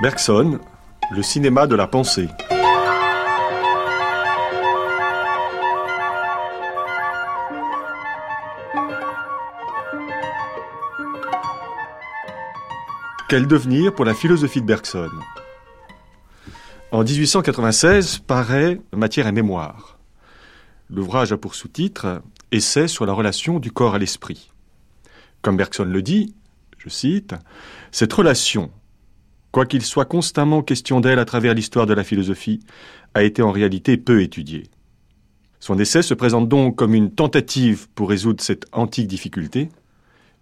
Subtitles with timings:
[0.00, 0.60] Bergson,
[1.10, 2.28] le cinéma de la pensée.
[13.28, 15.10] Quel devenir pour la philosophie de Bergson?
[16.92, 19.98] En 1896 paraît Matière et mémoire.
[20.90, 22.22] L'ouvrage a pour sous-titre
[22.52, 24.52] Essai sur la relation du corps à l'esprit.
[25.42, 26.36] Comme Bergson le dit,
[26.78, 27.34] je cite,
[27.90, 28.70] Cette relation,
[29.52, 32.60] quoiqu'il soit constamment question d'elle à travers l'histoire de la philosophie,
[33.14, 34.64] a été en réalité peu étudiée.
[35.60, 39.68] Son essai se présente donc comme une tentative pour résoudre cette antique difficulté,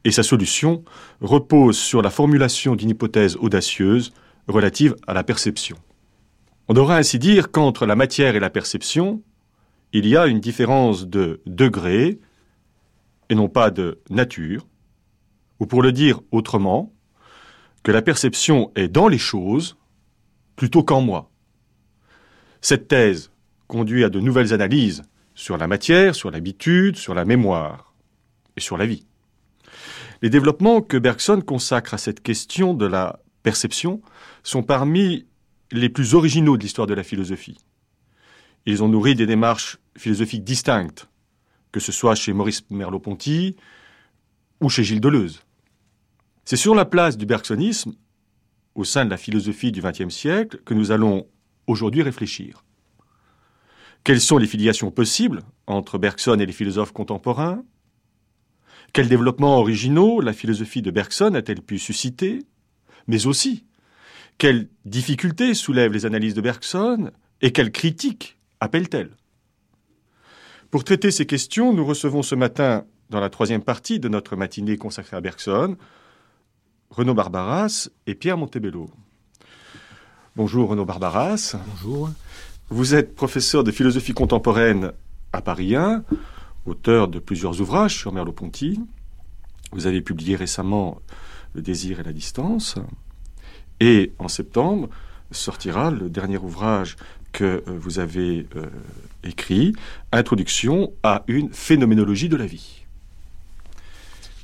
[0.05, 0.85] et sa solution
[1.21, 4.13] repose sur la formulation d'une hypothèse audacieuse
[4.47, 5.77] relative à la perception.
[6.69, 9.23] On devrait ainsi dire qu'entre la matière et la perception,
[9.93, 12.19] il y a une différence de degré
[13.31, 14.67] et non pas de nature,
[15.59, 16.93] ou pour le dire autrement,
[17.87, 19.77] que la perception est dans les choses
[20.57, 21.31] plutôt qu'en moi.
[22.61, 23.31] Cette thèse
[23.69, 25.05] conduit à de nouvelles analyses
[25.37, 27.95] sur la matière, sur l'habitude, sur la mémoire
[28.57, 29.07] et sur la vie.
[30.21, 34.03] Les développements que Bergson consacre à cette question de la perception
[34.43, 35.25] sont parmi
[35.71, 37.59] les plus originaux de l'histoire de la philosophie.
[38.67, 41.07] Ils ont nourri des démarches philosophiques distinctes,
[41.71, 43.55] que ce soit chez Maurice Merleau-Ponty
[44.61, 45.46] ou chez Gilles Deleuze.
[46.49, 47.97] C'est sur la place du bergsonisme,
[48.77, 51.27] au sein de la philosophie du XXe siècle, que nous allons
[51.67, 52.65] aujourd'hui réfléchir.
[54.05, 57.65] Quelles sont les filiations possibles entre Bergson et les philosophes contemporains?
[58.93, 62.45] Quels développements originaux la philosophie de Bergson a-t-elle pu susciter?
[63.09, 63.65] Mais aussi,
[64.39, 67.11] quelles difficultés soulèvent les analyses de Bergson
[67.43, 69.17] et quelles critiques appellent-elles?
[70.71, 74.77] Pour traiter ces questions, nous recevons ce matin, dans la troisième partie de notre matinée
[74.77, 75.77] consacrée à Bergson,
[76.91, 78.89] Renaud Barbaras et Pierre Montebello.
[80.35, 81.57] Bonjour Renaud Barbaras.
[81.67, 82.11] Bonjour.
[82.69, 84.93] Vous êtes professeur de philosophie contemporaine
[85.33, 86.05] à Paris 1
[86.67, 88.81] auteur de plusieurs ouvrages sur Merleau-Ponty.
[89.73, 91.01] Vous avez publié récemment
[91.55, 92.77] Le désir et la distance.
[93.81, 94.89] Et en septembre
[95.31, 96.97] sortira le dernier ouvrage
[97.33, 98.67] que euh, vous avez euh,
[99.25, 99.75] écrit,
[100.13, 102.76] Introduction à une phénoménologie de la vie.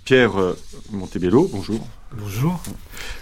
[0.04, 0.58] Pierre euh,
[0.90, 1.86] Montebello, bonjour.
[2.12, 2.60] Bonjour.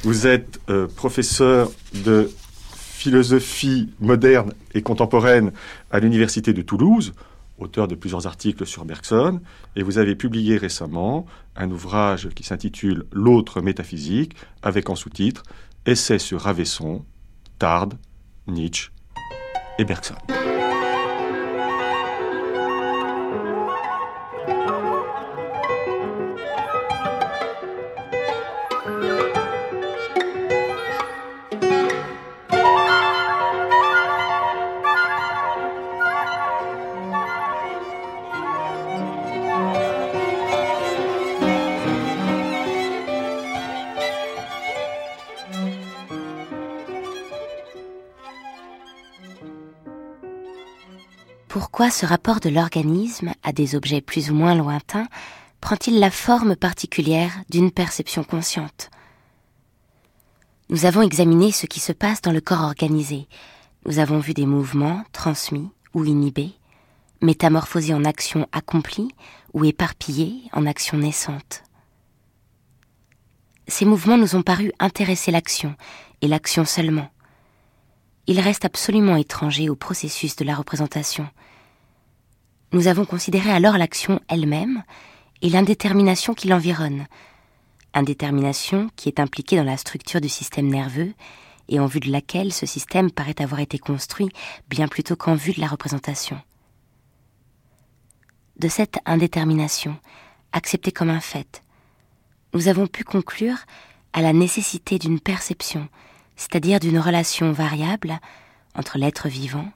[0.03, 0.61] Vous êtes
[0.97, 1.71] professeur
[2.05, 2.31] de
[2.75, 5.53] philosophie moderne et contemporaine
[5.91, 7.13] à l'Université de Toulouse
[7.61, 9.41] auteur de plusieurs articles sur Bergson,
[9.77, 11.27] et vous avez publié récemment
[11.57, 15.43] un ouvrage qui s'intitule L'autre métaphysique, avec en sous-titre
[15.87, 17.05] Essai sur Ravesson,
[17.59, 17.95] Tarde,
[18.47, 18.91] Nietzsche
[19.79, 20.17] et Bergson.
[51.81, 55.09] Pourquoi ce rapport de l'organisme à des objets plus ou moins lointains
[55.63, 58.91] prend-il la forme particulière d'une perception consciente?
[60.69, 63.29] Nous avons examiné ce qui se passe dans le corps organisé.
[63.87, 66.53] Nous avons vu des mouvements transmis ou inhibés,
[67.23, 69.15] métamorphosés en actions accomplies
[69.55, 71.63] ou éparpillés en actions naissantes.
[73.69, 75.75] Ces mouvements nous ont paru intéresser l'action,
[76.21, 77.09] et l'action seulement.
[78.27, 81.27] Ils restent absolument étrangers au processus de la représentation.
[82.73, 84.85] Nous avons considéré alors l'action elle-même
[85.43, 87.07] et l'indétermination qui l'environne.
[87.95, 91.13] Indétermination qui est impliquée dans la structure du système nerveux
[91.69, 94.29] et en vue de laquelle ce système paraît avoir été construit
[94.69, 96.41] bien plutôt qu'en vue de la représentation.
[98.57, 99.97] De cette indétermination,
[100.53, 101.63] acceptée comme un fait,
[102.55, 103.59] nous avons pu conclure
[104.13, 105.89] à la nécessité d'une perception,
[106.37, 108.21] c'est-à-dire d'une relation variable
[108.77, 109.69] entre l'être vivant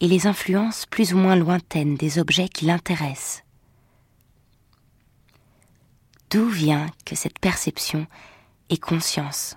[0.00, 3.42] et les influences plus ou moins lointaines des objets qui l'intéressent.
[6.30, 8.06] D'où vient que cette perception
[8.68, 9.56] est conscience?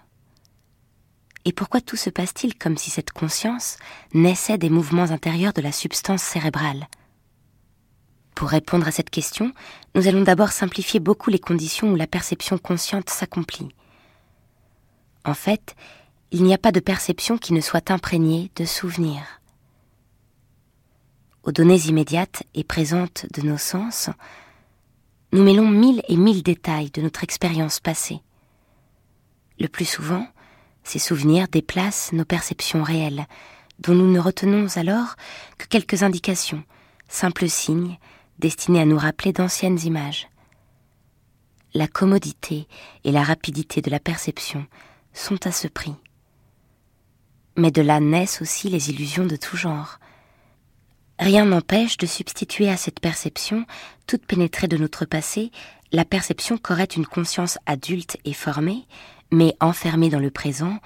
[1.43, 3.77] Et pourquoi tout se passe-t-il comme si cette conscience
[4.13, 6.87] naissait des mouvements intérieurs de la substance cérébrale?
[8.35, 9.51] Pour répondre à cette question,
[9.95, 13.69] nous allons d'abord simplifier beaucoup les conditions où la perception consciente s'accomplit.
[15.25, 15.75] En fait,
[16.31, 19.40] il n'y a pas de perception qui ne soit imprégnée de souvenirs
[21.43, 24.09] aux données immédiates et présentes de nos sens,
[25.33, 28.19] nous mêlons mille et mille détails de notre expérience passée.
[29.59, 30.27] Le plus souvent,
[30.83, 33.27] Ces souvenirs déplacent nos perceptions réelles,
[33.79, 35.15] dont nous ne retenons alors
[35.57, 36.63] que quelques indications,
[37.07, 37.97] simples signes
[38.39, 40.27] destinés à nous rappeler d'anciennes images.
[41.73, 42.67] La commodité
[43.03, 44.65] et la rapidité de la perception
[45.13, 45.95] sont à ce prix.
[47.55, 49.99] Mais de là naissent aussi les illusions de tout genre.
[51.21, 53.67] Rien n'empêche de substituer à cette perception,
[54.07, 55.51] toute pénétrée de notre passé,
[55.91, 58.87] la perception qu'aurait une conscience adulte et formée,
[59.31, 60.79] mais enfermée dans le présent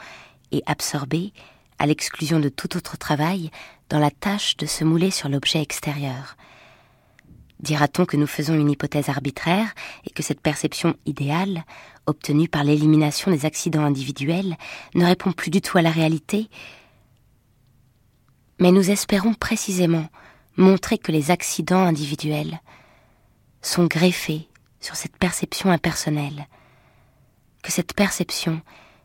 [0.52, 1.32] et absorbée,
[1.80, 3.50] à l'exclusion de tout autre travail,
[3.88, 6.36] dans la tâche de se mouler sur l'objet extérieur.
[7.62, 9.74] Dira-t-on que nous faisons une hypothèse arbitraire
[10.06, 11.64] et que cette perception idéale,
[12.08, 14.58] obtenue par l'élimination des accidents individuels,
[14.96, 16.50] ne répond plus du tout à la réalité?
[18.60, 20.10] Mais nous espérons précisément
[20.58, 22.60] montrer que les accidents individuels
[23.62, 24.48] sont greffés
[24.80, 26.48] sur cette perception impersonnelle,
[27.64, 28.62] que cette perception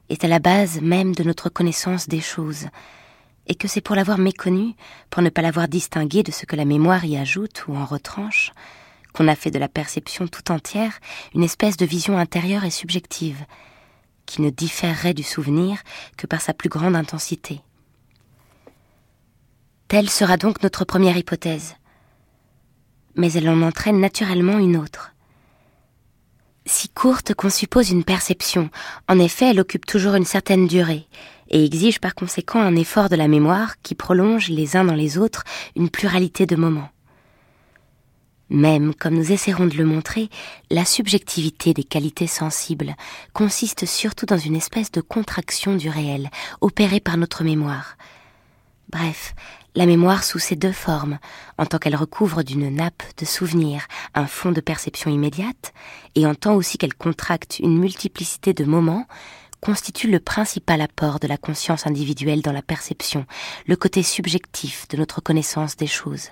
[0.09, 2.67] est à la base même de notre connaissance des choses,
[3.47, 4.75] et que c'est pour l'avoir méconnue,
[5.09, 8.53] pour ne pas l'avoir distinguée de ce que la mémoire y ajoute ou en retranche,
[9.13, 11.01] qu'on a fait de la perception tout entière
[11.35, 13.45] une espèce de vision intérieure et subjective,
[14.27, 15.79] qui ne différerait du souvenir
[16.17, 17.61] que par sa plus grande intensité.
[19.91, 21.75] Telle sera donc notre première hypothèse.
[23.17, 25.11] Mais elle en entraîne naturellement une autre
[26.65, 28.71] si courte qu'on suppose une perception.
[29.09, 31.09] En effet, elle occupe toujours une certaine durée
[31.49, 35.19] et exige par conséquent un effort de la mémoire qui prolonge les uns dans les
[35.19, 35.43] autres
[35.75, 36.91] une pluralité de moments.
[38.49, 40.29] Même, comme nous essaierons de le montrer,
[40.71, 42.95] la subjectivité des qualités sensibles
[43.33, 47.97] consiste surtout dans une espèce de contraction du réel, opérée par notre mémoire.
[48.91, 49.35] Bref,
[49.75, 51.19] la mémoire sous ses deux formes,
[51.59, 55.73] en tant qu'elle recouvre d'une nappe de souvenirs un fond de perception immédiate,
[56.15, 59.07] et en tant aussi qu'elle contracte une multiplicité de moments,
[59.61, 63.27] constitue le principal apport de la conscience individuelle dans la perception,
[63.67, 66.31] le côté subjectif de notre connaissance des choses.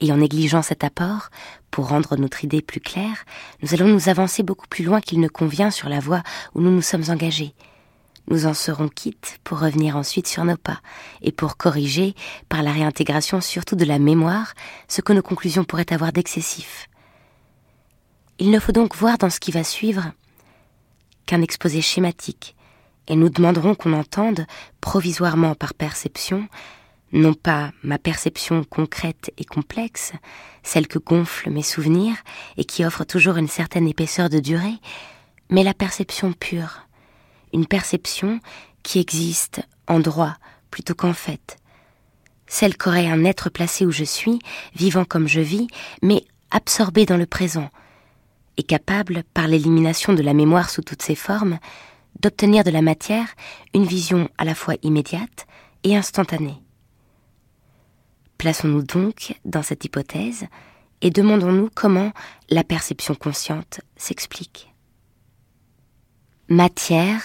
[0.00, 1.28] Et en négligeant cet apport,
[1.70, 3.24] pour rendre notre idée plus claire,
[3.62, 6.22] nous allons nous avancer beaucoup plus loin qu'il ne convient sur la voie
[6.54, 7.54] où nous nous sommes engagés,
[8.30, 10.80] nous en serons quittes pour revenir ensuite sur nos pas
[11.20, 12.14] et pour corriger,
[12.48, 14.54] par la réintégration surtout de la mémoire,
[14.88, 16.88] ce que nos conclusions pourraient avoir d'excessif.
[18.38, 20.12] Il ne faut donc voir dans ce qui va suivre
[21.26, 22.56] qu'un exposé schématique,
[23.08, 24.46] et nous demanderons qu'on entende,
[24.80, 26.48] provisoirement par perception,
[27.12, 30.12] non pas ma perception concrète et complexe,
[30.62, 32.16] celle que gonflent mes souvenirs
[32.56, 34.78] et qui offre toujours une certaine épaisseur de durée,
[35.50, 36.86] mais la perception pure,
[37.52, 38.40] une perception
[38.82, 40.34] qui existe en droit
[40.70, 41.56] plutôt qu'en fait.
[42.46, 44.38] Celle qu'aurait un être placé où je suis,
[44.74, 45.68] vivant comme je vis,
[46.02, 47.70] mais absorbé dans le présent,
[48.56, 51.58] et capable, par l'élimination de la mémoire sous toutes ses formes,
[52.20, 53.28] d'obtenir de la matière
[53.72, 55.46] une vision à la fois immédiate
[55.84, 56.56] et instantanée.
[58.36, 60.46] Plaçons-nous donc dans cette hypothèse
[61.02, 62.12] et demandons-nous comment
[62.50, 64.74] la perception consciente s'explique.
[66.48, 67.22] Matière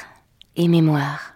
[0.56, 1.36] et mémoire.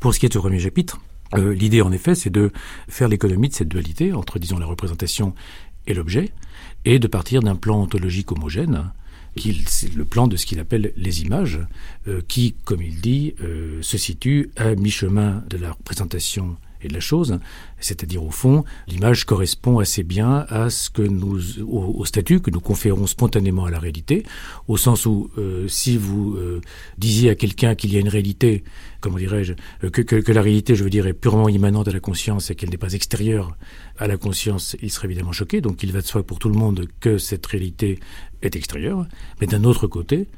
[0.00, 1.00] Pour ce qui est du premier chapitre,
[1.34, 2.52] euh, l'idée en effet c'est de
[2.88, 5.34] faire l'économie de cette dualité entre disons la représentation
[5.86, 6.30] et l'objet
[6.84, 8.90] et de partir d'un plan ontologique homogène
[9.36, 9.64] qui
[9.94, 11.60] le plan de ce qu'il appelle les images,
[12.08, 16.94] euh, qui, comme il dit, euh, se situe à mi-chemin de la représentation et de
[16.94, 17.38] la chose,
[17.80, 22.60] c'est-à-dire au fond, l'image correspond assez bien à ce que nous, au, statut que nous
[22.60, 24.24] conférons spontanément à la réalité,
[24.68, 26.60] au sens où euh, si vous euh,
[26.98, 28.64] disiez à quelqu'un qu'il y a une réalité,
[29.00, 29.54] comment dirais-je,
[29.84, 32.50] euh, que, que, que, la réalité, je veux dire, est purement immanente à la conscience
[32.50, 33.56] et qu'elle n'est pas extérieure
[33.98, 35.60] à la conscience, il serait évidemment choqué.
[35.60, 37.98] Donc il va de soi pour tout le monde que cette réalité
[38.42, 39.06] est extérieure.
[39.40, 40.28] Mais d'un autre côté,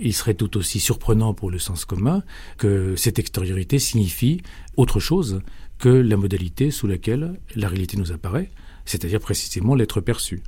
[0.00, 2.22] il serait tout aussi surprenant pour le sens commun
[2.58, 4.42] que cette extériorité signifie
[4.76, 5.40] autre chose
[5.78, 8.50] que la modalité sous laquelle la réalité nous apparaît,
[8.84, 10.42] c'est-à-dire précisément l'être perçu.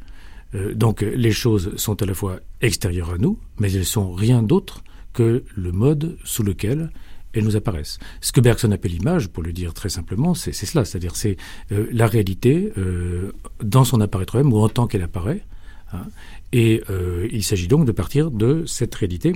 [0.55, 4.43] Euh, donc les choses sont à la fois extérieures à nous, mais elles sont rien
[4.43, 4.83] d'autre
[5.13, 6.91] que le mode sous lequel
[7.35, 7.99] elles nous apparaissent.
[8.21, 11.37] Ce que Bergson appelle l'image, pour le dire très simplement, c'est cela, c'est-à-dire c'est
[11.73, 13.33] euh, la réalité euh,
[13.63, 15.45] dans son apparaître même ou en tant qu'elle apparaît.
[15.93, 16.07] Hein,
[16.53, 16.83] et
[17.31, 19.35] il s'agit donc de partir de cette réalité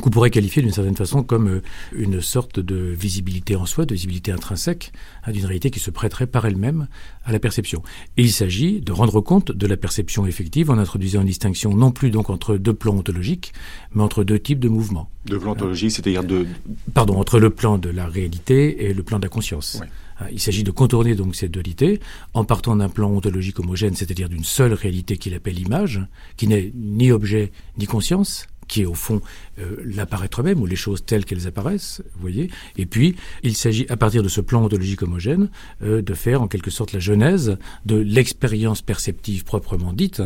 [0.00, 3.92] qu'on pourrait qualifier d'une certaine façon comme euh, une sorte de visibilité en soi, de
[3.92, 4.92] visibilité intrinsèque,
[5.24, 6.88] hein, d'une réalité qui se prêterait par elle-même
[7.24, 7.82] à la perception.
[8.16, 11.90] Et il s'agit de rendre compte de la perception effective en introduisant une distinction non
[11.90, 13.52] plus donc entre deux plans ontologiques,
[13.94, 15.10] mais entre deux types de mouvements.
[15.26, 16.46] Deux plans ontologiques, c'est-à-dire deux...
[16.94, 19.82] Pardon, entre le plan de la réalité et le plan de la conscience.
[20.20, 22.00] Hein, il s'agit de contourner donc cette dualité
[22.32, 26.00] en partant d'un plan ontologique homogène, c'est-à-dire d'une seule réalité qu'il appelle image,
[26.36, 29.20] qui n'est ni objet ni conscience, qui est au fond
[29.58, 32.50] euh, l'apparaître même ou les choses telles qu'elles apparaissent, vous voyez.
[32.78, 35.50] Et puis, il s'agit, à partir de ce plan ontologique homogène,
[35.82, 40.22] euh, de faire en quelque sorte la genèse de l'expérience perceptive proprement dite,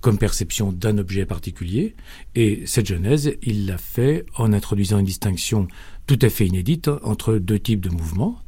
[0.00, 1.94] comme perception d'un objet particulier.
[2.34, 5.68] Et cette genèse, il l'a fait en introduisant une distinction
[6.08, 8.40] tout à fait inédite entre deux types de mouvements.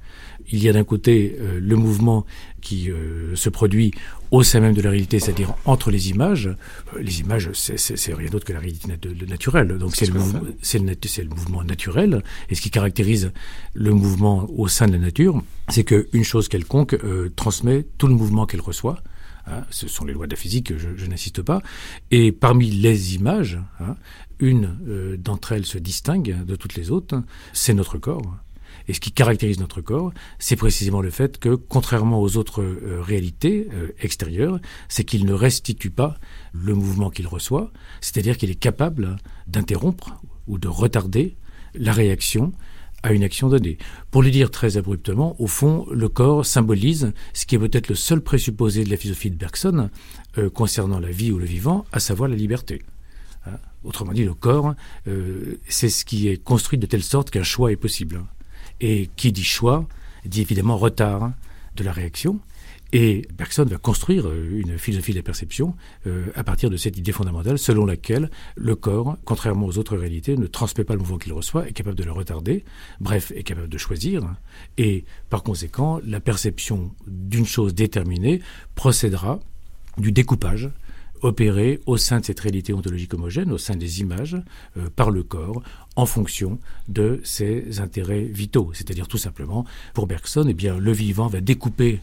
[0.48, 2.26] Il y a d'un côté euh, le mouvement
[2.60, 2.90] qui
[3.36, 3.92] se produit
[4.30, 6.46] au sein même de la réalité, c'est-à-dire entre les images.
[6.46, 8.88] Euh, les images, c'est rien d'autre que la réalité
[9.28, 9.78] naturelle.
[9.78, 12.22] Donc c'est le, le, mouvement naturel.
[12.48, 13.32] Et ce qui caractérise
[13.74, 16.96] le mouvement au sein de la nature, c'est qu'une chose quelconque
[17.36, 18.98] transmet tout le mouvement qu'elle reçoit.
[19.48, 19.62] Hein.
[19.70, 21.62] ce sont les lois de la physique, je, je n'insiste pas.
[22.10, 23.94] Et parmi les images, hein,
[24.40, 28.36] une d'entre elles se distingue de toutes les autres, c'est notre corps.
[28.88, 33.00] Et ce qui caractérise notre corps, c'est précisément le fait que, contrairement aux autres euh,
[33.02, 36.16] réalités euh, extérieures, c'est qu'il ne restitue pas
[36.52, 39.16] le mouvement qu'il reçoit, c'est-à-dire qu'il est capable
[39.46, 41.36] d'interrompre ou de retarder
[41.74, 42.52] la réaction
[43.02, 43.78] à une action donnée.
[44.10, 47.94] Pour le dire très abruptement, au fond, le corps symbolise ce qui est peut-être le
[47.94, 49.90] seul présupposé de la philosophie de Bergson
[50.38, 52.82] euh, concernant la vie ou le vivant, à savoir la liberté.
[53.46, 53.58] Hein?
[53.84, 54.74] Autrement dit, le corps,
[55.68, 58.20] c'est ce qui est construit de telle sorte qu'un choix est possible.
[58.80, 59.86] Et qui dit choix
[60.24, 61.32] dit évidemment retard
[61.76, 62.40] de la réaction.
[62.92, 65.74] Et Bergson va construire euh, une philosophie de la perception
[66.06, 70.36] euh, à partir de cette idée fondamentale selon laquelle le corps, contrairement aux autres réalités,
[70.36, 72.64] ne transmet pas le mouvement qu'il reçoit, est capable de le retarder,
[73.00, 74.22] bref, est capable de choisir.
[74.78, 78.40] Et par conséquent, la perception d'une chose déterminée
[78.76, 79.40] procédera
[79.98, 80.70] du découpage
[81.22, 84.36] opéré au sein de cette réalité ontologique homogène, au sein des images,
[84.76, 85.62] euh, par le corps,
[85.96, 88.70] en fonction de ses intérêts vitaux.
[88.74, 92.00] C'est-à-dire tout simplement, pour Bergson, eh le vivant va découper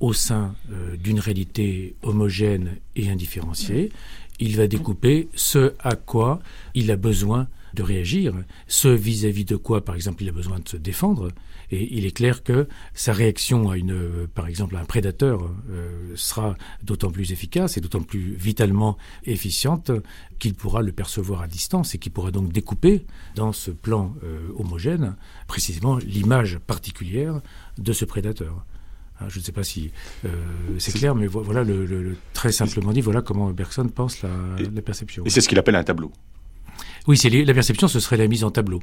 [0.00, 3.90] au sein euh, d'une réalité homogène et indifférenciée,
[4.40, 6.40] il va découper ce à quoi
[6.74, 8.34] il a besoin de réagir,
[8.68, 11.30] ce vis-à-vis de quoi, par exemple, il a besoin de se défendre.
[11.70, 16.12] Et il est clair que sa réaction à une, par exemple, à un prédateur euh,
[16.14, 19.90] sera d'autant plus efficace et d'autant plus vitalement efficiente
[20.38, 24.48] qu'il pourra le percevoir à distance et qu'il pourra donc découper dans ce plan euh,
[24.56, 25.16] homogène
[25.48, 27.40] précisément l'image particulière
[27.78, 28.64] de ce prédateur.
[29.20, 29.92] Ah, je ne sais pas si
[30.24, 30.28] euh,
[30.78, 34.30] c'est clair, mais voilà le, très simplement dit, voilà comment Bergson pense la,
[34.74, 35.24] la perception.
[35.24, 36.10] Et c'est ce qu'il appelle un tableau.
[37.06, 38.80] Oui, c'est la perception, ce serait la mise en tableau.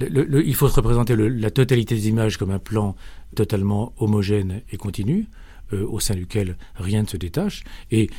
[0.00, 2.94] il faut se représenter la totalité des images comme un plan
[3.34, 5.26] totalement homogène et continu,
[5.72, 7.64] euh, au sein duquel rien ne se détache.
[7.90, 8.10] Et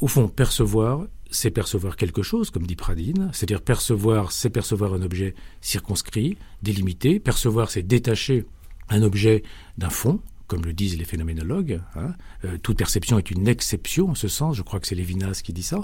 [0.00, 5.02] au fond, percevoir, c'est percevoir quelque chose, comme dit Pradine, c'est-à-dire percevoir, c'est percevoir un
[5.02, 7.20] objet circonscrit, délimité.
[7.20, 8.46] Percevoir, c'est détacher
[8.88, 9.42] un objet
[9.78, 10.20] d'un fond,
[10.52, 11.80] comme le disent les phénoménologues.
[11.96, 12.12] Hein.
[12.44, 15.54] Euh, toute perception est une exception en ce sens, je crois que c'est Lévinas qui
[15.54, 15.80] dit ça.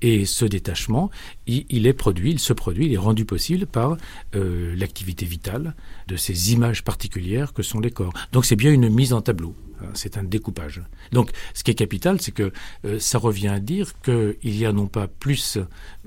[0.00, 1.10] Et ce détachement,
[1.48, 3.96] il, est produit, il se produit, il est rendu possible par
[4.36, 5.74] euh, l'activité vitale
[6.06, 8.12] de ces images particulières que sont les corps.
[8.30, 9.56] Donc c'est bien une mise en tableau.
[9.80, 10.82] Hein, c'est un découpage.
[11.10, 12.52] Donc, ce qui est capital, c'est que
[12.84, 15.58] euh, ça revient à dire qu'il y a non pas plus,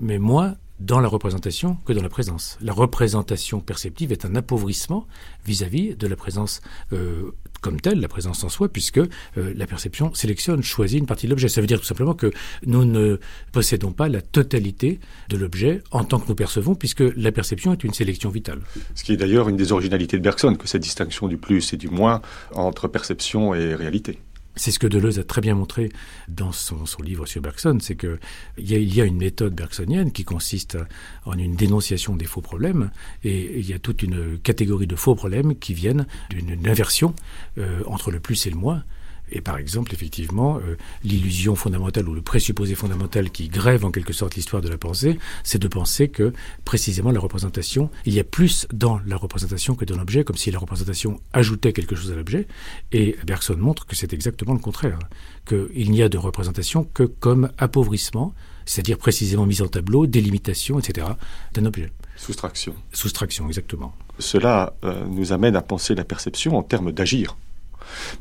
[0.02, 2.58] mais moins dans la représentation que dans la présence.
[2.62, 5.08] La représentation perceptive est un appauvrissement
[5.46, 6.62] vis-à-vis de la présence
[6.94, 11.26] euh, comme telle, la présence en soi, puisque euh, la perception sélectionne, choisit une partie
[11.26, 11.48] de l'objet.
[11.48, 12.32] Ça veut dire tout simplement que
[12.66, 13.20] nous ne
[13.52, 17.84] possédons pas la totalité de l'objet en tant que nous percevons, puisque la perception est
[17.84, 18.62] une sélection vitale.
[18.94, 21.78] Ce qui est d'ailleurs une des originalités de Bergson, que cette distinction du plus et
[21.78, 22.22] du moins
[22.54, 24.20] entre perception et réalité.
[24.56, 25.92] C'est ce que Deleuze a très bien montré
[26.28, 28.18] dans son, livre sur Bergson, c'est qu'il
[28.58, 30.78] y, a, y a une méthode bergsonienne qui consiste
[31.26, 32.92] en une dénonciation des faux problèmes,
[33.24, 37.14] et il y a toute une catégorie de faux problèmes qui viennent d'une inversion
[37.58, 38.84] euh, entre le plus et le moins.
[39.32, 44.14] Et par exemple, effectivement, euh, l'illusion fondamentale ou le présupposé fondamental qui grève en quelque
[44.14, 48.24] sorte l'histoire de la pensée, c'est de penser que précisément la représentation, il y a
[48.24, 52.16] plus dans la représentation que dans l'objet, comme si la représentation ajoutait quelque chose à
[52.16, 52.48] l'objet.
[52.92, 55.00] Et Bergson montre que c'est exactement le contraire,
[55.48, 58.34] qu'il n'y a de représentation que comme appauvrissement,
[58.66, 61.08] c'est-à-dire précisément mise en tableau, délimitation, etc.,
[61.54, 61.92] d'un objet.
[62.16, 62.76] Soustraction.
[62.94, 63.94] Soustraction, exactement.
[64.20, 67.36] Cela euh, nous amène à penser la perception en termes d'agir.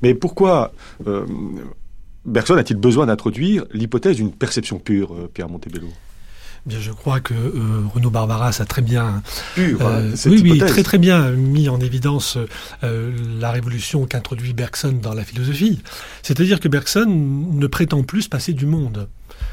[0.02, 0.72] Mais pourquoi
[1.06, 1.26] euh,
[2.24, 5.88] Bergson a-t-il besoin d'introduire l'hypothèse d'une perception pure, euh, Pierre Montebello?
[6.64, 9.22] Bien, je crois que euh, Renaud Barbaras a très bien,
[9.58, 12.38] euh, oui, oui, très très bien mis en évidence
[12.80, 15.82] la révolution qu'introduit Bergson dans la philosophie.
[16.22, 19.08] C'est-à-dire que Bergson ne prétend plus se passer du monde.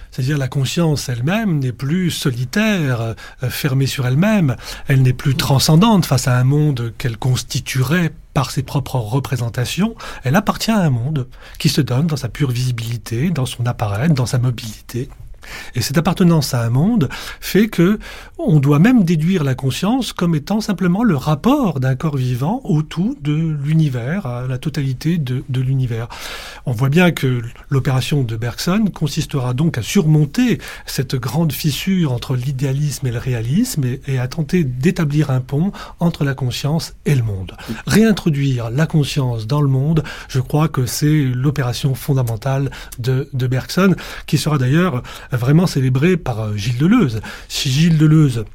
[0.10, 4.56] C'est-à-dire la conscience elle-même n'est plus solitaire, fermée sur elle-même,
[4.88, 10.36] elle n'est plus transcendante face à un monde qu'elle constituerait par ses propres représentations, elle
[10.36, 11.28] appartient à un monde
[11.60, 15.10] qui se donne dans sa pure visibilité, dans son appareil, dans sa mobilité.
[15.76, 18.00] Et cette appartenance à un monde fait que
[18.38, 22.82] on doit même déduire la conscience comme étant simplement le rapport d'un corps vivant au
[22.82, 26.08] tout de l'univers, à la totalité de, l'univers.
[26.66, 32.36] On voit bien que l'opération de Bergson consistera donc à surmonter cette grande fissure entre
[32.36, 37.24] l'idéalisme et le réalisme et, à tenter d'établir un pont entre la conscience et le
[37.24, 37.56] monde.
[37.86, 44.38] Réintroduire la conscience dans le monde, je crois que c'est l'opération fondamentale de Bergson, qui
[44.38, 45.04] sera d'ailleurs
[45.42, 47.20] vraiment célébré par euh, Gilles Deleuze.
[47.50, 48.46] Si Gilles Deleuze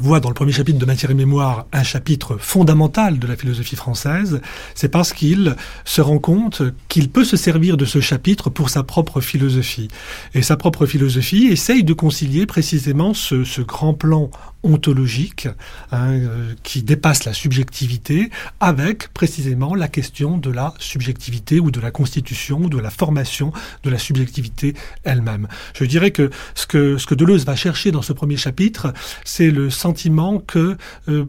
[0.00, 3.76] voit dans le premier chapitre de Matière et Mémoire un chapitre fondamental de la philosophie
[3.76, 4.40] française,
[4.74, 8.84] c'est parce qu'il se rend compte qu'il peut se servir de ce chapitre pour sa
[8.84, 9.88] propre philosophie.
[10.34, 14.30] Et sa propre philosophie essaye de concilier précisément ce, ce grand plan
[14.62, 15.48] ontologique
[15.92, 21.80] hein, euh, qui dépasse la subjectivité avec précisément la question de la subjectivité ou de
[21.80, 23.52] la constitution ou de la formation
[23.82, 24.74] de la subjectivité
[25.04, 25.48] elle-même.
[25.74, 28.92] Je dirais que ce que, ce que Deleuze va chercher dans ce premier chapitre,
[29.24, 30.76] c'est le sentiment que
[31.08, 31.24] euh,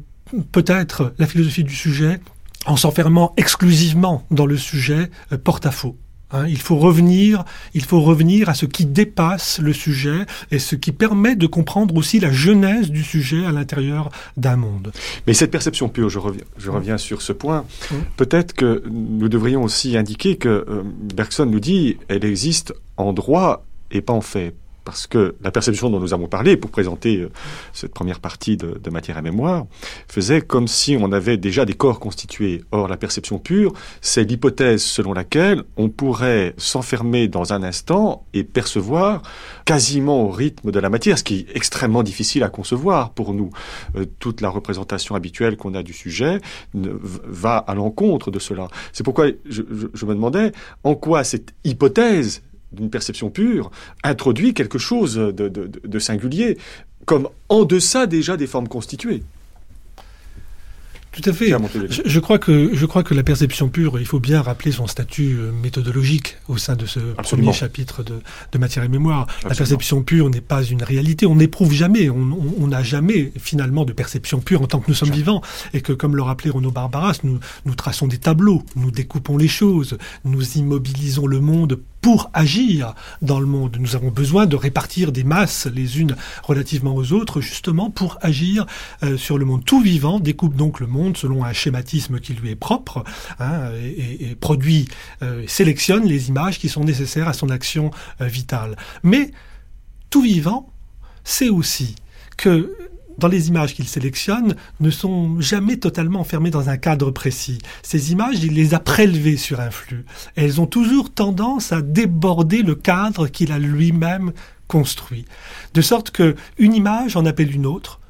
[0.52, 2.20] peut-être la philosophie du sujet,
[2.66, 5.98] en s'enfermant exclusivement dans le sujet, euh, porte à faux.
[6.34, 10.76] Hein, il faut revenir, il faut revenir à ce qui dépasse le sujet et ce
[10.76, 14.92] qui permet de comprendre aussi la genèse du sujet à l'intérieur d'un monde.
[15.28, 17.66] Mais cette perception pure, je reviens, je reviens sur ce point.
[17.92, 17.96] Mmh.
[18.18, 20.84] Peut-être que nous devrions aussi indiquer que euh,
[21.16, 25.90] Bergson nous dit, elle existe en droit et pas en fait parce que la perception
[25.90, 27.32] dont nous avons parlé pour présenter euh,
[27.74, 29.66] cette première partie de, matière à mémoire
[30.08, 32.62] faisait comme si on avait déjà des corps constitués.
[32.72, 33.72] Or, la perception pure,
[34.02, 39.22] c'est l'hypothèse selon laquelle on pourrait s'enfermer dans un instant et percevoir
[39.64, 43.50] quasiment au rythme de la matière, ce qui est extrêmement difficile à concevoir pour nous.
[43.96, 46.40] Euh, toute la représentation habituelle qu'on a du sujet
[46.74, 48.68] va à l'encontre de cela.
[48.92, 50.52] C'est pourquoi je me demandais
[50.84, 52.42] en quoi cette hypothèse
[52.72, 53.72] d'une perception pure,
[54.04, 56.58] introduit quelque chose de, de, de, singulier,
[57.06, 59.24] comme en deçà déjà des formes constituées.
[61.12, 61.54] Tout à fait.
[61.90, 64.88] Je, je, crois que, je crois que la perception pure, il faut bien rappeler son
[64.88, 67.48] statut euh, méthodologique au sein de ce Absolument.
[67.50, 68.22] premier chapitre de,
[68.54, 69.24] de, Matière et Mémoire.
[69.24, 69.50] Absolument.
[69.50, 71.26] La perception pure n'est pas une réalité.
[71.26, 75.10] On n'éprouve jamais, on n'a jamais finalement de perception pure en tant que nous sommes
[75.10, 75.18] jamais.
[75.18, 75.42] vivants.
[75.74, 79.50] Et que, comme le rappelait Renaud Barbaras, nous, nous traçons des tableaux, nous découpons les
[79.50, 83.78] choses, nous immobilisons le monde pour agir dans le monde.
[83.80, 88.66] Nous avons besoin de répartir des masses les unes relativement aux autres, justement pour agir
[89.04, 89.64] euh, sur le monde.
[89.64, 93.04] Tout vivant découpe donc le monde selon un schématisme qui lui est propre
[93.40, 94.88] hein, et, produit,
[95.22, 98.76] euh, sélectionne les images qui sont nécessaires à son action euh, vitale.
[99.04, 99.32] Mais
[100.10, 100.72] tout vivant
[101.24, 101.96] sait aussi
[102.38, 102.76] que
[103.18, 107.60] dans les images qu'il sélectionne, ne sont jamais totalement enfermées dans un cadre précis.
[107.84, 110.06] Ces images, il les a prélevées sur un flux.
[110.36, 114.34] Elles ont toujours tendance à déborder le cadre qu'il a lui-même
[114.68, 115.26] construit.
[115.74, 118.01] De sorte que une image en appelle une autre,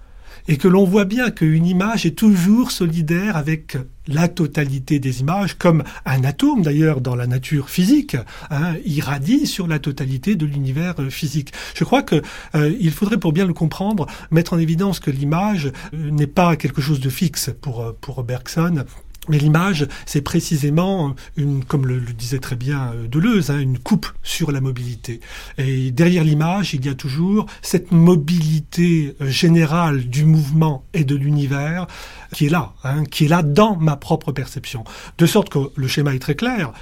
[0.48, 3.78] et que l'on voit bien qu'une image est toujours solidaire avec
[4.08, 8.18] la totalité des images, comme un atome d'ailleurs dans la nature physique,
[8.50, 11.54] hein, irradie sur la totalité de l'univers euh, physique.
[11.76, 12.22] Je crois que
[12.56, 16.56] euh, il faudrait, pour bien le comprendre, mettre en évidence que l'image euh, n'est pas
[16.56, 18.86] quelque chose de fixe pour, euh, pour Bergson.
[19.30, 23.78] Mais l'image, c'est précisément une, comme le, le, disait très bien euh, Deleuze, hein, une
[23.78, 25.20] coupe sur la mobilité.
[25.60, 31.16] Et derrière l'image, il y a toujours cette mobilité euh, générale du mouvement et de
[31.16, 31.86] l'univers
[32.34, 34.86] qui est là, hein, qui est là dans ma propre perception.
[35.20, 36.74] De sorte que le schéma est très clair.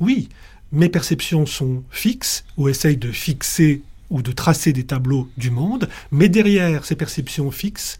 [0.00, 0.28] Oui,
[0.72, 5.88] mes perceptions sont fixes ou essayent de fixer ou de tracer des tableaux du monde,
[6.10, 7.98] mais derrière ces perceptions fixes,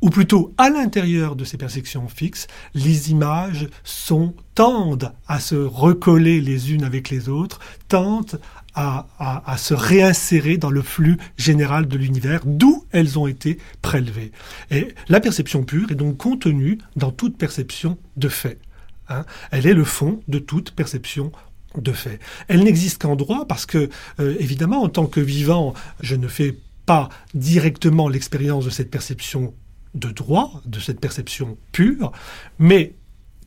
[0.00, 6.40] ou plutôt à l'intérieur de ces perceptions fixes, les images sont, tendent à se recoller
[6.40, 8.40] les unes avec les autres, tendent
[8.74, 13.58] à, à, à se réinsérer dans le flux général de l'univers, d'où elles ont été
[13.82, 14.32] prélevées.
[14.70, 18.58] Et la perception pure est donc contenue dans toute perception de fait.
[19.08, 19.24] Hein.
[19.50, 21.32] Elle est le fond de toute perception
[21.76, 22.18] de fait.
[22.48, 23.88] Elle n'existe qu'en droit parce que,
[24.20, 26.56] euh, évidemment, en tant que vivant, je ne fais
[26.86, 29.54] pas directement l'expérience de cette perception
[29.94, 32.12] de droit, de cette perception pure,
[32.58, 32.94] mais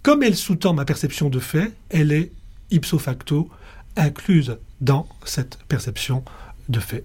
[0.04, 2.32] comme elle sous-tend ma perception de fait, elle est
[2.72, 3.50] ipso facto
[3.96, 6.24] incluse dans cette perception
[6.70, 7.04] de fait.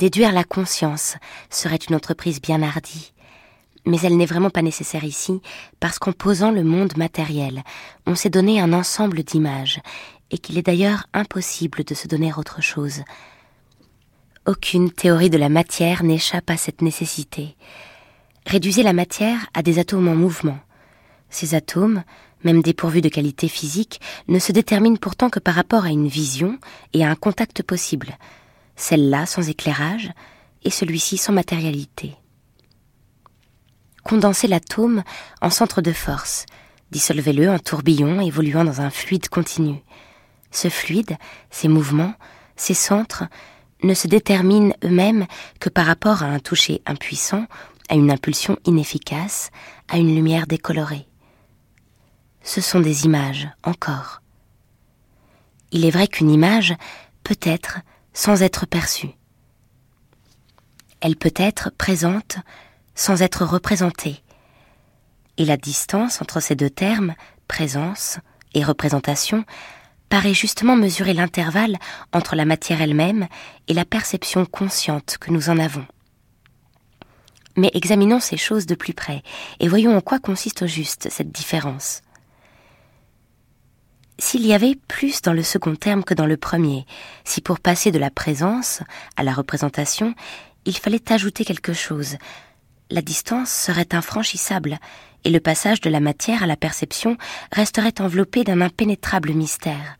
[0.00, 1.18] Déduire la conscience
[1.50, 3.12] serait une entreprise bien hardie,
[3.84, 5.42] mais elle n'est vraiment pas nécessaire ici,
[5.78, 7.62] parce qu'en posant le monde matériel,
[8.06, 9.82] on s'est donné un ensemble d'images,
[10.30, 13.02] et qu'il est d'ailleurs impossible de se donner autre chose.
[14.46, 17.54] Aucune théorie de la matière n'échappe à cette nécessité.
[18.46, 20.60] Réduisez la matière à des atomes en mouvement.
[21.28, 22.04] Ces atomes,
[22.42, 26.58] même dépourvus de qualité physique, ne se déterminent pourtant que par rapport à une vision
[26.94, 28.16] et à un contact possible,
[28.80, 30.10] celle-là sans éclairage
[30.64, 32.16] et celui-ci sans matérialité.
[34.04, 35.02] Condensez l'atome
[35.40, 36.46] en centre de force,
[36.90, 39.76] dissolvez-le en tourbillon évoluant dans un fluide continu.
[40.50, 41.16] Ce fluide,
[41.50, 42.14] ses mouvements,
[42.56, 43.24] ses centres,
[43.82, 45.26] ne se déterminent eux-mêmes
[45.58, 47.46] que par rapport à un toucher impuissant,
[47.88, 49.50] à une impulsion inefficace,
[49.88, 51.06] à une lumière décolorée.
[52.42, 54.22] Ce sont des images, encore.
[55.72, 56.74] Il est vrai qu'une image
[57.22, 57.80] peut être
[58.12, 59.10] sans être perçue.
[61.00, 62.36] Elle peut être présente
[62.94, 64.22] sans être représentée.
[65.38, 67.14] Et la distance entre ces deux termes,
[67.48, 68.18] présence
[68.52, 69.44] et représentation,
[70.10, 71.78] paraît justement mesurer l'intervalle
[72.12, 73.28] entre la matière elle-même
[73.68, 75.86] et la perception consciente que nous en avons.
[77.56, 79.22] Mais examinons ces choses de plus près
[79.60, 82.02] et voyons en quoi consiste au juste cette différence.
[84.20, 86.84] S'il y avait plus dans le second terme que dans le premier,
[87.24, 88.82] si pour passer de la présence
[89.16, 90.14] à la représentation,
[90.66, 92.18] il fallait ajouter quelque chose,
[92.90, 94.78] la distance serait infranchissable,
[95.24, 97.16] et le passage de la matière à la perception
[97.50, 99.96] resterait enveloppé d'un impénétrable mystère.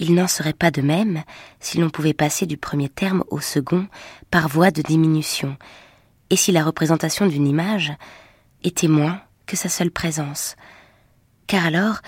[0.00, 1.22] Il n'en serait pas de même
[1.60, 3.86] si l'on pouvait passer du premier terme au second
[4.32, 5.56] par voie de diminution,
[6.28, 7.92] et si la représentation d'une image
[8.64, 10.56] était moins que sa seule présence?
[11.46, 12.00] Car alors,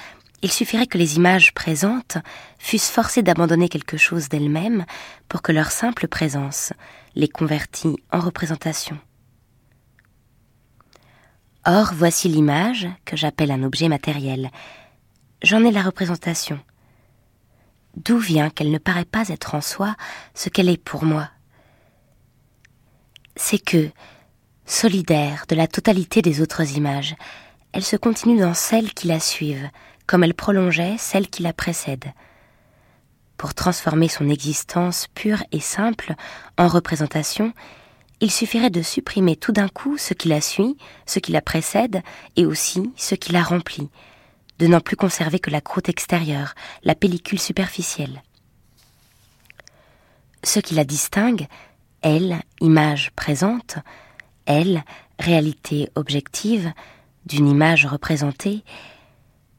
[0.43, 2.19] il suffirait que les images présentes
[2.59, 4.85] fussent forcées d'abandonner quelque chose d'elles-mêmes
[5.29, 6.73] pour que leur simple présence
[7.15, 8.99] les convertît en représentation.
[11.65, 14.51] Or, voici l'image que j'appelle un objet matériel.
[15.43, 16.59] J'en ai la représentation.
[17.97, 19.95] D'où vient qu'elle ne paraît pas être en soi
[20.35, 21.31] ce qu'elle est pour moi?
[23.37, 23.91] C'est que,
[24.67, 27.15] solidaire de la totalité des autres images,
[27.73, 29.69] elle se continue dans celles qui la suivent,
[30.13, 32.13] comme elle prolongeait celles qui la précèdent.
[33.39, 36.13] Pour transformer son existence pure et simple
[36.59, 37.55] en représentation,
[38.21, 42.03] il suffirait de supprimer tout d'un coup ce qui la suit, ce qui la précède,
[42.37, 43.89] et aussi ce qui la remplit,
[44.59, 48.23] de n'en plus conserver que la croûte extérieure, la pellicule superficielle.
[50.45, 51.47] Ce qui la distingue,
[52.03, 53.79] elle, image présente,
[54.45, 54.85] elle,
[55.19, 56.71] réalité objective,
[57.25, 58.63] d'une image représentée,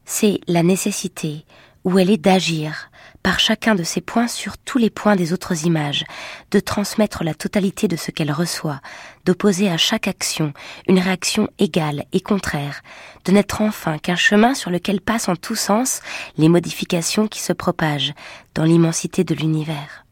[0.04, 1.44] c'est la nécessité
[1.84, 2.90] où elle est d'agir,
[3.22, 6.04] par chacun de ces points sur tous les points des autres images,
[6.50, 8.80] de transmettre la totalité de ce qu'elle reçoit,
[9.24, 10.52] d'opposer à chaque action
[10.88, 12.82] une réaction égale et contraire,
[13.24, 16.00] de n'être enfin qu'un chemin sur lequel passent en tous sens
[16.36, 18.14] les modifications qui se propagent
[18.54, 20.04] dans l'immensité de l'univers.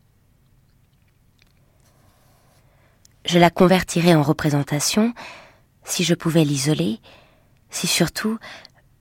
[3.26, 5.14] Je la convertirais en représentation
[5.84, 6.98] si je pouvais l'isoler,
[7.70, 8.38] si surtout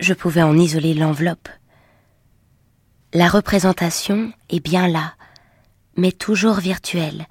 [0.02, 1.48] je pouvais en isoler l'enveloppe,
[3.14, 5.14] la représentation est bien là,
[5.96, 7.28] mais toujours virtuelle,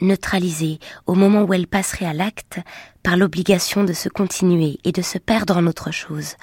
[0.00, 2.58] neutralisée au moment où elle passerait à l'acte
[3.04, 6.34] par l'obligation de se continuer et de se perdre en autre chose.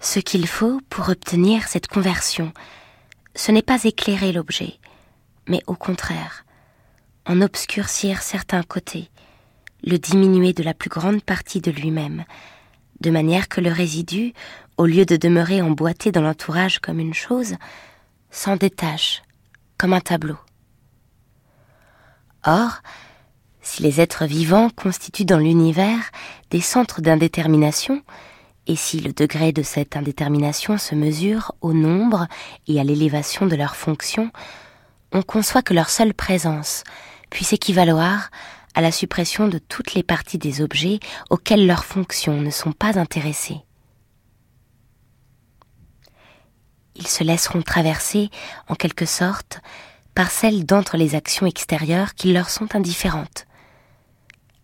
[0.00, 2.52] Ce qu'il faut pour obtenir cette conversion,
[3.34, 4.78] ce n'est pas éclairer l'objet,
[5.46, 6.44] mais au contraire,
[7.26, 9.08] en obscurcir certains côtés,
[9.84, 12.24] le diminuer de la plus grande partie de lui-même,
[13.00, 14.32] de manière que le résidu,
[14.76, 17.54] au lieu de demeurer emboîté dans l'entourage comme une chose,
[18.30, 19.22] s'en détache
[19.78, 20.36] comme un tableau.
[22.44, 22.82] Or,
[23.60, 25.98] si les êtres vivants constituent dans l'univers
[26.50, 28.02] des centres d'indétermination,
[28.68, 32.26] et si le degré de cette indétermination se mesure au nombre
[32.66, 34.30] et à l'élévation de leurs fonctions,
[35.12, 36.84] on conçoit que leur seule présence
[37.30, 38.30] puisse équivaloir
[38.76, 42.98] à la suppression de toutes les parties des objets auxquelles leurs fonctions ne sont pas
[42.98, 43.62] intéressées.
[46.94, 48.30] Ils se laisseront traverser,
[48.68, 49.60] en quelque sorte,
[50.14, 53.46] par celles d'entre les actions extérieures qui leur sont indifférentes.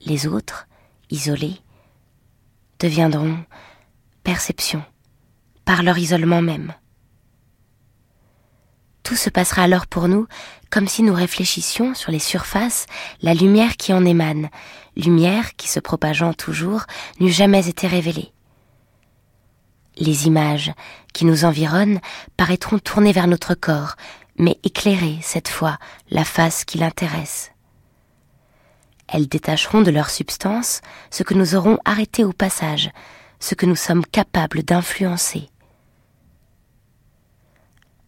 [0.05, 0.67] Les autres,
[1.11, 1.57] isolés,
[2.81, 3.39] deviendront
[4.25, 4.85] perception,
[5.65, 6.75] par leur isolement même.
[9.03, 10.27] Tout se passera alors pour nous
[10.71, 12.87] comme si nous réfléchissions sur les surfaces
[13.21, 14.49] la lumière qui en émane,
[14.97, 16.85] lumière qui, se propageant toujours,
[17.21, 18.33] n'eût jamais été révélée.
[19.99, 20.73] Les images
[21.13, 22.01] qui nous environnent
[22.39, 23.97] paraîtront tournées vers notre corps,
[24.39, 25.79] mais éclairer, cette fois,
[26.11, 27.53] la face qui l'intéresse.
[29.09, 32.91] Elles détacheront de leur substance ce que nous aurons arrêté au passage,
[33.41, 35.52] ce que nous sommes capables d'influencer.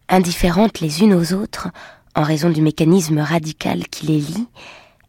[0.07, 1.69] Indifférentes les unes aux autres,
[2.15, 4.47] en raison du mécanisme radical qui les lie,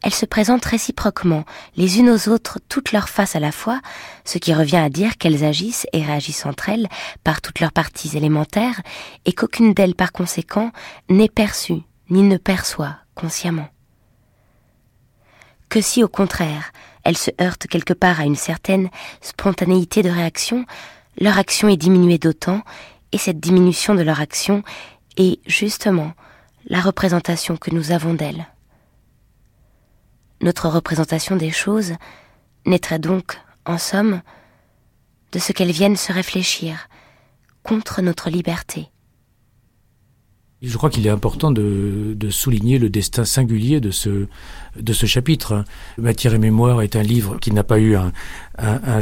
[0.03, 1.45] elles se présentent réciproquement,
[1.77, 3.81] les unes aux autres, toutes leurs faces à la fois,
[4.25, 6.89] ce qui revient à dire qu'elles agissent et réagissent entre elles
[7.25, 8.81] par toutes leurs parties élémentaires,
[9.25, 10.71] et qu'aucune d'elles par conséquent
[11.09, 13.69] n'est perçue, ni ne perçoit consciemment.
[15.69, 16.73] Que si au contraire,
[17.05, 18.89] elles se heurtent quelque part à une certaine
[19.21, 20.65] spontanéité de réaction,
[21.19, 22.63] leur action est diminuée d'autant,
[23.17, 24.63] et cette diminution de leur action
[25.17, 26.13] est justement
[26.67, 28.47] la représentation que nous avons d'elles.
[30.43, 31.95] Notre représentation des choses
[32.67, 34.21] naîtrait donc, en somme,
[35.33, 36.91] de ce qu'elles viennent se réfléchir
[37.63, 38.91] contre notre liberté.
[40.61, 44.29] Je crois qu'il est important de, de, souligner le destin singulier de ce,
[44.81, 45.65] de ce chapitre.
[45.99, 48.13] Matière et mémoire est un livre qui n'a pas eu un,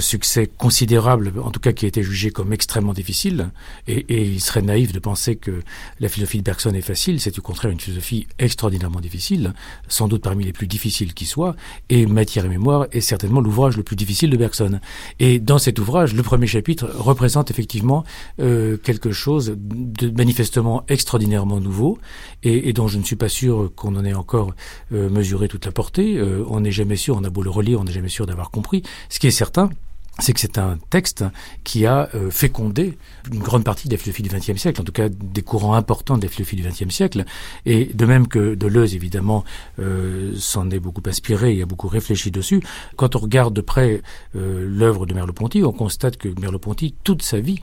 [0.00, 3.50] succès considérable, en tout cas qui a été jugé comme extrêmement difficile,
[3.86, 5.62] et, il serait naïf de penser que
[6.00, 9.54] la philosophie de Bergson est facile, c'est au contraire une philosophie extraordinairement difficile,
[9.86, 11.54] sans doute parmi les plus difficiles qui soient,
[11.88, 14.80] et Matière et mémoire est certainement l'ouvrage le plus difficile de Bergson.
[15.20, 18.04] Et dans cet ouvrage, le premier chapitre représente effectivement
[18.40, 21.98] euh, quelque chose de manifestement extraordinairement nouveau,
[22.42, 24.54] et, et, dont je ne suis pas sûr qu'on en ait encore
[24.92, 26.16] euh, mesuré toute la portée.
[26.16, 28.50] Euh, on n'est jamais sûr, on a beau le relire, on n'est jamais sûr d'avoir
[28.50, 28.82] compris.
[29.08, 29.70] Ce qui est certain,
[30.20, 31.24] c'est que c'est un texte
[31.64, 32.96] qui a euh, fécondé
[33.32, 36.26] une grande partie de la du XXe siècle, en tout cas des courants importants de
[36.26, 37.24] la du XXe siècle,
[37.66, 39.44] et de même que Deleuze, évidemment,
[39.80, 42.62] euh, s'en est beaucoup inspiré et a beaucoup réfléchi dessus.
[42.96, 44.02] Quand on regarde de près
[44.34, 47.60] l'œuvre de Merleau-Ponty, on constate que Merleau-Ponty, toute sa vie,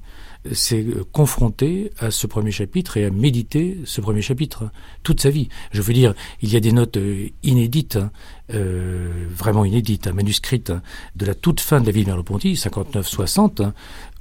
[0.52, 4.72] s'est confronté à ce premier chapitre et à méditer ce premier chapitre
[5.04, 5.50] toute sa vie.
[5.72, 6.98] Je veux dire, il y a des notes
[7.44, 8.12] inédites hein,
[8.54, 10.72] euh, vraiment inédite, un manuscrite
[11.16, 13.74] de la toute fin de la vie de Merleau-Ponty, 59-60, hein,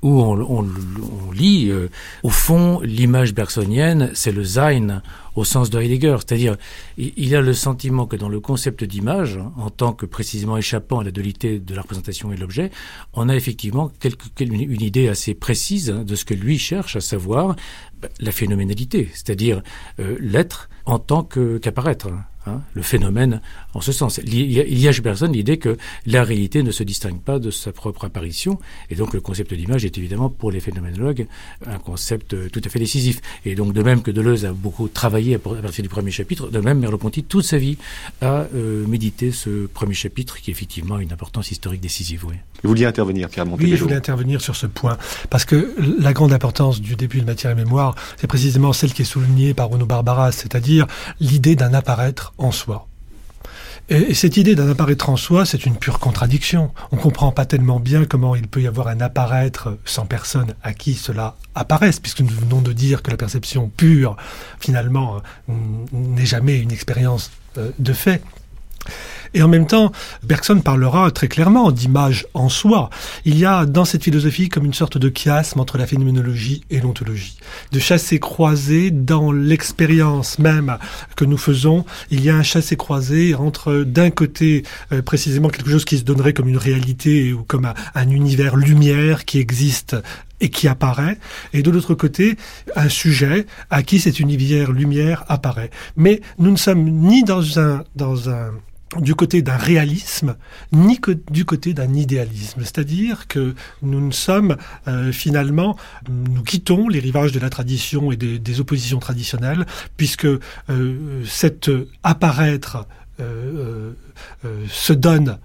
[0.03, 0.67] où on, on,
[1.29, 1.89] on lit, euh,
[2.23, 5.03] au fond, l'image bergsonienne, c'est le Sein
[5.37, 6.57] au sens de Heidegger, c'est-à-dire
[6.99, 11.05] il, a le sentiment que dans le concept d'image, en tant que précisément échappant à
[11.05, 12.71] la dualité de la représentation et de l'objet,
[13.15, 17.01] on a effectivement quelque, une, idée assez précise hein, de ce que lui cherche, à
[17.01, 17.57] savoir
[18.19, 19.63] la phénoménalité, c'est-à-dire
[19.99, 22.09] euh, l'être en tant qu'apparaître.
[22.47, 23.43] Hein, le phénomène
[23.75, 24.19] en ce sens.
[24.25, 27.71] Il y a chez personne l'idée que la réalité ne se distingue pas de sa
[27.71, 28.59] propre apparition,
[28.89, 31.27] et donc le concept d'image est évidemment pour les phénoménologues
[31.67, 33.21] un concept tout à fait décisif.
[33.45, 36.61] Et donc de même que Deleuze a beaucoup travaillé à partir du premier chapitre, de
[36.61, 37.77] même Merleau-Ponty toute sa vie
[38.23, 42.25] a euh, médité ce premier chapitre qui est effectivement une importance historique décisive.
[42.27, 42.37] Oui.
[42.63, 44.99] Vous vouliez intervenir, Pierre Montebello Oui, je voulais intervenir sur ce point,
[45.31, 49.03] parce que la grande importance du début de Matière et Mémoire, c'est précisément celle qui
[49.03, 50.87] est soulignée par Renaud Barbaras, c'est-à-dire
[51.21, 52.87] l'idée d'un apparaître en soi.
[53.91, 56.71] Et, cette idée d'un apparaître en soi, c'est une pure contradiction.
[56.93, 60.55] On ne comprend pas tellement bien comment il peut y avoir un apparaître sans personne
[60.63, 64.17] à qui cela apparaisse, puisque nous venons de dire que la perception pure,
[64.61, 65.17] finalement,
[65.49, 65.53] euh,
[65.93, 68.23] n'est jamais une expérience euh, de fait.
[69.35, 72.91] Et en même temps, Bergson parlera très clairement d'image en soi.
[73.25, 76.81] Il y a dans cette philosophie comme une sorte de chiasme entre la phénoménologie et
[76.81, 77.37] l'ontologie.
[77.73, 80.79] De chassé-croisé dans l'expérience même
[81.17, 85.85] que nous faisons, il y a un chassé-croisé entre d'un côté euh, précisément quelque chose
[85.85, 89.97] qui se donnerait comme une réalité ou comme un, un univers lumière qui existe
[90.41, 91.19] et qui apparaît,
[91.53, 92.37] et de l'autre côté,
[92.75, 95.71] un sujet à qui cet univers lumière apparaît.
[95.97, 98.53] Mais nous ne sommes ni dans un, dans un
[98.99, 100.37] du côté d'un réalisme,
[100.73, 102.61] ni que du côté d'un idéalisme.
[102.63, 104.57] C'est-à-dire que nous ne sommes
[104.89, 105.77] euh, finalement,
[106.09, 109.65] nous quittons les rivages de la tradition et des, oppositions traditionnelles,
[109.97, 111.71] puisque euh, cet
[112.03, 112.87] apparaître
[113.21, 113.93] euh,
[114.45, 115.39] euh, se donne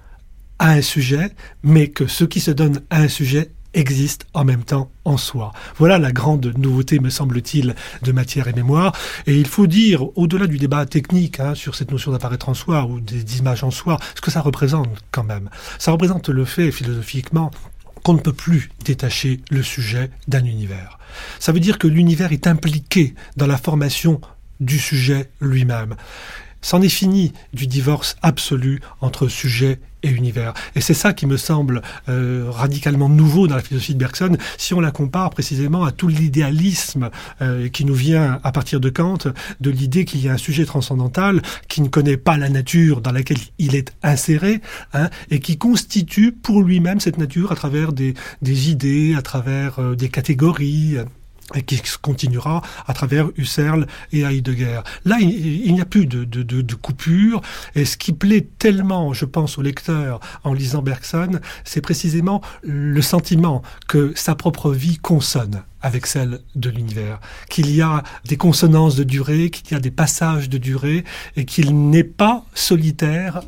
[0.60, 1.32] à un sujet,
[1.64, 5.54] mais que ce qui se donne à un sujet existe en même temps en soi.
[5.78, 8.94] Voilà la grande nouveauté, me semble-t-il, de matière et mémoire.
[9.28, 12.86] Et il faut dire, au-delà du débat technique hein, sur cette notion d'apparaître en soi
[12.86, 15.50] ou des images en soi, ce que ça représente quand même.
[15.78, 17.52] Ça représente le fait, philosophiquement,
[18.04, 21.00] qu'on ne peut plus détacher le sujet d'un univers.
[21.40, 24.22] Ça veut dire que l'univers est impliqué dans la formation
[24.60, 25.96] du sujet lui-même.
[26.62, 30.54] C'en est fini du divorce absolu entre sujet et univers.
[30.76, 34.74] Et c'est ça qui me semble euh, radicalement nouveau dans la philosophie de Bergson, si
[34.74, 37.10] on la compare précisément à tout l'idéalisme
[37.42, 39.18] euh, qui nous vient à partir de Kant,
[39.60, 43.12] de l'idée qu'il y a un sujet transcendantal qui ne connaît pas la nature dans
[43.12, 44.62] laquelle il est inséré,
[44.94, 48.14] hein, et qui constitue pour lui-même cette nature à travers des,
[48.44, 50.98] idées, à travers euh, des catégories
[51.54, 54.82] et qui continuera à travers Husserl et Heidegger.
[55.06, 57.42] Là, il, n'y a plus de, de, coupure,
[57.76, 63.02] et ce qui plaît tellement, je pense, au lecteur en lisant Bergson, c'est précisément le
[63.02, 68.96] sentiment que sa propre vie consonne avec celle de l'univers, qu'il y a des consonances
[68.96, 71.04] de durée, qu'il y a des passages de durée,
[71.36, 73.42] et qu'il n'est pas solitaire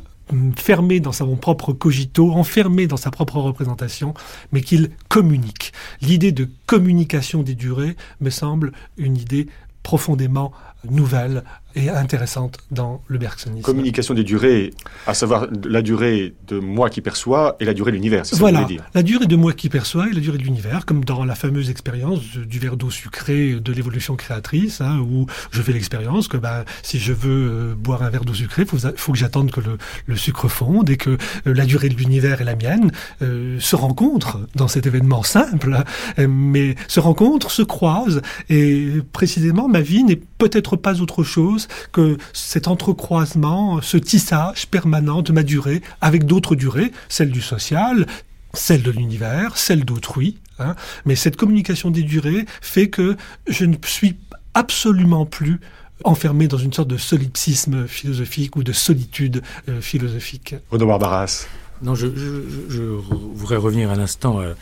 [0.56, 4.14] fermé dans son propre cogito, enfermé dans sa propre représentation,
[4.52, 5.72] mais qu'il communique.
[6.00, 9.48] L'idée de communication des durées me semble une idée
[9.82, 10.52] profondément
[10.90, 11.44] nouvelle
[11.78, 13.62] et intéressante dans le bergsonisme.
[13.62, 14.72] Communication des durées,
[15.06, 18.64] à savoir la durée de moi qui perçois et la durée de l'univers, c'est voilà,
[18.64, 18.84] dire.
[18.94, 21.70] la durée de moi qui perçois et la durée de l'univers, comme dans la fameuse
[21.70, 26.64] expérience du verre d'eau sucré de l'évolution créatrice, hein, où je fais l'expérience que ben,
[26.82, 29.60] si je veux euh, boire un verre d'eau sucrée, il faut, faut, que j'attende que
[29.60, 31.16] le, le, sucre fonde et que euh,
[31.54, 32.90] la durée de l'univers et la mienne
[33.22, 35.84] euh, se rencontrent dans cet événement simple,
[36.18, 42.18] mais se rencontrent, se croisent, et précisément ma vie n'est peut-être pas autre chose que
[42.32, 48.06] cet entrecroisement, ce tissage permanent de ma durée avec d'autres durées, celle du social,
[48.54, 50.38] celle de l'univers, celle d'autrui.
[50.58, 50.74] Hein.
[51.04, 53.16] Mais cette communication des durées fait que
[53.48, 54.16] je ne suis
[54.54, 55.60] absolument plus
[56.04, 60.54] enfermé dans une sorte de solipsisme philosophique ou de solitude euh, philosophique.
[60.70, 61.46] Audemars Barras.
[61.80, 64.54] Non, je, voudrais revenir un instant euh,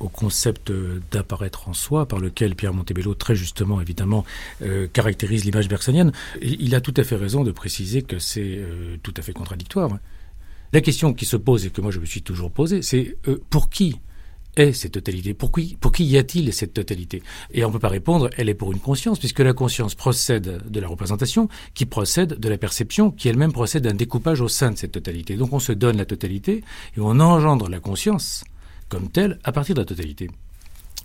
[0.00, 0.72] au concept
[1.10, 4.24] d'apparaître en soi, par lequel Pierre Montebello, très justement, évidemment,
[4.62, 6.12] euh, caractérise l'image bergsonienne.
[6.42, 9.90] Il a tout à fait raison de préciser que c'est euh, tout à fait contradictoire.
[10.72, 13.16] La question qui se pose et que moi je me suis toujours posée, c'est
[13.48, 13.96] pour qui
[14.56, 15.34] est cette totalité?
[15.34, 17.22] Pour qui, pour qui y a-t-il cette totalité?
[17.52, 20.62] Et on ne peut pas répondre, elle est pour une conscience, puisque la conscience procède
[20.68, 24.70] de la représentation, qui procède de la perception, qui elle-même procède d'un découpage au sein
[24.70, 25.36] de cette totalité.
[25.36, 26.62] Donc on se donne la totalité
[26.96, 28.44] et on engendre la conscience
[28.88, 30.30] comme telle à partir de la totalité.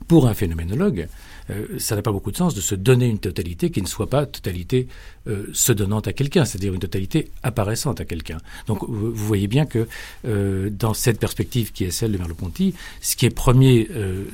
[0.08, 1.08] Pour un phénoménologue,
[1.50, 4.10] euh, ça n'a pas beaucoup de sens de se donner une totalité qui ne soit
[4.10, 4.88] pas totalité
[5.28, 8.38] euh, se donnant à quelqu'un, c'est-à-dire une totalité apparaissante à quelqu'un.
[8.68, 9.88] Donc vous, voyez bien que
[10.26, 13.88] euh, dans cette perspective qui est celle de Merleau-Ponty, ce qui est premier,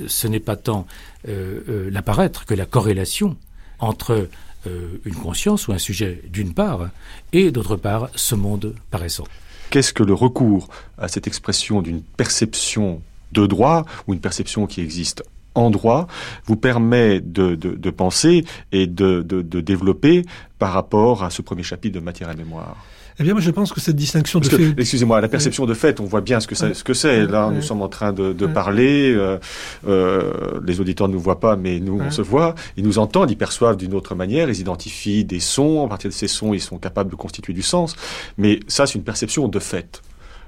[0.07, 0.87] ce n'est pas tant
[1.25, 3.35] l'apparaître que la corrélation
[3.79, 4.29] entre
[5.05, 6.89] une conscience ou un sujet d'une part
[7.33, 9.25] et d'autre part ce monde paraissant.
[9.69, 13.01] Qu'est-ce que le recours à cette expression d'une perception
[13.35, 15.23] de droit ou une perception qui existe
[15.55, 16.07] en droit
[16.45, 20.23] vous permet de, de, penser et de, de, développer
[20.59, 22.75] par rapport à ce premier chapitre de matière et mémoire
[23.17, 24.73] eh bien, moi, je pense que cette distinction de fait...
[24.77, 27.25] Excusez-moi, la perception de fait, on voit bien ce que, ça, ce que c'est.
[27.25, 29.13] Là, nous sommes en train de, de parler.
[29.15, 29.37] Euh,
[29.87, 32.55] euh, les auditeurs ne nous voient pas, mais nous, on se voit.
[32.75, 34.49] Ils nous entendent, ils perçoivent d'une autre manière.
[34.49, 35.85] Ils identifient des sons.
[35.85, 37.95] À partir de ces sons, ils sont capables de constituer du sens.
[38.37, 40.01] Mais ça, c'est une perception de fait.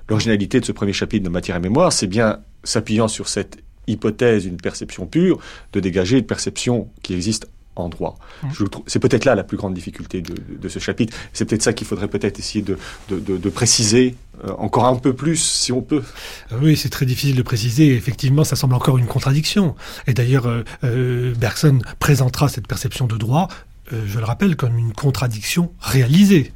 [0.10, 4.45] L'originalité de ce premier chapitre de matière et mémoire, c'est bien s'appuyant sur cette hypothèse,
[4.45, 5.39] une perception pure,
[5.73, 8.17] de dégager une perception qui existe en droit.
[8.88, 11.15] C'est peut-être là la plus grande difficulté de, ce chapitre.
[11.32, 12.77] C'est peut-être ça qu'il faudrait peut-être essayer de,
[13.10, 16.03] de préciser euh, encore un peu plus, si on peut.
[16.51, 17.95] Euh, oui, c'est très difficile de préciser.
[17.95, 19.75] Effectivement, ça semble encore une contradiction.
[20.06, 20.47] Et d'ailleurs,
[20.84, 23.47] euh, Bergson présentera cette perception de droit,
[23.91, 26.51] je le rappelle, comme une contradiction réalisée.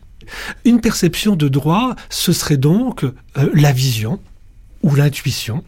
[0.66, 3.06] Une perception de droit, ce serait donc
[3.54, 4.20] la vision
[4.84, 5.64] ou l'intuition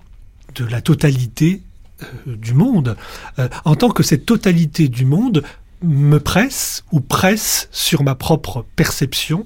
[0.56, 1.62] de la totalité
[2.02, 2.96] euh, du monde,
[3.40, 5.44] euh, en tant que cette totalité du monde
[5.82, 9.46] me presse ou presse sur ma propre perception,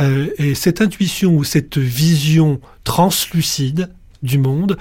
[0.00, 3.90] euh, et cette intuition ou cette vision translucide
[4.22, 4.78] du monde,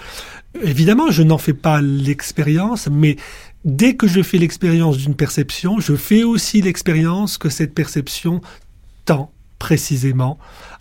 [0.61, 3.17] évidemment, je n'en fais pas l'expérience, mais
[3.65, 8.41] dès que je fais l'expérience d'une perception, je fais aussi l'expérience que cette perception
[9.05, 10.37] tend précisément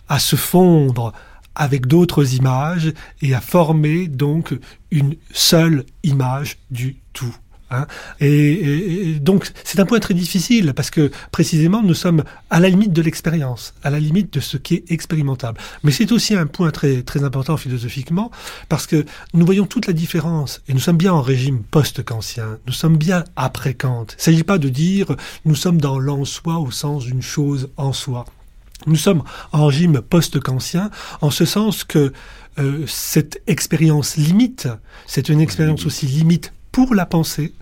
[0.07, 1.13] à se fondre
[1.55, 4.57] avec d'autres images et à former donc
[4.91, 7.35] une seule image du tout.
[7.71, 7.87] Hein.
[8.19, 12.91] Et, donc c'est un point très difficile parce que précisément nous sommes à la limite
[12.91, 15.57] de l'expérience, à la limite de ce qui est expérimentable.
[15.83, 18.29] Mais c'est aussi un point très très important philosophiquement
[18.67, 22.73] parce que nous voyons toute la différence et nous sommes bien en régime post-kantien, nous
[22.73, 24.05] sommes bien après Kant.
[24.09, 27.93] Il ne s'agit pas de dire nous sommes dans l'en-soi au sens d'une chose en
[27.93, 28.25] soi.
[28.87, 30.89] Nous sommes en régime post-kantien,
[31.21, 32.11] en ce sens que
[32.59, 34.67] euh, cette expérience limite,
[35.05, 37.53] c'est une expérience aussi limite pour la pensée,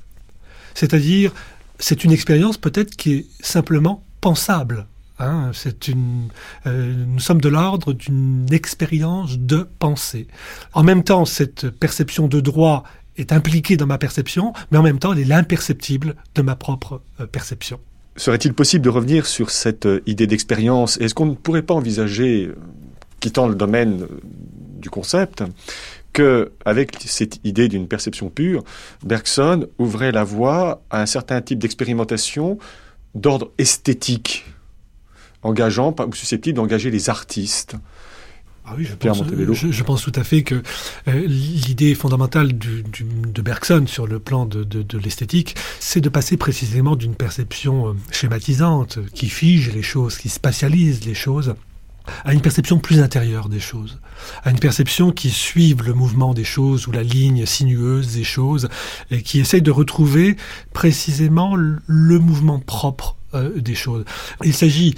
[0.73, 1.33] c'est-à-dire
[1.77, 4.87] c'est une expérience peut-être qui est simplement pensable.
[5.19, 6.29] Hein, c'est une,
[6.65, 10.27] euh, nous sommes de l'ordre d'une expérience de pensée.
[10.73, 12.83] En même temps, cette perception de droit
[13.17, 17.01] est impliquée dans ma perception, mais en même temps, elle est l'imperceptible de ma propre
[17.19, 17.79] euh, perception.
[18.19, 20.97] Serait-il possible de revenir sur cette euh, idée d'expérience?
[20.99, 22.55] Est-ce qu'on ne pourrait pas envisager, euh,
[23.21, 24.19] quittant le domaine euh,
[24.77, 25.41] du concept,
[26.11, 28.65] que, avec cette idée d'une perception pure,
[29.05, 32.57] Bergson ouvrait la voie à un certain type d'expérimentation
[33.15, 34.45] d'ordre esthétique,
[35.41, 37.77] engageant ou susceptible d'engager les artistes?
[38.71, 39.23] Ah oui, je pense,
[39.71, 40.61] je, pense, tout à fait que
[41.07, 46.09] euh, l'idée fondamentale du, de Bergson sur le plan de, de, de l'esthétique, c'est de
[46.09, 51.55] passer précisément d'une perception euh, schématisante qui fige les choses, qui spatialise les choses,
[52.25, 53.99] à une perception plus intérieure des choses,
[54.43, 58.69] à une perception qui suive le mouvement des choses ou la ligne sinueuse des choses
[59.09, 60.37] et qui essaye de retrouver
[60.73, 64.05] précisément le mouvement propre euh, des choses.
[64.43, 64.93] Il s'agit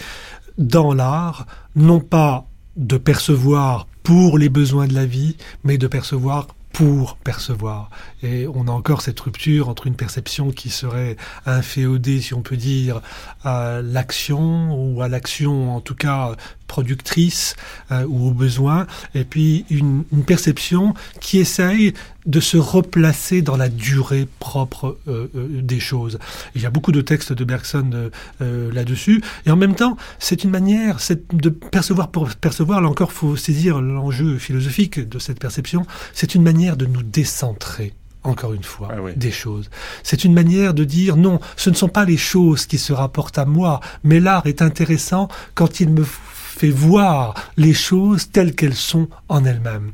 [0.57, 6.47] dans l'art non pas de percevoir pour les besoins de la vie, mais de percevoir
[6.73, 7.89] pour percevoir.
[8.23, 12.57] Et on a encore cette rupture entre une perception qui serait inféodée, si on peut
[12.57, 13.01] dire,
[13.43, 16.35] à l'action, ou à l'action en tout cas
[16.71, 17.57] productrice
[17.91, 21.93] euh, ou au besoin, et puis une, perception qui essaye
[22.25, 26.17] de se replacer dans la durée propre euh, euh, des choses.
[26.55, 28.09] Il y a beaucoup de textes de Bergson
[28.39, 30.99] là-dessus, et en même temps, c'est une manière
[31.33, 36.43] de percevoir pour percevoir, là encore, faut saisir l'enjeu philosophique de cette perception, c'est une
[36.43, 37.93] manière de nous décentrer
[38.23, 39.69] encore une fois, ah des choses.
[40.03, 43.39] C'est une manière de dire non, ce ne sont pas les choses qui se rapportent
[43.39, 48.75] à moi, mais l'art est intéressant quand il me fait voir les choses telles qu'elles
[48.75, 49.91] sont en elles-mêmes,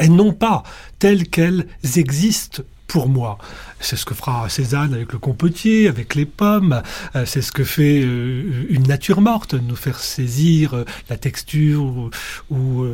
[0.00, 0.62] et non pas
[0.98, 3.38] telles qu'elles existent pour moi.
[3.80, 6.82] C'est ce que fera Cézanne avec le compotier, avec les pommes.
[7.14, 12.10] Euh, c'est ce que fait euh, une nature morte, nous faire saisir euh, la texture
[12.50, 12.84] ou,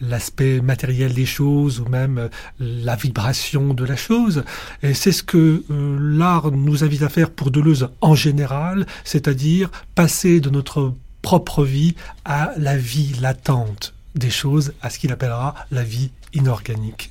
[0.00, 2.28] l'aspect matériel des choses ou même
[2.58, 4.44] la vibration de la chose.
[4.82, 10.40] Et c'est ce que l'art nous invite à faire pour Deleuze en général, c'est-à-dire passer
[10.40, 11.94] de notre propre vie
[12.24, 17.10] à la vie latente des choses, à ce qu'il appellera la vie inorganique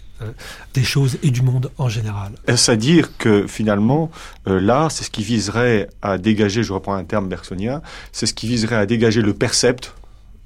[0.73, 2.33] des choses et du monde en général.
[2.47, 4.11] Est-ce à dire que finalement,
[4.47, 8.33] euh, l'art, c'est ce qui viserait à dégager, je reprends un terme bergsonien, c'est ce
[8.33, 9.93] qui viserait à dégager le percept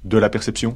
[0.03, 0.75] de la perception?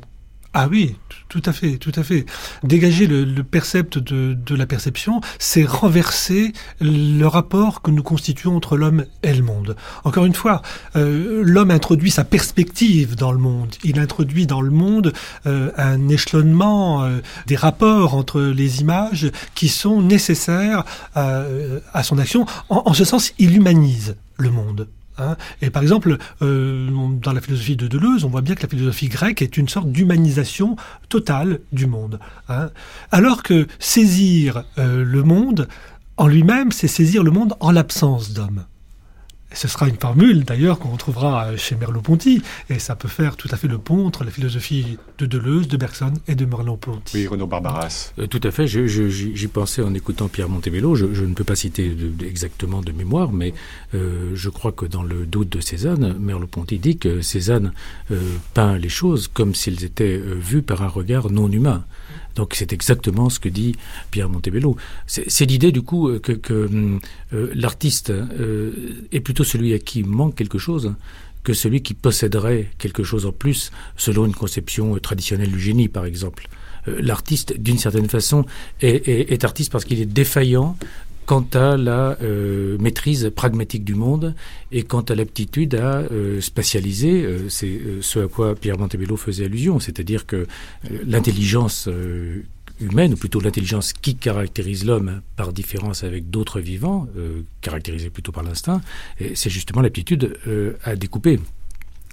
[0.54, 0.96] Ah oui,
[1.30, 2.26] tout à fait, tout à fait.
[2.64, 8.78] Dégager le, le percept de, la perception, c'est renverser le rapport que nous constituons entre
[8.78, 9.76] l'homme et le monde.
[10.04, 10.62] Encore une fois,
[10.96, 13.76] euh, l'homme introduit sa perspective dans le monde.
[13.84, 15.14] Il introduit dans le monde
[15.46, 21.44] euh, un échelonnement euh, des rapports entre les images qui sont nécessaires à,
[21.94, 22.46] à son action.
[22.70, 24.88] En, en ce sens, il humanise le monde.
[25.18, 25.36] Hein.
[25.62, 26.90] Et par exemple, euh,
[27.22, 29.92] dans la philosophie de Deleuze, on voit bien que la philosophie grecque est une sorte
[29.92, 30.76] d'humanisation
[31.10, 32.20] totale du monde.
[32.50, 32.70] Hein.
[33.12, 35.68] Alors que saisir euh, le monde
[36.18, 38.66] en lui-même, c'est saisir le monde en l'absence d'homme
[39.58, 43.58] ce sera une formule d'ailleurs qu'on retrouvera chez Merleau-Ponty, et ça peut faire tout à
[43.58, 47.18] fait le pont entre la philosophie de Deleuze, de Bergson et de Merleau-Ponty.
[47.18, 48.14] Oui, Renaud Barbaras.
[48.20, 51.96] Euh, tout à fait, j'y pensais en écoutant Pierre Montebello, je, ne peux pas citer
[52.24, 53.56] exactement de mémoire, mais
[53.96, 57.74] euh, je crois que dans le doute de Cézanne, Merleau-Ponty dit que Cézanne
[58.12, 58.20] euh,
[58.54, 61.84] peint les choses comme s'ils étaient vues par un regard non humain.
[62.38, 63.76] Donc c'est exactement ce que dit
[64.12, 64.78] Pierre Montebello.
[65.08, 67.00] C'est l'idée du coup euh, que, hum,
[67.34, 70.94] euh, l'artiste euh, est plutôt celui à qui manque quelque chose
[71.44, 76.06] que celui qui posséderait quelque chose en plus selon une conception traditionnelle du génie par
[76.06, 76.48] exemple
[77.00, 78.46] l'artiste, d'une certaine façon,
[78.80, 80.78] est, artiste parce qu'il est défaillant
[81.28, 84.34] quant à la euh, maîtrise pragmatique du monde
[84.72, 89.44] et quant à l'aptitude à euh, spatialiser, euh, c'est ce à quoi Pierre Montebello faisait
[89.46, 90.48] allusion, c'est-à-dire que
[91.06, 91.90] l'intelligence
[92.80, 97.08] humaine, ou plutôt l'intelligence qui caractérise l'homme par différence avec d'autres vivants,
[97.60, 98.82] caractérisée plutôt par l'instinct,
[99.36, 100.38] c'est justement l'aptitude
[100.84, 101.40] à découper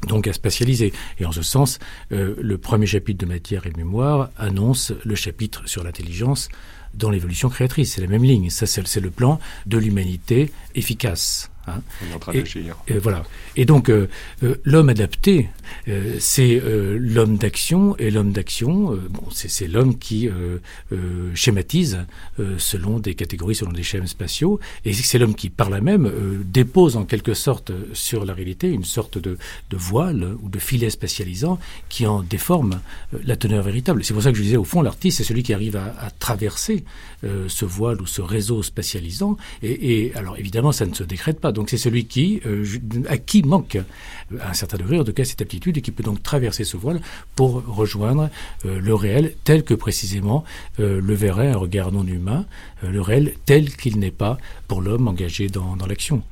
[0.09, 0.93] donc à spatialiser.
[1.19, 1.79] Et en ce sens,
[2.11, 6.49] le premier chapitre de Matière et Mémoire annonce le chapitre sur l'intelligence
[6.97, 7.95] dans l'évolution créatrice.
[7.95, 8.51] C'est la même ligne.
[8.51, 11.51] Ça, c'est le plan de l'humanité efficace.
[11.67, 11.83] Hein.
[12.03, 12.77] On est en train d'agir.
[12.89, 13.25] Et, voilà.
[13.57, 14.09] Et donc, euh,
[14.43, 15.49] euh, l'homme adapté,
[15.89, 20.29] euh, c'est l'homme d'action, et l'homme d'action, bon, c'est l'homme qui
[21.35, 22.07] schématise
[22.59, 26.11] selon des catégories, selon des schèmes spatiaux, et c'est l'homme qui, par là même,
[26.45, 29.39] dépose en quelque sorte sur la réalité une sorte de,
[29.71, 32.81] de, voile ou de filet spatialisant qui en déforme
[33.25, 34.05] la teneur véritable.
[34.05, 36.11] C'est pour ça que je disais, au fond, l'artiste, c'est celui qui arrive à, à
[36.11, 36.84] traverser
[37.23, 41.71] ce voile ou ce réseau spatialisant, et, alors évidemment, ça ne se décrète pas donc
[41.71, 42.65] c'est celui qui, euh,
[43.09, 43.79] à qui manque
[44.41, 46.77] à un certain degré, en tout cas, cette aptitude et qui peut donc traverser ce
[46.77, 47.01] voile
[47.37, 48.29] pour rejoindre
[48.67, 50.45] euh, le réel tel que précisément
[50.81, 52.45] euh, le verrait un regard non humain,
[52.83, 54.37] le réel tel qu'il n'est pas
[54.69, 56.23] pour l'homme engagé dans l'action.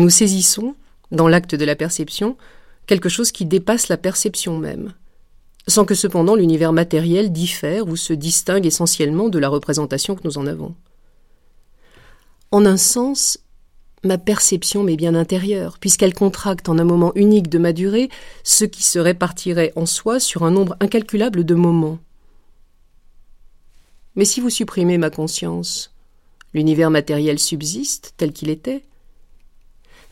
[0.00, 0.76] Nous saisissons,
[1.12, 2.38] dans l'acte de la perception,
[2.86, 4.94] quelque chose qui dépasse la perception même,
[5.68, 10.38] sans que cependant l'univers matériel diffère ou se distingue essentiellement de la représentation que nous
[10.38, 10.74] en avons.
[12.50, 13.40] En un sens,
[14.02, 18.08] ma perception m'est bien intérieure, puisqu'elle contracte en un moment unique de ma durée
[18.42, 21.98] ce qui se répartirait en soi sur un nombre incalculable de moments.
[24.16, 25.94] Mais si vous supprimez ma conscience,
[26.54, 28.82] l'univers matériel subsiste tel qu'il était.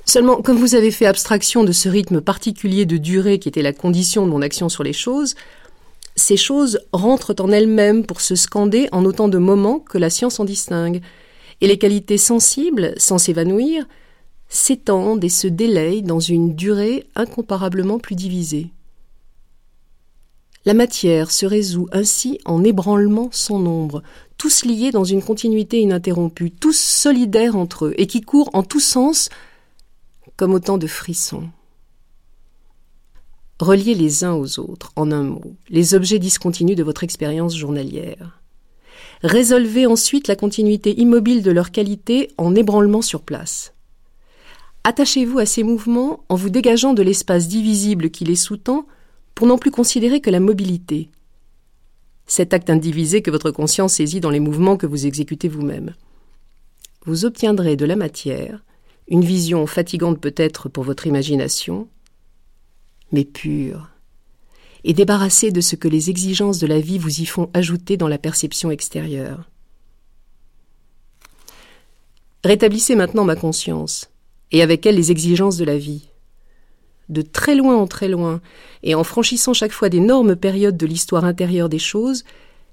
[0.09, 3.75] Seulement, comme vous avez fait abstraction de ce rythme particulier de durée qui était la
[3.75, 5.35] condition de mon action sur les choses,
[6.17, 10.41] ces choses rentrent en elles-mêmes pour se scander en autant de moments que la science
[10.41, 11.03] en distingue,
[11.61, 13.85] et les qualités sensibles, sans s'évanouir,
[14.49, 18.69] s'étendent et se délayent dans une durée incomparablement plus divisée.
[20.65, 24.03] La matière se résout ainsi en ébranlements sans nombre,
[24.39, 28.81] tous liés dans une continuité ininterrompue, tous solidaires entre eux, et qui courent en tous
[28.81, 29.29] sens
[30.39, 31.51] comme autant de frissons.
[33.61, 38.41] Reliez les uns aux autres, en un mot, les objets discontinus de votre expérience journalière.
[39.25, 43.75] Résolvez ensuite la continuité immobile de leur qualité en ébranlement sur place.
[44.85, 48.87] Attachez-vous à ces mouvements en vous dégageant de l'espace divisible qui les sous-tend
[49.35, 51.11] pour non plus considérer que la mobilité.
[52.27, 55.95] Cet acte indivisé que votre conscience saisit dans les mouvements que vous exécutez vous-même.
[57.07, 58.63] Vous obtiendrez de la matière
[59.09, 61.89] une vision fatigante peut-être pour votre imagination,
[63.13, 63.89] mais pure,
[64.85, 68.09] et débarrassée de ce que les exigences de la vie vous y font ajouter dans
[68.09, 69.49] la perception extérieure.
[72.45, 74.11] Rétablissez maintenant ma conscience,
[74.53, 76.09] et avec elle les exigences de la vie.
[77.09, 78.41] De très loin en très loin,
[78.83, 82.25] et en franchissant chaque fois d'énormes périodes de l'histoire intérieure des choses,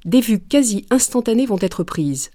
[0.03, 2.31] des vues quasi instantanées vont être prises.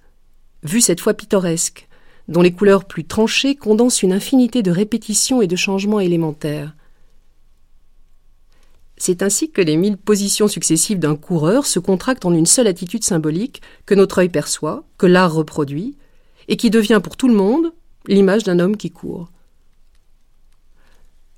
[0.63, 1.89] Vues cette fois pittoresques,
[2.31, 6.75] dont les couleurs plus tranchées condensent une infinité de répétitions et de changements élémentaires.
[8.97, 13.03] C'est ainsi que les mille positions successives d'un coureur se contractent en une seule attitude
[13.03, 15.97] symbolique que notre œil perçoit, que l'art reproduit,
[16.49, 17.73] et qui devient pour tout le monde
[18.07, 19.29] l'image d'un homme qui court.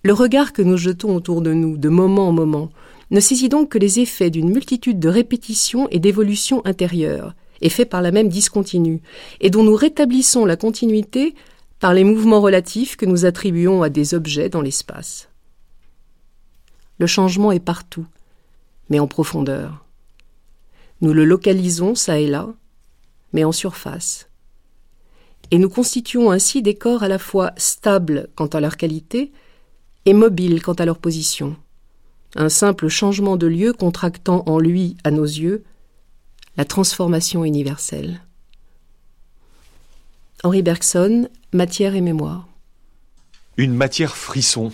[0.03, 2.70] Le regard que nous jetons autour de nous, de moment en moment,
[3.11, 7.86] ne saisit donc que les effets d'une multitude de répétitions et d'évolutions intérieures, et fait
[7.86, 9.00] par la même discontinue,
[9.40, 11.34] et dont nous rétablissons la continuité
[11.80, 15.28] par les mouvements relatifs que nous attribuons à des objets dans l'espace.
[16.98, 18.06] Le changement est partout,
[18.90, 19.84] mais en profondeur.
[21.00, 22.48] Nous le localisons çà et là,
[23.32, 24.28] mais en surface.
[25.50, 29.32] Et nous constituons ainsi des corps à la fois stables quant à leur qualité
[30.04, 31.56] et mobiles quant à leur position.
[32.36, 35.64] Un simple changement de lieu contractant en lui, à nos yeux,
[36.57, 38.20] la transformation universelle.
[40.44, 42.48] Henri Bergson, Matière et mémoire.
[43.57, 44.72] Une matière frisson,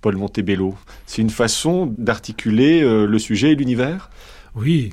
[0.00, 0.74] Paul Montebello.
[1.06, 4.10] C'est une façon d'articuler euh, le sujet et l'univers?
[4.54, 4.92] Oui.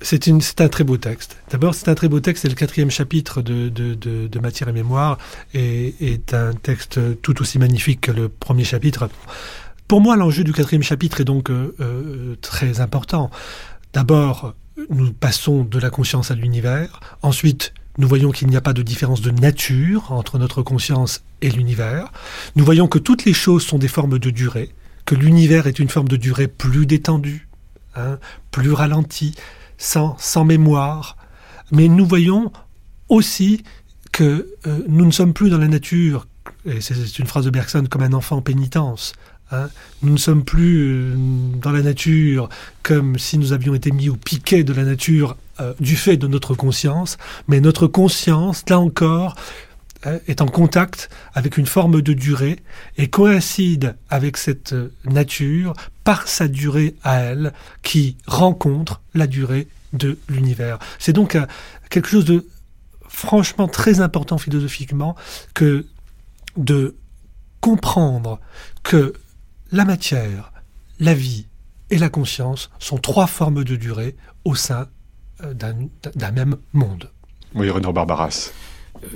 [0.00, 1.36] C'est un très beau texte.
[1.50, 5.16] D'abord, c'est un très beau texte, c'est le quatrième chapitre de, de, Matière et Mémoire,
[5.54, 9.08] et est un texte tout aussi magnifique que le premier chapitre.
[9.86, 13.30] Pour moi, l'enjeu du quatrième chapitre est donc euh, euh, très important.
[13.92, 14.54] D'abord,
[14.90, 17.00] nous passons de la conscience à l'univers.
[17.22, 21.50] Ensuite, nous voyons qu'il n'y a pas de différence de nature entre notre conscience et
[21.50, 22.12] l'univers.
[22.56, 24.70] Nous voyons que toutes les choses sont des formes de durée,
[25.04, 27.48] que l'univers est une forme de durée plus détendue,
[27.94, 28.18] hein,
[28.50, 29.34] plus ralentie,
[29.76, 31.16] sans, sans mémoire.
[31.70, 32.52] Mais nous voyons
[33.08, 33.62] aussi
[34.10, 36.26] que euh, nous ne sommes plus dans la nature,
[36.64, 39.12] et c'est une phrase de Bergson, comme un enfant en pénitence.
[39.52, 39.68] Hein.
[40.02, 41.14] Nous ne sommes plus euh,
[41.60, 42.48] dans la nature
[42.82, 46.26] comme si nous avions été mis au piquet de la nature euh, du fait de
[46.26, 49.36] notre conscience, mais notre conscience, là encore,
[50.06, 52.58] euh, est en contact avec une forme de durée
[52.96, 54.74] et coïncide avec cette
[55.04, 60.78] nature par sa durée à elle qui rencontre la durée de l'univers.
[60.98, 61.36] C'est donc
[61.90, 62.46] quelque chose de
[63.06, 65.14] franchement très important philosophiquement
[65.52, 65.84] que
[66.56, 66.96] de
[67.60, 68.40] comprendre
[68.82, 69.12] que
[69.72, 70.52] la matière,
[71.00, 71.46] la vie
[71.90, 74.86] et la conscience sont trois formes de durée au sein
[75.42, 77.10] euh, d'un même monde.
[77.54, 78.52] Oui, Renaud Barbaras.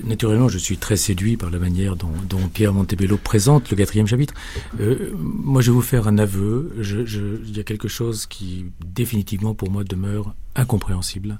[0.04, 2.10] Naturellement, je suis très séduit par la manière dont,
[2.52, 4.34] Pierre Montebello présente le quatrième chapitre.
[4.80, 6.72] Euh, moi, je vais vous faire un aveu.
[6.78, 11.38] il y a quelque chose qui, définitivement, pour moi, demeure incompréhensible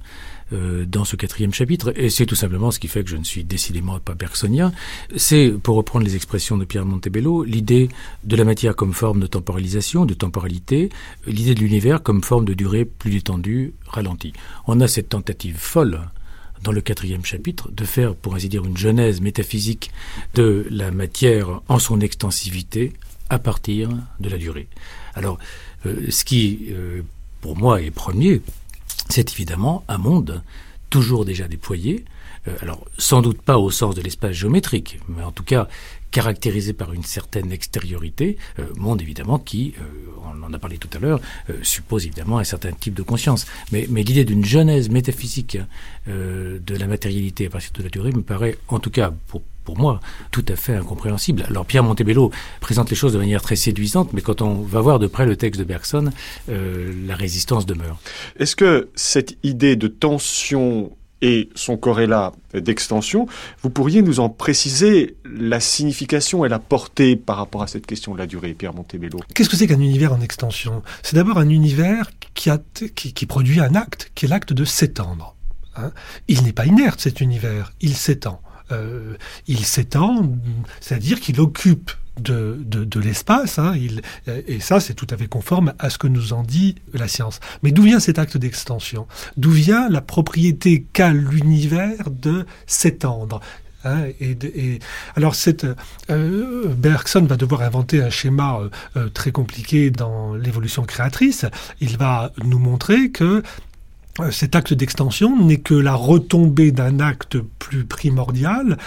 [0.53, 3.25] euh, dans ce quatrième chapitre, et c'est tout simplement ce qui fait que je ne
[3.25, 4.73] suis décidément pas bergsonien.
[5.17, 7.89] C'est, pour reprendre les expressions de Pierre Montebello, l'idée
[8.25, 10.91] de la matière comme forme de temporalisation, de temporalité,
[11.27, 14.35] l'idée de l'univers comme forme de durée plus détendue, ralentie.
[14.67, 16.01] On a cette tentative folle
[16.63, 19.91] dans le quatrième chapitre, de faire, pour ainsi dire, une genèse métaphysique
[20.35, 22.93] de la matière en son extensivité
[23.29, 23.91] à partir
[24.21, 24.69] de la durée.
[25.15, 25.39] Alors,
[25.87, 27.03] euh, ce qui, euh,
[27.41, 28.41] pour moi, est premier,
[29.09, 30.43] c'est évidemment un monde
[30.91, 32.05] toujours déjà déployé,
[32.63, 35.69] alors sans doute pas au sens de l'espace géométrique, mais en tout cas
[36.17, 39.83] caractérisé par une certaine extériorité, euh, monde évidemment qui, euh,
[40.25, 41.21] on en a parlé tout à l'heure,
[41.63, 43.47] suppose évidemment un certain type de conscience.
[43.71, 45.59] Mais, mais l'idée d'une genèse métaphysique
[46.07, 49.77] de la matérialité à partir de la durée me paraît, en tout cas pour pour
[49.77, 51.45] moi, tout à fait incompréhensible.
[51.49, 52.31] Alors Pierre Montebello
[52.61, 55.35] présente les choses de manière très séduisante, mais quand on va voir de près le
[55.35, 56.13] texte de Bergson,
[56.47, 57.99] la résistance demeure.
[58.39, 60.93] Est-ce que cette idée de tension
[61.27, 63.27] et son corrélat d'extension,
[63.61, 68.15] vous pourriez nous en préciser la signification et la portée par rapport à cette question
[68.15, 70.85] de la durée, Pierre Montebello Qu'est-ce que c'est qu'un univers en extension?
[71.03, 72.49] C'est d'abord un univers qui,
[72.95, 75.35] qui, produit un acte, qui est l'acte de s'étendre.
[75.75, 75.91] Hein.
[76.29, 78.41] il n'est pas inerte cet univers, il s'étend.
[78.71, 79.17] Euh,
[79.49, 80.31] il s'étend,
[80.81, 81.91] c'est-à-dire qu'il occupe
[82.21, 83.75] de, de, l'espace, hein,
[84.27, 87.41] et ça c'est tout à fait conforme à ce que nous en dit la science.
[87.63, 89.07] Mais d'où vient cet acte d'extension?
[89.37, 93.41] D'où vient la propriété qu'a l'univers de s'étendre
[93.85, 94.79] hein, et,
[95.15, 95.67] alors, cette,
[96.11, 101.47] euh, Bergson va devoir inventer un schéma euh, euh, très compliqué dans l'évolution créatrice.
[101.81, 103.43] Il va nous montrer que euh,
[104.31, 108.79] cet acte d'extension n'est que la retombée d'un acte plus primordial,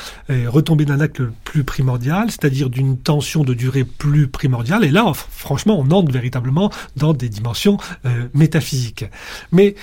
[0.48, 4.84] retombée d'un acte plus primordial, c'est-à-dire d'une tension de durée plus primordiale.
[4.84, 9.06] Et là, franchement, on entre véritablement dans des dimensions euh, métaphysiques.
[9.52, 9.76] Mais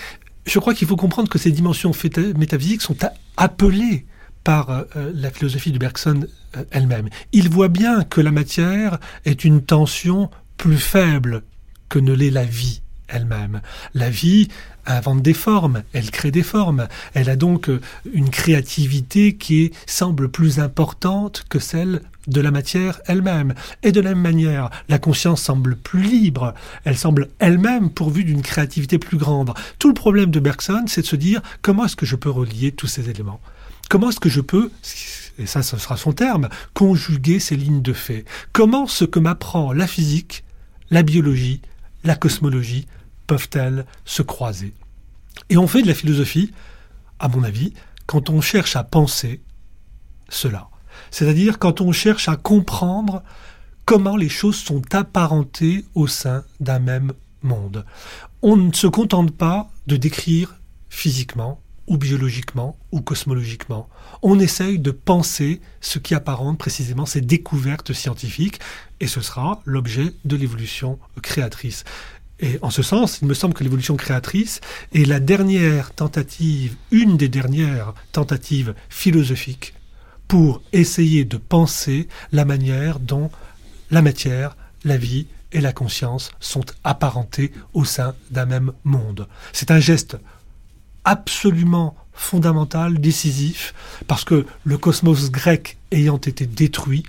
[0.46, 1.92] je crois qu'il faut comprendre que ces dimensions
[2.36, 2.96] métaphysiques sont
[3.36, 4.06] appelées
[4.44, 4.84] par euh,
[5.14, 6.26] la philosophie de Bergson
[6.70, 7.08] elle-même.
[7.32, 11.42] Il voit bien que la matière est une tension plus faible
[11.88, 13.60] que ne l'est la vie elle-même.
[13.94, 14.48] La vie
[14.86, 17.80] invente des formes, elle crée des formes, elle a donc euh,
[18.12, 23.54] une créativité qui semble plus importante que celle de la matière elle-même.
[23.82, 26.54] Et de la même manière, la conscience semble plus libre,
[26.84, 29.52] elle semble elle-même pourvue d'une créativité plus grande.
[29.78, 32.72] Tout le problème de Bergson, c'est de se dire comment est-ce que je peux relier
[32.72, 33.40] tous ces éléments?
[33.88, 34.72] Comment est-ce que je peux,
[35.38, 38.24] et ça ce sera son terme, conjuguer ces lignes de fait?
[38.52, 40.42] Comment ce que m'apprend la physique,
[40.90, 41.60] la biologie,
[42.06, 42.86] la cosmologie
[43.26, 44.74] peuvent-elles se croiser?
[45.50, 46.52] Et on fait de la philosophie,
[47.18, 47.72] à mon avis,
[48.06, 49.42] quand on cherche à penser
[50.28, 50.68] cela.
[51.10, 53.22] C'est-à-dire quand on cherche à comprendre
[53.84, 57.84] comment les choses sont apparentées au sein d'un même monde.
[58.42, 60.56] On ne se contente pas de décrire
[60.88, 63.88] physiquement ou biologiquement ou cosmologiquement.
[64.22, 68.60] On essaye de penser ce qui apparente précisément ces découvertes scientifiques
[69.00, 71.84] et ce sera l'objet de l'évolution créatrice.
[72.40, 74.60] Et en ce sens, il me semble que l'évolution créatrice
[74.94, 79.74] est la dernière tentative, une des dernières tentatives philosophiques
[80.28, 83.30] pour essayer de penser la manière dont
[83.90, 89.28] la matière, la vie et la conscience sont apparentées au sein d'un même monde.
[89.52, 90.18] C'est un geste
[91.06, 93.72] absolument fondamental, décisif,
[94.06, 97.04] parce que le cosmos grec ayant été détruit,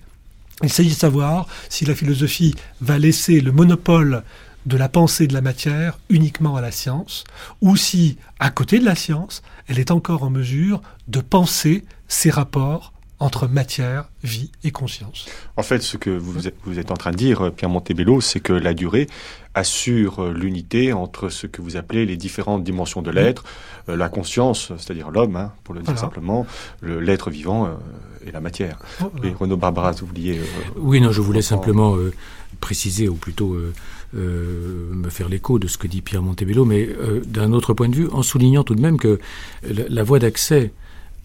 [0.67, 4.23] s'agit de savoir si la philosophie va laisser le monopole
[4.65, 7.23] de la pensée de la matière uniquement à la science,
[7.61, 12.29] ou si, à côté de la science, elle est encore en mesure de penser ces
[12.29, 15.27] rapports entre matière, vie et conscience.
[15.55, 16.47] En fait, ce que vous
[16.79, 19.07] êtes, en train de dire, Pierre Montebello, c'est que la durée
[19.55, 23.43] assure l'unité entre ce que vous appelez les différentes dimensions de l'être,
[23.89, 26.45] euh, la conscience, c'est-à-dire l'homme, hein, pour le dire simplement,
[26.83, 27.69] l'être vivant euh,
[28.27, 28.77] et la matière.
[29.23, 30.37] Et Renaud Barbara, vous vouliez...
[30.37, 30.43] Euh,
[30.75, 31.95] oui, non, je voulais simplement
[32.59, 33.57] préciser, ou plutôt
[34.15, 37.89] euh, me faire l'écho de ce que dit Pierre Montebello, mais euh, d'un autre point
[37.89, 39.19] de vue, en soulignant tout de même que
[39.69, 40.71] la, voie d'accès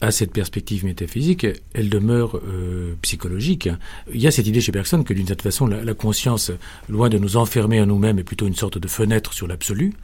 [0.03, 3.69] à cette perspective métaphysique, elle demeure euh, psychologique.
[4.13, 6.51] Il y a cette idée chez Bergson que d'une certaine façon, la, conscience,
[6.89, 9.95] loin de nous enfermer en nous-mêmes, est plutôt une sorte de fenêtre sur l'absolu,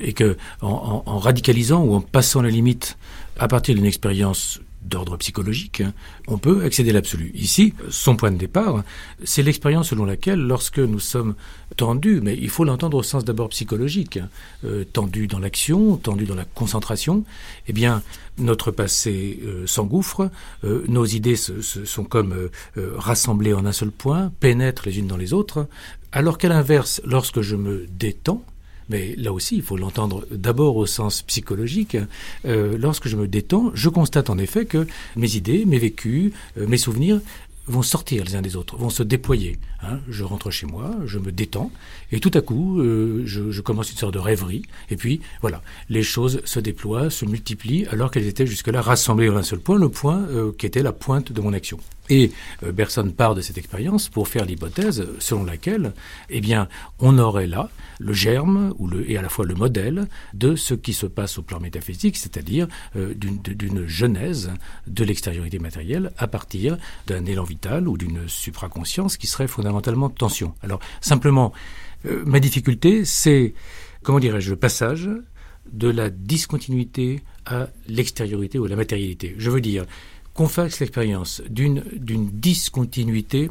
[0.00, 2.96] et que en, en, radicalisant ou en passant la limite
[3.38, 5.82] à partir d'une expérience d'ordre psychologique,
[6.28, 7.30] on peut accéder à l'absolu.
[7.34, 8.82] Ici, son point de départ,
[9.24, 11.34] c'est l'expérience selon laquelle, lorsque nous sommes
[11.76, 14.18] tendus, mais il faut l'entendre au sens d'abord psychologique,
[14.64, 17.24] euh, tendus dans l'action, tendus dans la concentration,
[17.66, 18.02] eh bien,
[18.38, 20.30] notre passé euh, s'engouffre,
[20.64, 25.32] euh, nos idées sont comme rassemblées en un seul point, pénètrent les unes dans les
[25.32, 25.68] autres,
[26.12, 28.42] alors qu'à l'inverse, lorsque je me détends,
[28.88, 31.96] mais là aussi, il faut l'entendre d'abord au sens psychologique.
[32.44, 36.66] Euh, lorsque je me détends, je constate en effet que mes idées, mes vécus, euh,
[36.66, 37.20] mes souvenirs
[37.68, 39.58] vont sortir les uns des autres, vont se déployer.
[39.82, 39.98] Hein.
[40.08, 41.72] Je rentre chez moi, je me détends,
[42.12, 46.04] et tout à coup, euh, je, commence une sorte de rêverie, et puis voilà, les
[46.04, 49.88] choses se déploient, se multiplient, alors qu'elles étaient jusque-là rassemblées en un seul point, le
[49.88, 51.80] point qui était la pointe de mon action.
[52.08, 52.32] Et
[52.62, 52.72] euh,
[53.16, 55.92] part de cette expérience pour faire l'hypothèse selon laquelle,
[56.30, 60.06] eh bien, on aurait là le germe ou le, et à la fois le modèle
[60.34, 64.50] de ce qui se passe au plan métaphysique, c'est-à-dire euh, d'une genèse
[64.86, 66.76] de l'extériorité matérielle à partir
[67.06, 70.54] d'un élan vital ou d'une supraconscience qui serait fondamentalement tension.
[70.62, 71.52] Alors, simplement,
[72.06, 73.54] euh, ma difficulté, c'est,
[74.02, 75.08] comment dirais-je, le passage
[75.72, 79.34] de la discontinuité à l'extériorité ou à la matérialité.
[79.38, 79.84] Je veux dire,
[80.36, 81.82] qu'on fasse l'expérience d'une
[82.30, 83.50] discontinuité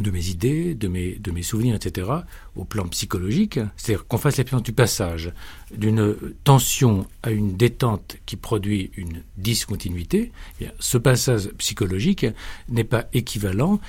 [0.00, 2.10] de mes idées, de mes, souvenirs, etc.,
[2.56, 5.32] au plan psychologique, c'est-à-dire qu'on fasse l'expérience du passage
[5.76, 12.26] d'une tension à une détente qui produit une discontinuité, eh ce passage psychologique
[12.68, 13.80] n'est pas équivalent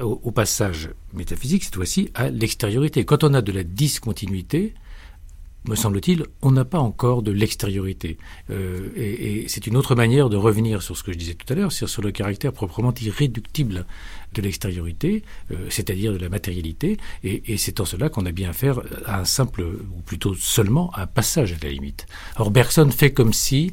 [0.00, 3.04] au, au, passage métaphysique, cette fois-ci, à l'extériorité.
[3.04, 4.74] Quand on a de la discontinuité,
[5.68, 8.18] me semble-t-il, on n'a pas encore de l'extériorité.
[8.50, 11.56] Euh, et, c'est une autre manière de revenir sur ce que je disais tout à
[11.56, 13.86] l'heure, sur, le caractère proprement irréductible
[14.34, 16.98] de l'extériorité, euh, c'est-à-dire de la matérialité.
[17.24, 21.06] Et, c'est en cela qu'on a bien affaire à un simple, ou plutôt seulement un
[21.06, 22.06] passage à la limite.
[22.36, 23.72] Or, Bergson fait comme si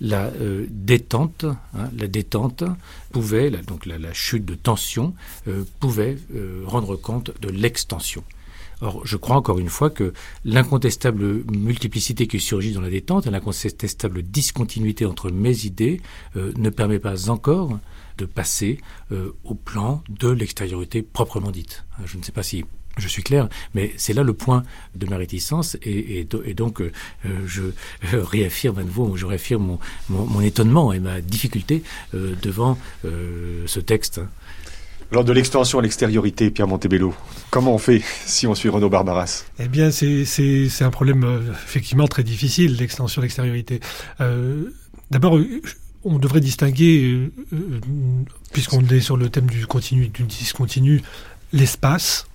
[0.00, 2.64] la euh, détente, hein, la détente
[3.12, 5.14] pouvait, donc la, chute de tension,
[5.80, 6.16] pouvait
[6.64, 8.24] rendre compte de l'extension.
[8.80, 10.12] Or, je crois encore une fois que
[10.44, 16.00] l'incontestable multiplicité qui surgit dans la détente et l'incontestable discontinuité entre mes idées
[16.36, 17.78] euh, ne permet pas encore
[18.18, 18.78] de passer
[19.12, 21.84] euh, au plan de l'extériorité proprement dite.
[21.98, 22.64] Euh, je ne sais pas si
[22.96, 24.64] je suis clair, mais c'est là le point
[24.96, 26.26] de ma réticence et,
[26.56, 26.82] donc
[27.46, 27.62] je
[28.12, 34.20] réaffirme à nouveau, je réaffirme mon, étonnement et ma difficulté devant ce texte.
[35.10, 37.14] Lors de l'extension à l'extériorité, Pierre Montebello,
[37.50, 39.44] comment on fait si on suit Renaud Barbaras?
[39.58, 43.80] Eh bien, c'est un problème euh, effectivement très difficile, l'extension à l'extériorité.
[44.20, 44.64] Euh,
[45.10, 45.62] D'abord, euh,
[46.04, 47.30] on devrait distinguer,
[48.52, 51.02] puisqu'on est sur le thème du continu du discontinu,
[51.52, 52.26] l'espace,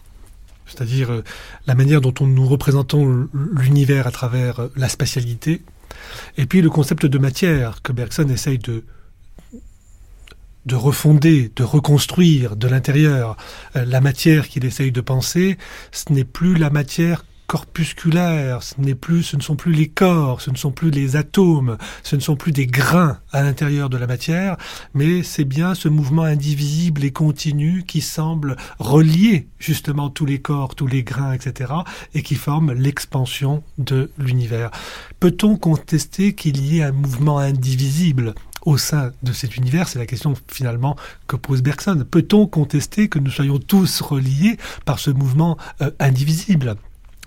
[0.66, 1.22] c'est-à-dire
[1.68, 5.62] la manière dont on, nous représentons l'univers à travers la spatialité,
[6.38, 8.84] et puis le concept de matière que Bergson essaye de
[10.66, 13.38] de refonder, de reconstruire de l'intérieur
[13.76, 15.58] euh, la matière qu'il essaye de penser,
[15.92, 20.42] ce n'est plus la matière corpusculaire, ce n'est plus, ce ne sont plus les corps,
[20.42, 23.98] ce ne sont plus les atomes, ce ne sont plus des grains à l'intérieur de
[23.98, 24.58] la matière,
[24.96, 30.74] mais c'est bien ce mouvement indivisible et continu qui semble relier justement tous les corps,
[30.74, 31.72] tous les grains, etc.,
[32.16, 34.72] et qui forme l'expansion de l'univers.
[35.20, 38.34] Peut-on contester qu'il y ait un mouvement indivisible?
[38.66, 40.96] Au sein de cet univers C'est la question finalement
[41.28, 42.06] que pose Bergson.
[42.10, 46.76] Peut-on contester que nous soyons tous reliés par ce mouvement euh, indivisible?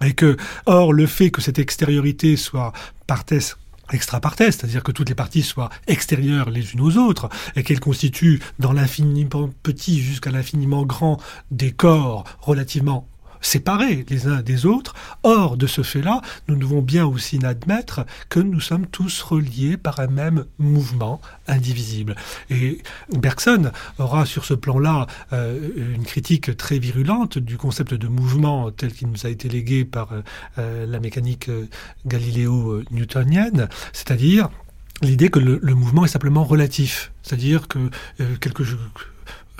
[0.05, 2.73] Et que, or, le fait que cette extériorité soit
[3.07, 3.57] parthèse
[3.93, 8.41] extra-parthèse, c'est-à-dire que toutes les parties soient extérieures les unes aux autres, et qu'elles constituent
[8.59, 11.21] dans l'infiniment petit jusqu'à l'infiniment grand
[11.51, 13.07] des corps relativement
[13.47, 14.95] séparés les uns des autres.
[15.23, 20.01] Or, de ce fait-là, nous devons bien aussi admettre que nous sommes tous reliés par
[20.01, 22.17] un même mouvement indivisible.
[22.51, 28.71] Et Bergson aura sur ce plan-là euh, une critique très virulente du concept de mouvement
[28.71, 30.09] tel qu'il nous a été légué par
[30.59, 31.67] euh, la mécanique euh,
[32.07, 34.49] galéléo-newtonienne, c'est-à-dire
[35.03, 37.91] l'idée que le, le, mouvement est simplement relatif, c'est-à-dire que
[38.41, 38.79] quelque chose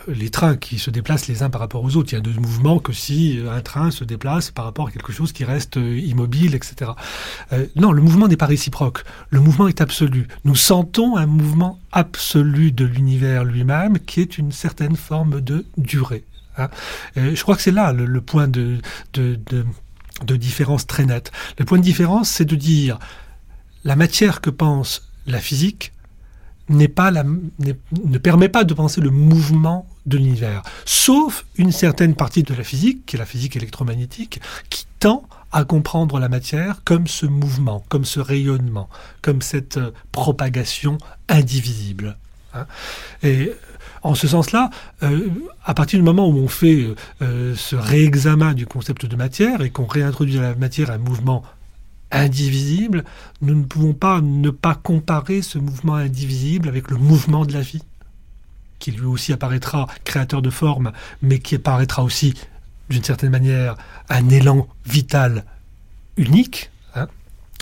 [0.09, 2.13] les trains qui se déplacent les uns par rapport aux autres.
[2.13, 5.13] Il y a de mouvements que si un train se déplace par rapport à quelque
[5.13, 6.93] chose qui reste euh, immobile, etc.
[7.53, 9.05] Euh, non, le mouvement n'est pas réciproque.
[9.31, 10.29] Le mouvement est absolu.
[10.45, 16.25] Nous sentons un mouvement absolu de l'univers lui-même qui est une certaine forme de durée.
[16.59, 16.71] Hein.
[17.17, 18.81] je crois que c'est là le, point de,
[20.23, 21.31] différence très net.
[21.59, 22.99] Le point de différence, c'est de dire
[23.85, 25.93] la matière que pense la physique
[26.69, 32.43] n'est pas ne permet pas de penser le mouvement de l'univers, sauf une certaine partie
[32.43, 34.41] de la physique, qui est la physique électromagnétique,
[34.71, 38.89] qui tend à comprendre la matière comme ce mouvement, comme ce rayonnement,
[39.23, 40.99] comme cette euh, propagation
[41.29, 42.17] indivisible.
[42.55, 42.67] Hein.
[43.23, 43.53] Et
[44.03, 44.71] en ce sens-là,
[45.03, 45.29] euh,
[45.65, 49.71] à partir du moment où on fait euh, ce réexamen du concept de matière et
[49.71, 51.43] qu'on réintroduit à la matière un mouvement
[52.13, 53.05] indivisible,
[53.43, 57.63] nous ne pouvons pas ne pas comparer ce mouvement indivisible avec le mouvement de la
[57.63, 57.83] vie,
[58.79, 62.35] qui lui aussi apparaîtra créateur de forme, mais qui apparaîtra aussi,
[62.91, 63.77] d'une certaine manière,
[64.09, 65.45] un élan vital
[66.17, 67.09] unique, hein.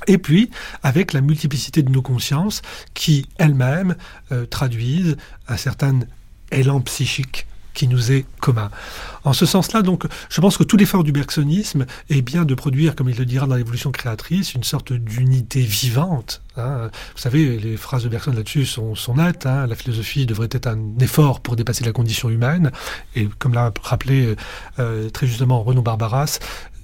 [0.07, 0.51] et puis
[0.83, 2.63] avec la multiplicité de nos consciences
[2.95, 3.97] qui elles-mêmes
[4.33, 5.17] euh, traduisent
[5.49, 6.01] un certain
[6.51, 8.71] élan psychique qui nous est commun.
[9.25, 12.95] En ce sens-là, donc, je pense que tout l'effort du bergsonisme est bien de produire,
[12.95, 16.43] comme il le dira dans l'évolution créatrice, une sorte d'unité vivante.
[16.57, 16.91] Hein.
[17.15, 19.47] Vous savez, les phrases de Bergson là-dessus sont, nettes.
[19.47, 19.67] Hein.
[19.67, 22.71] La philosophie devrait être un effort pour dépasser la condition humaine.
[23.17, 24.37] Et comme l'a rappelé
[24.79, 26.39] euh, très justement Renaud Barbaras,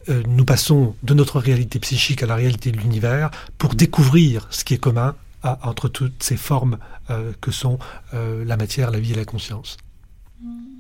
[0.09, 4.65] euh, nous passons de notre réalité psychique à la réalité de l'univers pour découvrir ce
[4.65, 6.77] qui est commun entre toutes ces formes
[7.09, 7.79] euh, que sont
[8.13, 9.79] la matière, la vie et la conscience.
[10.43, 10.80] Si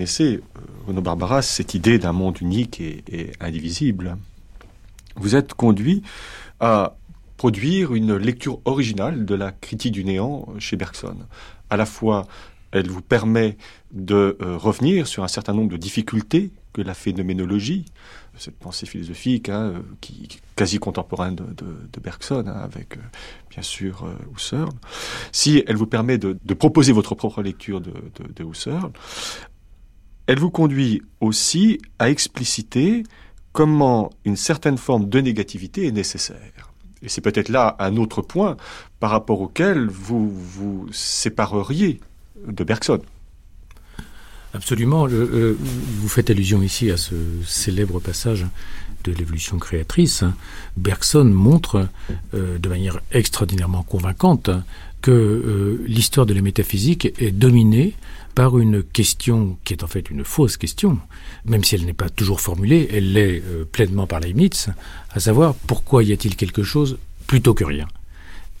[0.00, 4.16] vous reconnaissez, euh, Renaud Barbaras, cette idée d'un monde unique et, indivisible,
[5.16, 6.02] vous êtes conduit
[6.58, 6.96] à
[7.36, 11.16] produire une lecture originale de la critique du néant chez Bergson.
[11.68, 12.26] À la fois,
[12.72, 13.58] elle vous permet
[13.92, 17.84] de euh, revenir sur un certain nombre de difficultés que la phénoménologie,
[18.36, 22.96] cette pensée philosophique hein, euh, qui quasi contemporaine de, Bergson, hein, avec
[23.50, 24.68] bien sûr euh, Husserl,
[25.32, 27.92] si elle vous permet de, proposer votre propre lecture de,
[28.34, 28.90] de, Husserl,
[30.30, 33.02] elle vous conduit aussi à expliciter
[33.50, 36.70] comment une certaine forme de négativité est nécessaire.
[37.02, 38.56] Et c'est peut-être là un autre point
[39.00, 41.98] par rapport auquel vous vous sépareriez
[42.46, 43.00] de Bergson.
[44.54, 45.08] Absolument.
[45.08, 48.46] vous faites allusion ici à ce célèbre passage
[49.02, 50.22] de l'évolution créatrice.
[50.76, 51.88] Bergson montre
[52.34, 54.50] euh, de manière extraordinairement convaincante
[55.00, 57.94] que euh, l'histoire de la métaphysique est dominée
[58.34, 60.98] par une question qui est en fait une fausse question,
[61.44, 64.68] même si elle n'est pas toujours formulée, elle l'est euh, pleinement par Leibniz,
[65.10, 67.86] à savoir pourquoi y a-t-il quelque chose plutôt que rien.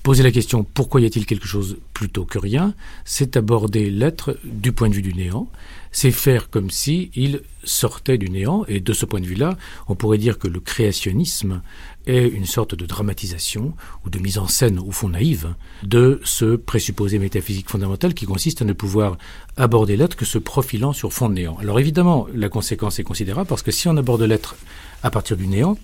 [0.02, 2.74] Poser la question pourquoi y a-t-il quelque chose plutôt que rien,
[3.04, 5.48] c'est aborder l'être du point de vue du néant,
[5.92, 9.94] c'est faire comme si il sortait du néant, et de ce point de vue-là, on
[9.94, 11.60] pourrait dire que le créationnisme
[12.10, 16.56] est une sorte de dramatisation ou de mise en scène au fond naïve de ce
[16.56, 19.16] présupposé métaphysique fondamental qui consiste à ne pouvoir
[19.56, 21.56] aborder l'être que se profilant sur fond de néant.
[21.60, 24.56] Alors évidemment, la conséquence est considérable parce que si on aborde l'être
[25.02, 25.76] à partir du néant,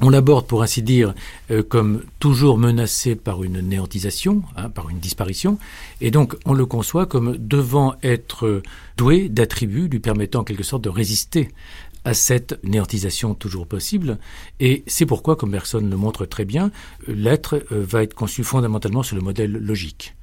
[0.00, 1.14] on l'aborde, pour ainsi dire,
[1.50, 5.58] euh, comme toujours menacé par une néantisation, hein, par une disparition,
[6.00, 8.62] et donc on le conçoit comme devant être
[8.96, 11.50] doué d'attributs lui permettant en quelque sorte de résister
[12.04, 14.18] à cette néantisation toujours possible.
[14.60, 16.70] Et c'est pourquoi, comme Bergson le montre très bien,
[17.06, 20.14] l'être euh, va être conçu fondamentalement sur le modèle logique.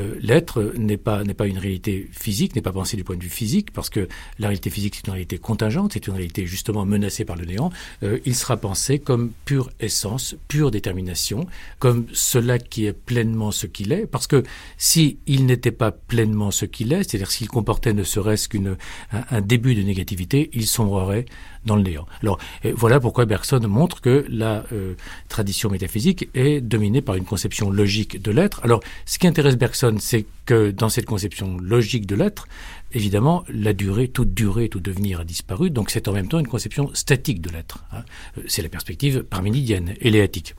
[0.00, 3.22] Euh, l'être n'est pas, n'est pas une réalité physique, n'est pas pensé du point de
[3.22, 6.84] vue physique, parce que la réalité physique, c'est une réalité contingente, c'est une réalité justement
[6.84, 7.70] menacée par le néant.
[8.02, 11.46] Euh, il sera pensé comme pure essence, pure détermination,
[11.78, 14.42] comme cela qui est pleinement ce qu'il est, parce que
[14.78, 18.76] si il n'était pas pleinement ce qu'il est, c'est-à-dire s'il comportait ne serait-ce qu'un
[19.12, 21.26] un début de négativité, il sombrerait
[21.66, 22.06] dans le néant.
[22.22, 22.38] Alors
[22.74, 24.94] voilà pourquoi Bergson montre que la euh,
[25.28, 28.60] tradition métaphysique est dominée par une conception logique de l'être.
[28.64, 32.46] Alors ce qui intéresse Bergson, c'est que dans cette conception logique de l'être,
[32.92, 35.70] évidemment, la durée, toute durée, tout devenir a disparu.
[35.70, 37.84] Donc c'est en même temps une conception statique de l'être.
[37.92, 38.04] Hein.
[38.38, 40.54] Euh, c'est la perspective parménidienne, éléatique.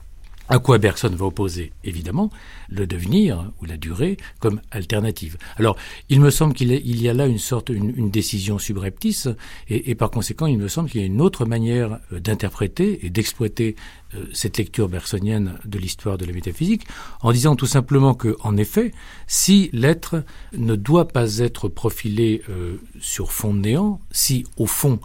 [0.48, 2.30] À quoi Bergson va opposer, évidemment,
[2.68, 5.38] le devenir ou la durée comme alternative.
[5.56, 5.76] Alors,
[6.08, 9.28] il me semble qu'il y a là une sorte, une, décision subreptice,
[9.68, 13.10] et, par conséquent, il me semble qu'il y a une autre manière euh, d'interpréter et
[13.10, 13.76] d'exploiter
[14.14, 16.86] euh, cette lecture bergsonienne de l'histoire de la métaphysique,
[17.20, 18.92] en disant tout simplement que, en effet,
[19.26, 20.24] si l'être
[20.56, 24.98] ne doit pas être profilé euh, sur fond néant, si au fond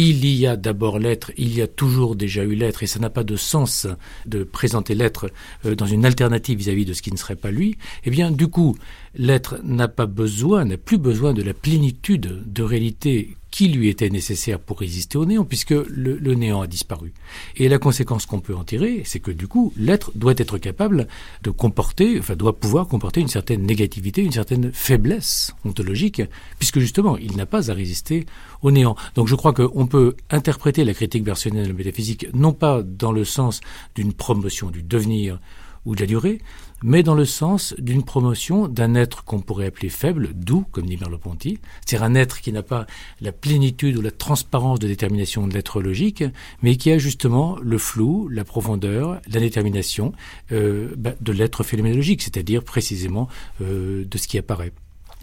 [0.00, 3.10] il y a d'abord l'être, il y a toujours déjà eu l'être, et ça n'a
[3.10, 3.88] pas de sens
[4.26, 5.28] de présenter l'être
[5.66, 8.46] euh, dans une alternative vis-à-vis de ce qui ne serait pas lui, eh bien, du
[8.46, 8.76] coup,
[9.18, 14.10] l'être n'a pas besoin, n'a plus besoin de la plénitude de réalité qui lui était
[14.10, 17.12] nécessaire pour résister au néant, puisque le, néant a disparu.
[17.56, 21.08] Et la conséquence qu'on peut en tirer, c'est que du coup, l'être doit être capable
[21.42, 26.22] de comporter, enfin doit pouvoir comporter une certaine négativité, une certaine faiblesse ontologique,
[26.58, 28.26] puisque justement, il n'a pas à résister
[28.62, 28.96] au néant.
[29.14, 33.12] Donc je crois qu'on peut interpréter la critique versionnelle de la métaphysique non pas dans
[33.12, 33.60] le sens
[33.94, 35.40] d'une promotion du devenir
[35.84, 36.40] ou de la durée,
[36.82, 40.96] mais dans le sens d'une promotion d'un être qu'on pourrait appeler faible, doux, comme dit
[40.96, 42.86] Merleau-Ponty, c'est-à-dire un être qui n'a pas
[43.20, 46.24] la plénitude ou la transparence de détermination de l'être logique,
[46.62, 50.12] mais qui a justement le flou, la profondeur, la détermination
[50.52, 53.28] euh, bah, de l'être phénoménologique, c'est-à-dire précisément
[53.60, 54.72] euh, de ce qui apparaît.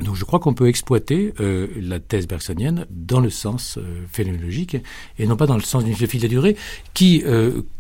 [0.02, 3.80] Donc je crois qu'on peut exploiter euh, la thèse bergsonienne dans le sens
[4.12, 4.76] phénoménologique
[5.18, 6.58] et non pas dans le sens d'une philosophie de la durée
[6.94, 7.24] qui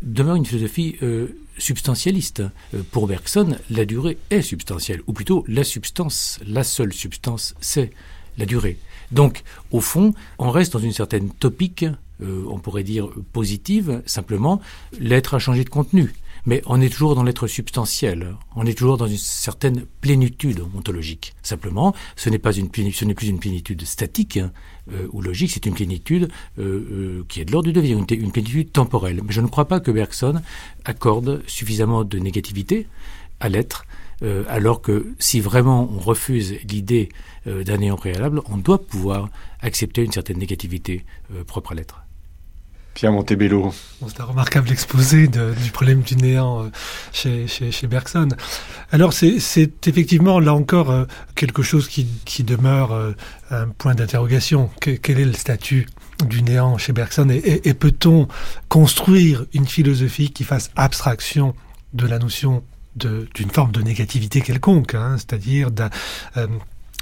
[0.01, 0.95] demeure une philosophie
[1.57, 2.43] substantialiste.
[2.73, 7.91] Euh, pour Bergson, la durée est substantielle, ou plutôt la substance, la seule substance, c'est
[8.37, 8.77] la durée.
[9.11, 11.85] Donc, au fond, on reste dans une certaine topique,
[12.21, 14.61] euh, on pourrait dire positive, simplement,
[14.99, 16.13] l'être a changé de contenu.
[16.45, 21.33] Mais on est toujours dans l'être substantiel, on est toujours dans une certaine plénitude ontologique.
[21.41, 24.51] Simplement, ce n'est pas une ce n'est plus une plénitude statique hein,
[24.91, 26.29] euh, ou logique, c'est une plénitude
[26.59, 29.21] euh, euh, qui est de l'ordre du devenir, une, une, plénitude temporelle.
[29.23, 30.41] Mais je ne crois pas que Bergson
[30.83, 32.87] accorde suffisamment de négativité
[33.39, 33.85] à l'être,
[34.47, 37.09] alors que si vraiment on refuse l'idée
[37.45, 39.29] d'un néant préalable, on doit pouvoir
[39.59, 41.03] accepter une certaine négativité
[41.45, 42.04] propre à l'être.
[42.95, 43.73] Pierre Montebello.
[44.07, 46.69] c'est un remarquable exposé du problème du néant euh,
[47.11, 48.29] chez, chez, Bergson.
[48.91, 49.35] Alors c'est
[49.87, 51.03] effectivement là encore euh,
[51.35, 53.11] quelque chose qui, demeure euh,
[53.51, 54.69] un point d'interrogation.
[54.79, 55.87] quel est le statut
[56.25, 58.29] du néant chez Bergson et, peut-on
[58.69, 61.53] construire une philosophie qui fasse abstraction
[61.93, 62.63] de la notion
[62.95, 65.89] d'une forme de négativité quelconque, hein, c'est-à-dire d'un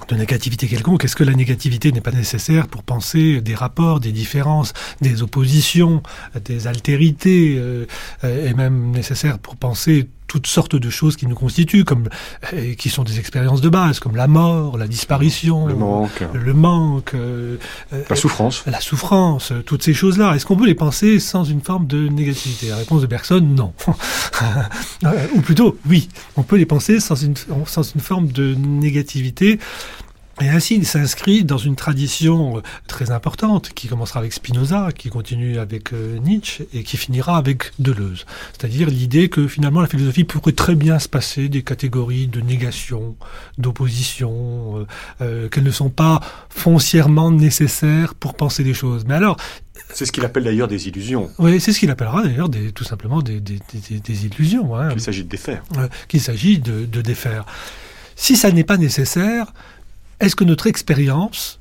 [0.08, 1.06] de négativité quelconque.
[1.06, 6.02] Est-ce que la négativité n'est pas nécessaire pour penser des rapports, des différences, des oppositions,
[6.46, 7.86] des altérités, euh,
[8.24, 12.10] et même nécessaire pour penser toutes sortes de choses qui nous constituent, comme
[12.54, 16.54] euh, qui sont des expériences de base, comme la mort, la disparition, le manque, le
[16.56, 17.58] manque, euh,
[18.10, 20.34] la souffrance, la souffrance, toutes ces choses-là.
[20.34, 22.70] Est-ce qu'on peut les penser sans une forme de négativité?
[22.70, 23.74] La réponse de personne, non.
[25.36, 27.36] Ou plutôt, oui, on peut les penser sans une,
[27.68, 29.60] sans une forme de négativité.
[30.42, 35.10] Et ainsi, il s'inscrit dans une tradition euh, très importante qui commencera avec Spinoza, qui
[35.10, 38.26] continue avec euh, Nietzsche et qui finira avec Deleuze.
[38.52, 43.16] C'est-à-dire l'idée que finalement la philosophie pourrait très bien se passer des catégories de négation,
[43.60, 44.88] d'opposition,
[45.22, 46.20] euh, qu'elles ne sont pas
[46.50, 49.06] foncièrement nécessaires pour penser les choses.
[49.08, 49.38] Mais alors,
[49.94, 51.30] c'est ce qu'il appelle d'ailleurs des illusions.
[51.38, 53.40] Oui, c'est ce qu'il appellera d'ailleurs tout simplement des,
[54.08, 54.76] illusions.
[54.76, 54.90] Hein.
[54.90, 55.64] Qu'il s'agit de défaire.
[56.08, 57.46] Qu'il s'agit de, de défaire.
[58.16, 59.54] Si ça n'est pas nécessaire,
[60.24, 61.60] est-ce que notre expérience,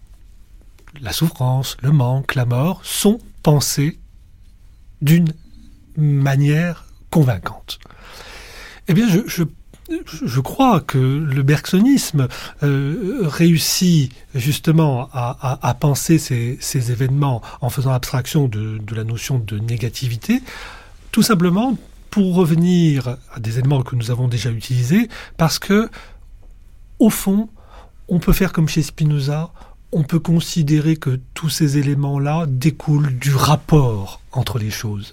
[1.00, 3.98] la souffrance, le manque, la mort, sont pensées
[5.00, 5.32] d'une
[5.96, 7.80] manière convaincante?
[8.86, 12.28] Eh bien, je, crois que le bergsonisme
[12.62, 19.58] euh, réussit justement à, penser ces, événements en faisant abstraction de, de, la notion de
[19.58, 20.40] négativité,
[21.10, 21.76] tout simplement
[22.10, 25.90] pour revenir à des éléments que nous avons déjà utilisés, parce que,
[27.00, 27.48] au fond,
[28.08, 29.52] on peut faire comme chez Spinoza,
[29.92, 35.12] on peut considérer que tous ces éléments-là découlent du rapport entre les choses,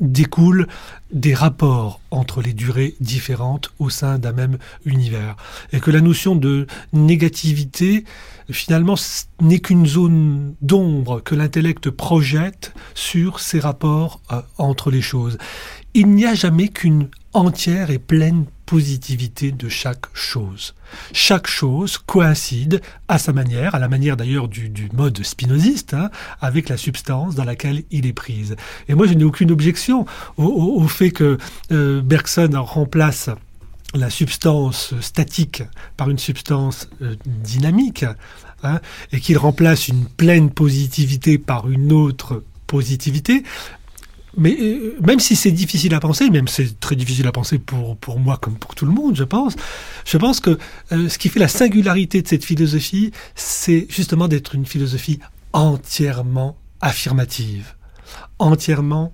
[0.00, 0.66] découlent
[1.12, 5.36] des rapports entre les durées différentes au sein d'un même univers,
[5.72, 8.04] et que la notion de négativité,
[8.50, 8.96] finalement,
[9.40, 15.38] n'est qu'une zone d'ombre que l'intellect projette sur ces rapports euh, entre les choses.
[15.94, 20.74] Il n'y a jamais qu'une entière et pleine positivité de chaque chose.
[21.14, 26.10] Chaque chose coïncide à sa manière, à la manière d'ailleurs du, mode spinoziste, hein,
[26.42, 28.56] avec la substance dans laquelle il est prise.
[28.86, 30.04] Et moi, je n'ai aucune objection
[30.36, 31.38] au, fait que
[31.72, 33.30] euh, Bergson remplace
[33.94, 35.62] la substance statique
[35.96, 38.04] par une substance euh, dynamique,
[38.62, 38.80] hein,
[39.12, 43.44] et qu'il remplace une pleine positivité par une autre positivité,
[44.38, 47.96] mais euh, même si c'est difficile à penser, même c'est très difficile à penser pour,
[47.96, 49.56] pour moi comme pour tout le monde, je pense,
[50.06, 50.58] je pense que
[50.92, 55.18] euh, ce qui fait la singularité de cette philosophie, c'est justement d'être une philosophie
[55.52, 57.74] entièrement affirmative,
[58.38, 59.12] entièrement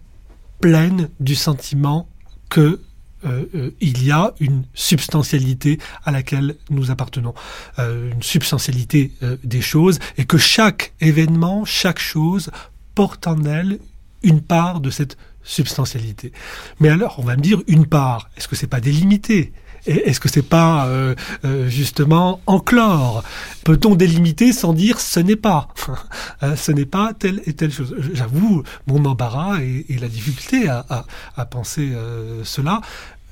[0.61, 2.07] pleine du sentiment
[2.51, 2.81] que
[3.25, 7.33] euh, il y a une substantialité à laquelle nous appartenons,
[7.79, 9.13] une substantialité
[9.43, 12.51] des choses, et que chaque événement, chaque chose
[12.95, 13.79] porte en elle
[14.25, 16.33] une part de cette substantialité.
[16.81, 18.31] Mais alors, on va me dire une part.
[18.37, 19.53] Est-ce que c'est pas délimité?
[19.87, 21.15] Est-ce que c'est pas euh,
[21.45, 23.23] euh, justement enclore?
[23.65, 25.69] Peut-on délimiter sans dire ce n'est pas?
[26.41, 27.95] Hein, Ce n'est pas telle et telle chose.
[28.15, 31.05] J'avoue mon embarras et, la difficulté à,
[31.51, 32.81] penser euh, cela,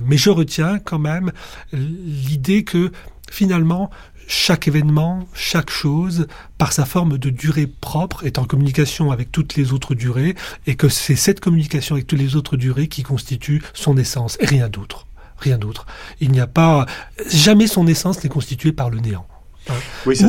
[0.01, 1.33] mais je retiens quand même
[1.73, 2.93] l'idée que
[3.31, 3.91] finalement
[4.27, 6.27] chaque événement, chaque chose,
[6.59, 10.35] par sa forme de durée propre, est en communication avec toutes les autres durées,
[10.67, 14.47] et que c'est cette communication avec toutes les autres durées qui constitue son essence, et
[14.47, 15.07] rien d'autre.
[15.39, 15.87] Rien d'autre.
[16.21, 16.87] Il n'y a pas...
[17.29, 19.27] Jamais son essence n'est constituée par le néant.
[19.69, 19.75] Hein.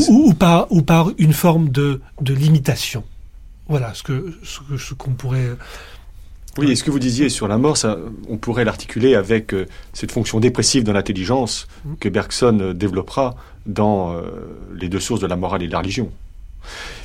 [0.09, 3.03] ou, par, ou par une forme de, de limitation.
[3.67, 5.55] Voilà ce que ce qu'on pourrait
[6.57, 7.97] oui, et ce que vous disiez sur la mort, ça,
[8.29, 11.95] on pourrait l'articuler avec euh, cette fonction dépressive de l'intelligence mm.
[11.99, 13.35] que Bergson euh, développera
[13.65, 14.21] dans euh,
[14.75, 16.09] les deux sources de la morale et de la religion.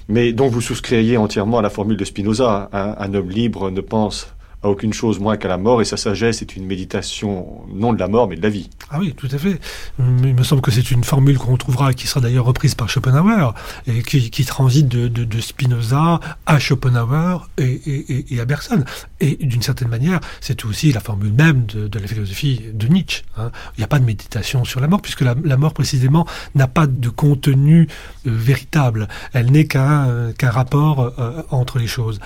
[0.09, 4.33] Mais donc vous souscririez entièrement à la formule de Spinoza, un homme libre ne pense
[4.63, 7.99] à aucune chose moins qu'à la mort, et sa sagesse est une méditation non de
[8.01, 8.69] la mort, mais de la vie.
[8.91, 9.61] Ah oui, tout à fait.
[10.01, 13.55] Il me semble que c'est une formule qu'on trouvera, qui sera d'ailleurs reprise par Schopenhauer,
[13.87, 18.83] et qui, transite de, Spinoza à Schopenhauer et, à Bergson.
[19.21, 23.23] Et d'une certaine manière, c'est aussi la formule même de, la philosophie de Nietzsche.
[23.37, 23.53] Hein.
[23.77, 26.89] Il n'y a pas de méditation sur la mort, puisque la, mort, précisément, n'a pas
[26.89, 27.87] de contenu
[28.27, 29.07] euh, véritable.
[29.33, 32.19] Elle n'est qu'un euh, rapport euh, entre les choses.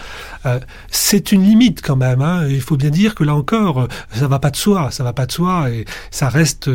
[0.90, 4.50] c'est une limite quand même Il faut bien dire que là encore, ça va pas
[4.50, 6.70] de soi, ça va pas de soi, et ça reste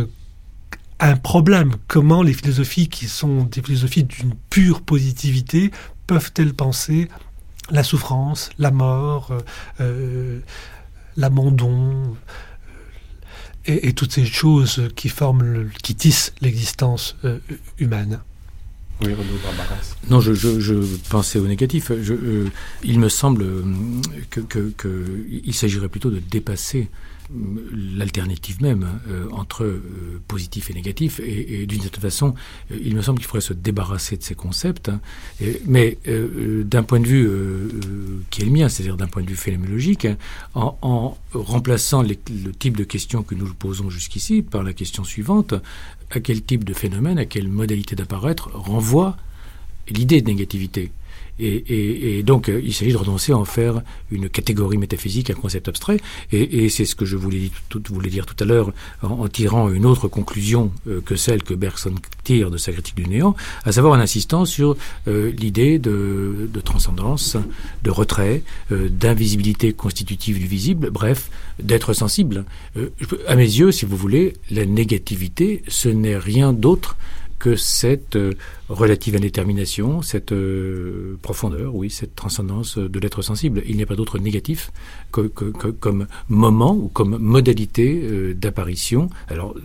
[0.99, 1.75] un problème.
[1.87, 5.71] Comment les philosophies qui sont des philosophies d'une pure positivité
[6.07, 7.07] peuvent-elles penser
[7.69, 9.39] la souffrance, la mort, euh,
[9.81, 10.39] euh,
[11.17, 12.15] l'abandon
[13.65, 17.39] et, toutes ces choses qui forment, qui tissent l'existence euh,
[17.79, 18.21] humaine?
[19.01, 19.11] Oui,
[20.09, 20.73] Non, je, je, je,
[21.09, 21.91] pensais au négatif.
[22.01, 22.49] Je, euh,
[22.83, 23.63] il me semble euh,
[24.31, 26.89] que, que, s'agirait plutôt de dépasser
[27.73, 31.19] l'alternative même euh, entre euh, positif et négatif.
[31.19, 32.35] Et, d'une certaine façon,
[32.71, 34.89] euh, il me semble qu'il faudrait se débarrasser de ces concepts.
[34.89, 34.99] Hein.
[35.65, 37.29] mais d'un point de vue
[38.29, 40.17] qui est le mien, c'est-à-dire d'un point de vue phénoménologique, hein,
[40.53, 42.15] en, en, remplaçant le
[42.51, 45.53] type de questions que nous posons jusqu'ici par la question suivante,
[46.11, 49.17] à quel type de phénomène, à quelle modalité d'apparaître renvoie
[49.89, 50.91] l'idée de négativité
[51.39, 53.81] et, donc, euh, il s'agit de renoncer à en faire
[54.11, 55.99] une catégorie métaphysique, un concept abstrait.
[56.31, 57.49] Et, c'est ce que je voulais,
[58.09, 62.51] dire tout à l'heure en, tirant une autre conclusion euh, que celle que Bergson tire
[62.51, 63.35] de sa critique du néant,
[63.65, 64.75] à savoir en insistant sur
[65.07, 67.37] euh, l'idée de, transcendance,
[67.83, 68.41] de retrait,
[68.71, 71.29] d'invisibilité constitutive du visible, bref,
[71.61, 72.45] d'être sensible.
[73.27, 76.97] à mes yeux, si vous voulez, la négativité, ce n'est rien d'autre
[77.39, 78.33] que cette euh,
[78.69, 83.61] relative indétermination, cette euh, profondeur, oui, cette transcendance de l'être sensible.
[83.67, 84.71] Il n'y a pas d'autre négatif
[85.11, 89.55] que, comme moment ou comme modalité euh, d'apparition, alors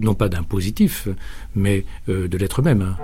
[0.00, 1.08] non pas d'un positif,
[1.54, 2.96] mais de l'être même.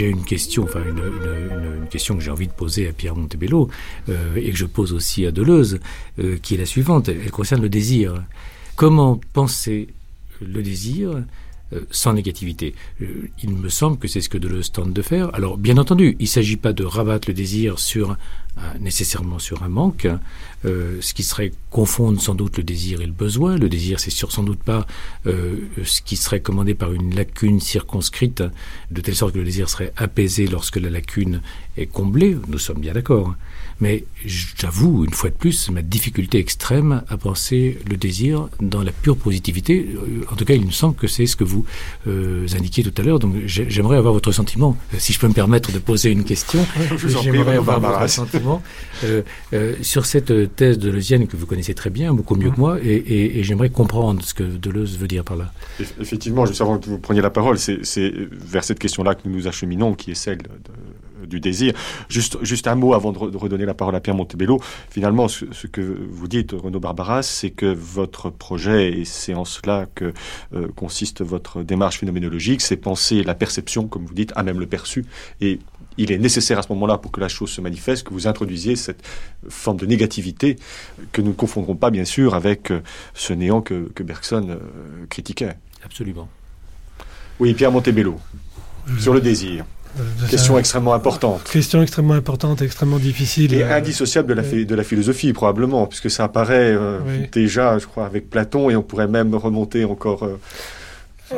[0.00, 3.68] J'ai une question, que j'ai envie de poser à Pierre Montebello
[4.08, 5.78] euh, et que je pose aussi à Deleuze,
[6.18, 7.10] euh, qui est la suivante.
[7.10, 8.24] Elle concerne le désir.
[8.76, 9.88] Comment penser
[10.40, 11.22] le désir
[11.72, 12.74] euh, sans négativité.
[13.00, 15.32] Euh, il me semble que c'est ce que Deleuze tente de faire.
[15.34, 18.16] Alors, bien entendu, il ne s'agit pas de rabattre le désir sur
[18.78, 20.06] nécessairement sur un manque,
[20.66, 23.56] euh, ce qui serait confondre sans doute le désir et le besoin.
[23.56, 24.86] Le désir, c'est sans doute pas
[25.24, 28.42] ce qui serait commandé par une lacune circonscrite,
[28.90, 31.40] de telle sorte que le désir serait apaisé lorsque la lacune
[31.76, 32.36] est comblée.
[32.48, 33.34] Nous sommes bien d'accord.
[33.80, 38.92] Mais j'avoue, une fois de plus, ma difficulté extrême à penser le désir dans la
[38.92, 39.88] pure positivité.
[39.94, 41.64] Euh, en tout cas, il me semble que c'est ce que vous
[42.06, 43.18] euh, indiquiez tout à l'heure.
[43.18, 44.76] Donc j'aimerais avoir votre sentiment.
[44.92, 46.64] Euh, si je peux me permettre de poser une question,
[47.22, 48.62] j'aimerais avoir votre sentiment
[49.80, 53.42] sur cette thèse de deleuzienne que vous connaissez très bien, beaucoup mieux que moi, et,
[53.42, 55.52] j'aimerais comprendre ce que Deleuze veut dire par là.
[56.00, 59.48] Effectivement, juste avant que vous preniez la parole, c'est vers cette question-là que nous nous
[59.48, 60.48] acheminons, qui est celle de
[61.26, 61.74] du désir.
[62.08, 64.60] Juste, juste un mot avant de, redonner la parole à Pierre Montebello.
[64.90, 69.86] Finalement, ce, que vous dites, Renaud Barbaras, c'est que votre projet, et c'est en cela
[69.94, 70.12] que
[70.54, 74.66] euh, consiste votre démarche phénoménologique, c'est penser la perception, comme vous dites, à même le
[74.66, 75.04] perçu.
[75.40, 75.58] Et
[75.96, 78.76] il est nécessaire à ce moment-là, pour que la chose se manifeste, que vous introduisiez
[78.76, 79.02] cette
[79.48, 80.56] forme de négativité
[81.12, 82.80] que nous ne confondrons pas, bien sûr, avec euh,
[83.14, 85.56] ce néant que, Bergson euh, critiquait.
[85.84, 86.28] Absolument.
[87.38, 88.18] Oui, Pierre Montebello,
[88.98, 89.64] sur le désir.
[90.28, 91.44] Question extrêmement importante.
[91.50, 93.54] Question extrêmement importante, extrêmement difficile.
[93.54, 96.98] Et indissociable de la, de la philosophie, probablement, puisque ça apparaît euh,
[97.32, 100.38] déjà, je crois, avec Platon, et on pourrait même remonter encore euh,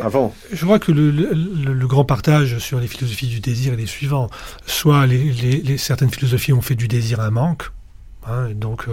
[0.02, 0.34] avant.
[0.52, 4.28] Je crois que le, grand partage sur les philosophies du désir est les suivants.
[4.66, 7.70] Soit les, certaines philosophies ont fait du désir un manque,
[8.26, 8.86] hein, donc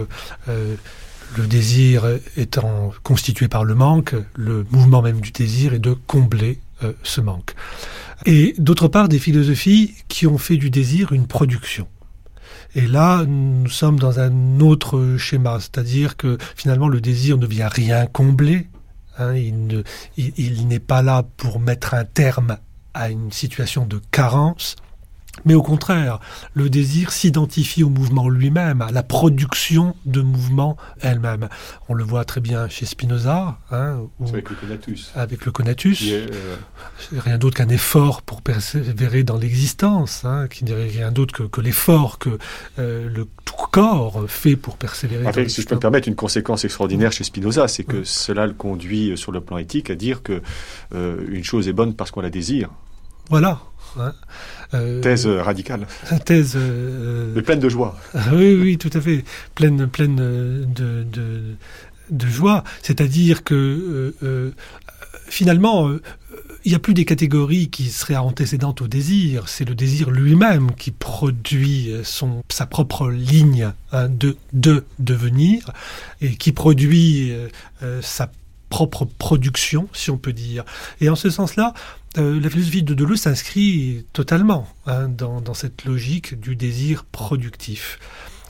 [0.48, 0.74] euh,
[1.36, 2.04] le désir
[2.36, 6.58] étant constitué par le manque, le mouvement même du désir est de combler
[7.02, 7.54] ce manque
[8.26, 11.88] et d'autre part des philosophies qui ont fait du désir une production.
[12.74, 17.68] Et là, nous sommes dans un autre schéma, c'est-à-dire que finalement le désir ne vient
[17.68, 18.68] rien combler,
[19.18, 22.58] hein, il n'est pas là pour mettre un terme
[22.94, 24.76] à une situation de carence,
[25.44, 26.20] mais au contraire,
[26.54, 31.48] le désir s'identifie au mouvement lui-même, à la production de mouvements elle-même.
[31.88, 33.58] On le voit très bien chez Spinoza.
[33.70, 35.12] Hein, avec le conatus.
[35.14, 36.02] Avec le conatus.
[36.10, 36.26] Euh,
[37.16, 42.18] rien d'autre qu'un effort pour persévérer dans l'existence, hein, qui n'est rien d'autre que, l'effort
[42.18, 42.38] que
[42.78, 45.26] euh, le tout corps fait pour persévérer.
[45.26, 48.46] En fait, si je peux me permettre, une conséquence extraordinaire chez Spinoza, c'est que cela
[48.46, 50.42] le conduit sur le plan éthique à dire que
[50.94, 52.70] euh, une chose est bonne parce qu'on la désire.
[53.28, 53.60] Voilà.
[53.98, 54.14] Hein.
[54.74, 55.86] Euh, thèse radicale.
[56.24, 56.54] Thèse.
[56.56, 57.96] Euh, Mais pleine de joie.
[58.32, 59.24] oui, oui, tout à fait.
[59.54, 61.06] Pleine, pleine de,
[62.10, 62.64] de, joie.
[62.82, 64.50] C'est-à-dire que euh,
[65.26, 65.90] finalement,
[66.64, 69.48] il n'y a plus des catégories qui seraient antécédentes au désir.
[69.48, 75.70] C'est le désir lui-même qui produit son, sa propre ligne hein, de, de devenir
[76.20, 77.32] et qui produit
[78.02, 78.30] sa
[78.70, 80.64] propre production, si on peut dire.
[81.02, 81.74] Et en ce sens-là,
[82.16, 87.98] euh, la philosophie de Deleuze s'inscrit totalement hein, dans, cette logique du désir productif.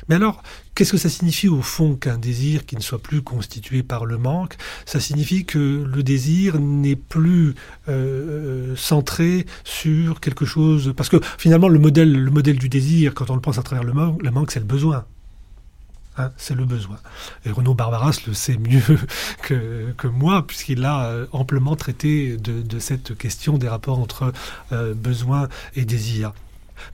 [0.08, 0.42] Mais alors,
[0.74, 4.18] qu'est-ce que ça signifie au fond qu'un désir qui ne soit plus constitué par le
[4.18, 4.56] manque
[4.86, 7.54] Ça signifie que le désir n'est plus
[7.88, 10.92] euh, centré sur quelque chose...
[10.96, 13.84] Parce que finalement, le modèle, le modèle du désir, quand on le pense à travers
[13.84, 15.04] le manque, le manque c'est le besoin.
[16.16, 16.96] Hein, c'est le besoin.
[17.44, 18.82] Et Renaud Barbaras le sait mieux
[19.42, 24.32] que, moi, puisqu'il a euh, amplement traité de, cette question des rapports entre
[24.72, 26.32] euh, besoin et désir.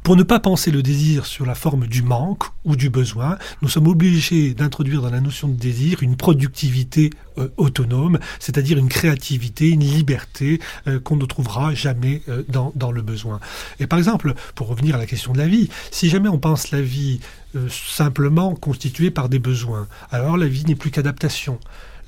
[0.03, 3.69] Pour ne pas penser le désir sur la forme du manque ou du besoin, nous
[3.69, 9.71] sommes obligés d'introduire dans la notion de désir une productivité euh, autonome, c'est-à-dire une créativité,
[9.71, 10.61] une liberté
[11.05, 13.39] qu'on ne trouvera jamais dans, dans, le besoin.
[13.79, 16.73] Et par exemple, pour revenir à la question de la vie, si jamais on pense
[16.73, 17.21] la vie
[17.69, 21.59] simplement constituée par des besoins, alors la vie n'est plus qu'adaptation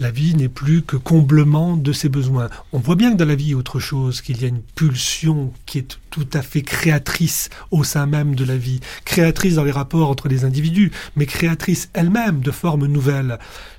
[0.00, 2.48] la vie n'est plus que comblement de ses besoins.
[2.72, 5.78] On voit bien que dans la vie, autre chose, qu'il y a une pulsion qui
[5.78, 10.08] est tout à fait créatrice au sein même de la vie, créatrice dans les rapports
[10.08, 13.38] entre les individus, mais créatrice elle-même de formes nouvelles.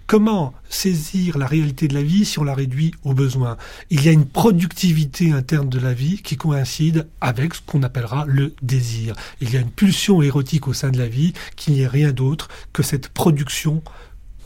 [0.10, 3.57] Comment saisir la réalité de la vie si on la réduit aux besoins
[3.91, 8.26] Il y a une productivité interne de la vie qui coïncide avec ce qu'on appellera
[8.26, 9.14] le désir.
[9.40, 12.48] Il y a une pulsion érotique au sein de la vie qui n'est rien d'autre
[12.73, 13.84] que cette production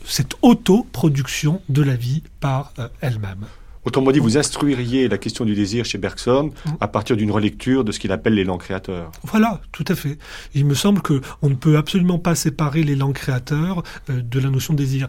[0.04, 3.46] cette autoproduction de la vie par euh, elle-même.
[3.84, 6.70] Autrement dit, vous instruiriez la question du désir chez Bergson mm.
[6.80, 9.10] à partir d'une relecture de ce qu'il appelle l'élan créateur.
[9.22, 10.18] Voilà, tout à fait.
[10.54, 14.50] Il me semble que on ne peut absolument pas séparer l'élan créateur euh, de la
[14.50, 15.08] notion de désir.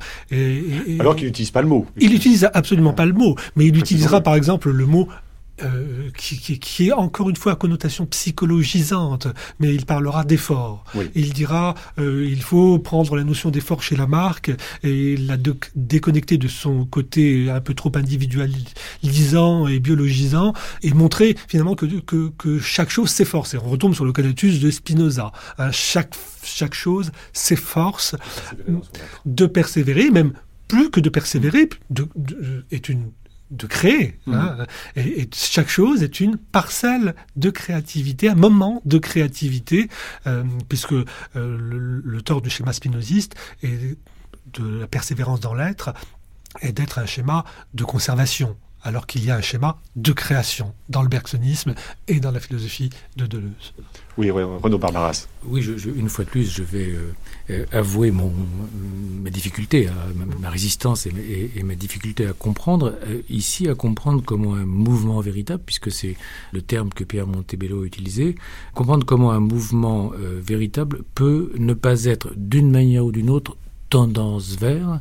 [1.00, 1.86] Alors qu'il n'utilise pas le mot.
[1.98, 5.08] Il n'utilise absolument pas le mot, mais il utilisera par exemple le mot
[5.64, 9.28] euh, qui, qui, qui, est encore une fois à connotation psychologisante,
[9.60, 10.84] mais il parlera d'effort.
[11.16, 14.52] Il dira euh, il faut prendre la notion d'effort chez Lamarck
[14.84, 15.38] et la
[15.76, 22.32] déconnecter de son côté un peu trop individualisant et biologisant et montrer finalement que, que,
[22.38, 23.54] que chaque chose s'efforce.
[23.54, 25.32] Et on retombe sur le canatus de Spinoza.
[25.58, 28.16] Hein, chaque, chaque chose s'efforce
[29.26, 30.34] de persévérer, même
[30.68, 33.12] plus que de persévérer, de, de, est une
[33.52, 34.20] de créer.
[34.28, 34.66] Hein.
[34.96, 35.04] Mhm.
[35.06, 39.90] et, chaque chose est une parcelle de créativité, un moment de créativité,
[40.28, 41.06] euh, puisque euh,
[41.36, 43.98] le, tort du schéma spinoziste et
[44.54, 45.94] de la persévérance dans l'être
[46.62, 51.02] est d'être un schéma de conservation alors qu'il y a un schéma de création dans
[51.02, 51.74] le bergsonisme
[52.08, 53.74] et dans la philosophie de Deleuze.
[54.18, 55.28] Oui, Renaud Barbaras.
[55.48, 57.14] Oui, une fois de plus, je vais euh,
[57.50, 58.32] euh, avouer mon,
[59.24, 59.90] ma difficulté,
[60.40, 65.64] ma, résistance et, ma difficulté à comprendre, euh, ici à comprendre comment un mouvement véritable,
[65.66, 66.16] puisque c'est
[66.54, 68.36] le terme que Pierre Montebello a utilisé,
[68.76, 73.58] comprendre comment un mouvement véritable peut ne pas être d'une manière ou d'une autre
[73.90, 75.00] tendance vers,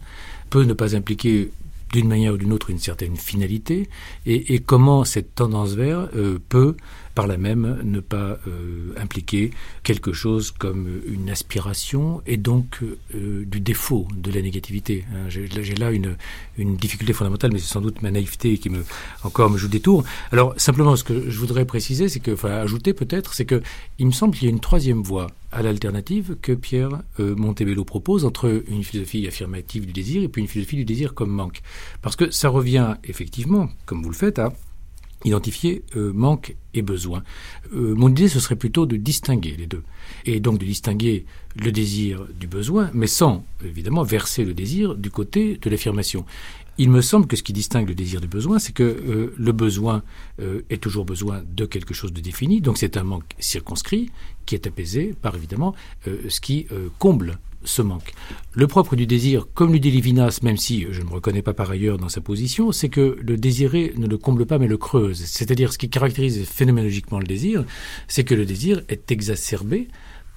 [0.48, 1.50] peut ne pas impliquer
[1.94, 3.88] d'une manière ou d'une autre une certaine finalité
[4.26, 6.76] et, comment cette tendance vers euh, peut
[7.14, 9.50] par là même ne pas euh, impliquer
[9.82, 15.04] quelque chose comme une aspiration et donc euh, du défaut de la négativité.
[15.12, 15.28] Hein.
[15.28, 16.16] J'ai là une,
[16.58, 18.84] une difficulté fondamentale, mais c'est sans doute ma naïveté qui me
[19.22, 20.04] encore me joue des tours.
[20.32, 23.62] Alors simplement, ce que je voudrais préciser, c'est que, enfin ajouter peut-être, c'est que
[23.98, 27.84] il me semble qu'il y a une troisième voie à l'alternative que Pierre euh, Montebello
[27.84, 31.62] propose entre une philosophie affirmative du désir et puis une philosophie du désir comme manque.
[32.02, 34.52] Parce que ça revient effectivement, comme vous le faites, à
[35.24, 37.22] identifier euh, manque et besoin.
[37.74, 39.82] Euh, mon idée, ce serait plutôt de distinguer les deux.
[40.26, 41.24] Et donc de distinguer
[41.56, 46.24] le désir du besoin, mais sans, évidemment, verser le désir du côté de l'affirmation.
[46.76, 49.52] Il me semble que ce qui distingue le désir du besoin, c'est que euh, le
[49.52, 50.02] besoin
[50.68, 54.10] est toujours besoin de quelque chose de défini, donc c'est un manque circonscrit
[54.44, 55.74] qui est apaisé par évidemment
[56.04, 56.66] ce qui
[56.98, 57.38] comble
[58.52, 61.54] Le propre du désir, comme lui dit Lévinas, même si je ne me reconnais pas
[61.54, 64.76] par ailleurs dans sa position, c'est que le désiré ne le comble pas mais le
[64.76, 65.24] creuse.
[65.24, 67.64] C'est-à-dire ce qui caractérise phénoménologiquement le désir,
[68.08, 69.88] c'est que le désir est exacerbé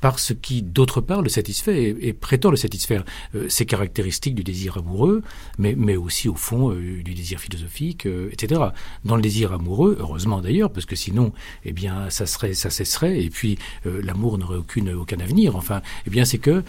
[0.08, 3.04] par ce qui, d'autre part, le satisfait et, prétend le satisfaire.
[3.36, 5.22] Euh, ces caractéristiques du désir amoureux,
[5.58, 8.62] mais, mais aussi, au fond, euh, du désir philosophique, euh, etc.
[9.04, 11.34] Dans le désir amoureux, heureusement d'ailleurs, parce que sinon,
[11.66, 15.58] eh bien, ça, serait, ça cesserait, et puis l'amour n'aurait aucune, aucun avenir.
[15.58, 16.64] Enfin, eh bien, c'est que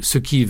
[0.00, 0.48] ce qui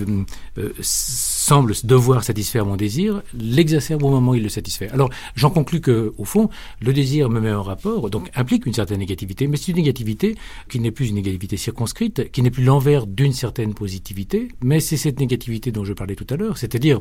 [0.81, 4.89] semble devoir satisfaire mon désir l'exacerbe au moment où il le satisfait.
[4.91, 6.51] Alors, j'en conclus que, au fond,
[6.81, 10.37] le désir me met en rapport, donc implique une certaine négativité, mais c'est une négativité
[10.69, 14.97] qui n'est plus une négativité circonscrite, qui n'est plus l'envers d'une certaine positivité, mais c'est
[14.97, 17.01] cette négativité dont je parlais tout à l'heure, c'est-à-dire,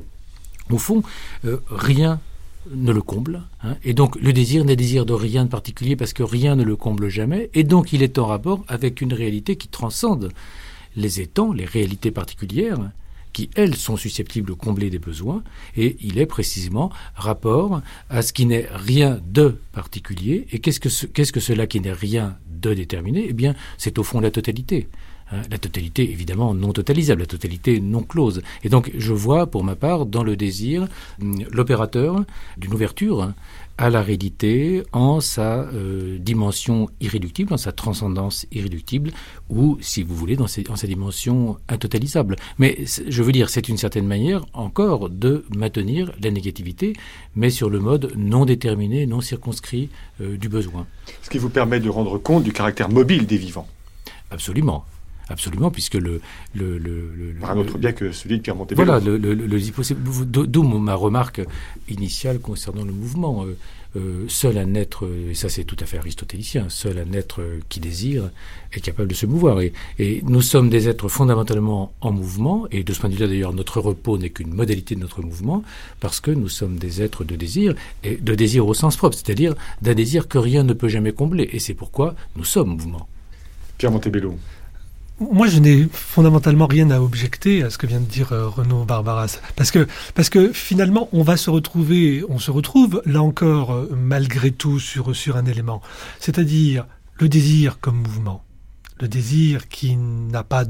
[0.69, 1.03] au fond,
[1.45, 2.19] euh, rien
[2.69, 6.13] ne le comble, hein, et donc le désir n'est désir de rien de particulier parce
[6.13, 9.55] que rien ne le comble jamais, et donc il est en rapport avec une réalité
[9.55, 10.31] qui transcende
[10.95, 12.91] les étangs, les réalités particulières,
[13.33, 15.43] qui, elles, sont susceptibles de combler des besoins,
[15.77, 20.47] et il est précisément rapport à ce qui n'est rien de particulier.
[20.51, 23.25] Et qu'est-ce que, cela qui n'est rien de déterminé?
[23.29, 24.87] Eh bien, c'est au fond la totalité.
[25.33, 25.43] Hein.
[25.49, 28.41] la totalité, évidemment, non totalisable, la totalité non close.
[28.63, 30.87] Et donc, je vois, pour ma part, dans le désir,
[31.21, 32.25] hum, l'opérateur
[32.57, 33.33] d'une ouverture hein,
[33.81, 39.11] à la réalité en sa euh, dimension irréductible, en sa transcendance irréductible,
[39.49, 42.35] ou, si vous voulez, dans en sa dimension intotalisable.
[42.59, 42.77] Mais
[43.07, 46.93] je veux dire, c'est une certaine manière encore de maintenir la négativité,
[47.35, 49.89] mais sur le mode non déterminé, non circonscrit
[50.21, 50.85] euh, du besoin.
[51.23, 53.67] Ce qui vous permet de rendre compte du caractère mobile des vivants.
[54.29, 54.85] Absolument.
[55.31, 56.21] Absolument, puisque le...
[56.53, 58.85] le, le, un autre bien que celui de Pierre Montebello.
[58.85, 61.41] Voilà, le, le, d'où ma remarque
[61.89, 63.45] initiale concernant le mouvement.
[63.45, 63.57] Euh,
[63.97, 67.81] euh, seul un être, et ça c'est tout à fait aristotélicien, seul un être qui
[67.81, 68.29] désire
[68.71, 69.59] est capable de se mouvoir.
[69.59, 73.27] Et, et, nous sommes des êtres fondamentalement en mouvement, et de ce point de vue-là
[73.27, 75.61] d'ailleurs notre repos n'est qu'une modalité de notre mouvement,
[75.99, 77.75] parce que nous sommes des êtres de désir,
[78.05, 81.49] et de désir au sens propre, c'est-à-dire d'un désir que rien ne peut jamais combler.
[81.51, 83.09] Et c'est pourquoi nous sommes mouvement.
[83.77, 84.37] Pierre Montebello.
[85.29, 88.85] Moi, je n'ai fondamentalement rien à objecter à ce que vient de dire euh, Renaud
[88.85, 93.71] Barbaras, parce que parce que finalement, on va se retrouver, on se retrouve là encore
[93.71, 95.83] euh, malgré tout sur sur un élément,
[96.19, 96.87] c'est-à-dire
[97.19, 98.43] le désir comme mouvement,
[98.99, 100.65] le désir qui n'a pas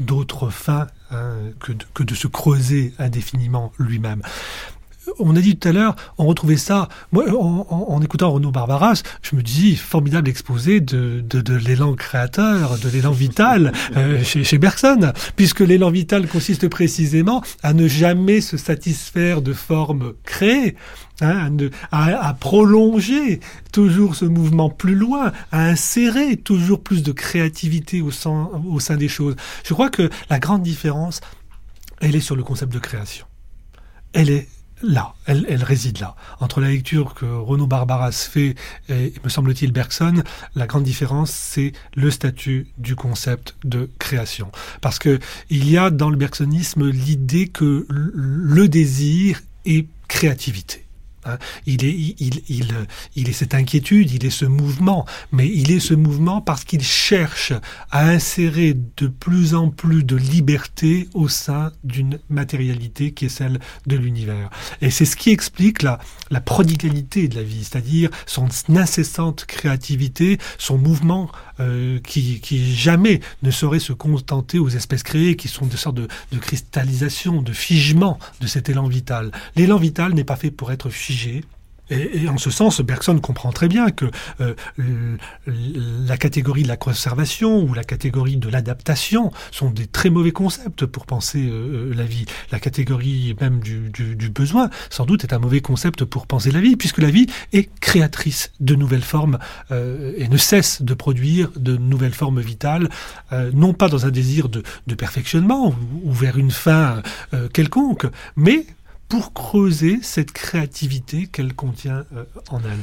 [0.00, 4.22] d'autre fin hein, que, que de se creuser indéfiniment lui-même
[5.18, 6.88] on a dit tout à l'heure, on retrouvait ça.
[7.12, 12.88] Moi, en, écoutant Renaud Barbaras, je me dis formidable exposé de, de, l'élan créateur, de
[12.88, 18.56] l'élan vital euh, chez, chez Bergson, puisque l'élan vital consiste précisément à ne jamais se
[18.56, 20.76] satisfaire de formes créées,
[21.20, 21.50] hein,
[21.90, 23.40] à, à, prolonger
[23.72, 28.96] toujours ce mouvement plus loin, à insérer toujours plus de créativité au sein, au sein
[28.96, 29.36] des choses.
[29.64, 31.20] Je crois que la grande différence,
[32.00, 33.26] elle est sur le concept de création.
[34.12, 34.48] Elle est
[34.84, 36.14] là, elle, réside là.
[36.40, 38.54] Entre la lecture que Renaud Barbaras fait
[38.88, 40.22] et, me semble-t-il, Bergson,
[40.54, 44.50] la grande différence, c'est le statut du concept de création.
[44.80, 45.18] Parce que
[45.50, 50.83] il y a dans le bergsonisme l'idée que le désir est créativité.
[51.24, 51.38] Hein.
[51.66, 52.74] Il, est, il, il,
[53.16, 56.82] il est cette inquiétude, il est ce mouvement, mais il est ce mouvement parce qu'il
[56.82, 57.52] cherche
[57.90, 63.60] à insérer de plus en plus de liberté au sein d'une matérialité qui est celle
[63.86, 64.50] de l'univers.
[64.80, 65.98] Et c'est ce qui explique la,
[66.30, 71.30] la prodigalité de la vie, c'est-à-dire son incessante créativité, son mouvement
[71.60, 75.96] euh, qui, qui, jamais ne saurait se contenter aux espèces créées, qui sont des sortes
[75.96, 79.30] de, de cristallisation, de figement de cet élan vital.
[79.56, 81.44] L'élan vital n'est pas fait pour être figé,
[81.90, 84.06] et, en ce sens, Bergson comprend très bien que
[84.40, 84.54] euh,
[85.46, 90.86] la catégorie de la conservation ou la catégorie de l'adaptation sont des très mauvais concepts
[90.86, 92.24] pour penser euh, euh, la vie.
[92.50, 96.60] La catégorie même du, du, besoin, sans doute, est un mauvais concept pour penser la
[96.60, 99.38] vie, puisque la vie est créatrice de nouvelles formes
[99.70, 102.88] et ne cesse de produire de nouvelles formes vitales,
[103.52, 107.02] non pas dans un désir de, de perfectionnement ou, ou, vers une fin
[107.52, 108.06] quelconque,
[108.36, 108.66] mais
[109.08, 112.78] pour creuser cette créativité qu'elle contient euh, en elle.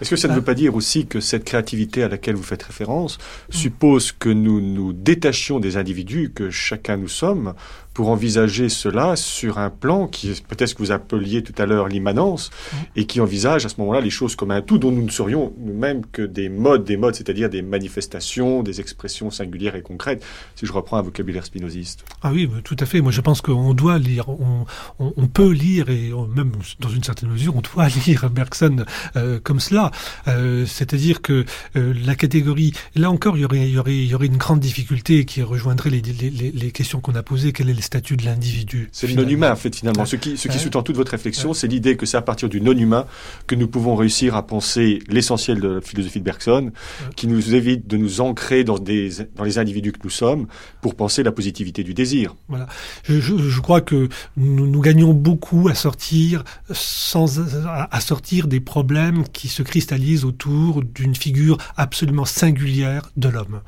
[0.00, 2.62] Est-ce que ça ne veut pas dire aussi que cette créativité à laquelle vous faites
[2.62, 3.18] référence
[3.50, 7.54] suppose que nous nous détachions des individus que chacun nous sommes
[7.98, 11.66] pour envisager cela sur un plan qui est peut-être ce que vous appeliez tout à
[11.66, 12.50] l'heure l'immanence,
[12.94, 15.52] et qui envisage à ce moment-là les choses comme un tout dont nous ne serions
[15.58, 20.64] nous-mêmes que des modes, des modes, c'est-à-dire des manifestations, des expressions singulières et concrètes, si
[20.64, 22.04] je reprends un vocabulaire spinoziste.
[22.22, 23.00] Ah oui, tout à fait.
[23.00, 27.56] Moi, je pense qu'on doit lire, on, peut lire, et même dans une certaine mesure,
[27.56, 28.84] on doit lire Bergson
[29.16, 29.90] euh, comme cela.
[30.28, 31.44] Euh, c'est-à-dire que
[31.74, 34.36] euh, la catégorie, là encore, il y aurait, il y aurait, il y aurait une
[34.36, 37.52] grande difficulté qui rejoindrait les, les, les questions qu'on a posées.
[37.52, 38.90] Quel est le statut de l'individu.
[38.92, 40.04] C'est le non-humain, en fait, finalement.
[40.04, 42.60] Ce qui, ce qui sous-tend toute votre réflexion, c'est l'idée que c'est à partir du
[42.60, 43.06] non-humain
[43.46, 46.70] que nous pouvons réussir à penser l'essentiel de la philosophie de Bergson,
[47.16, 50.48] qui nous évite de nous ancrer dans, des, dans les individus que nous sommes
[50.82, 52.36] pour penser la positivité du désir.
[52.48, 52.66] Voilà.
[53.04, 59.24] Je, je, crois que nous, nous, gagnons beaucoup à sortir, sans, à sortir des problèmes
[59.28, 63.60] qui se cristallisent autour d'une figure absolument singulière de l'homme.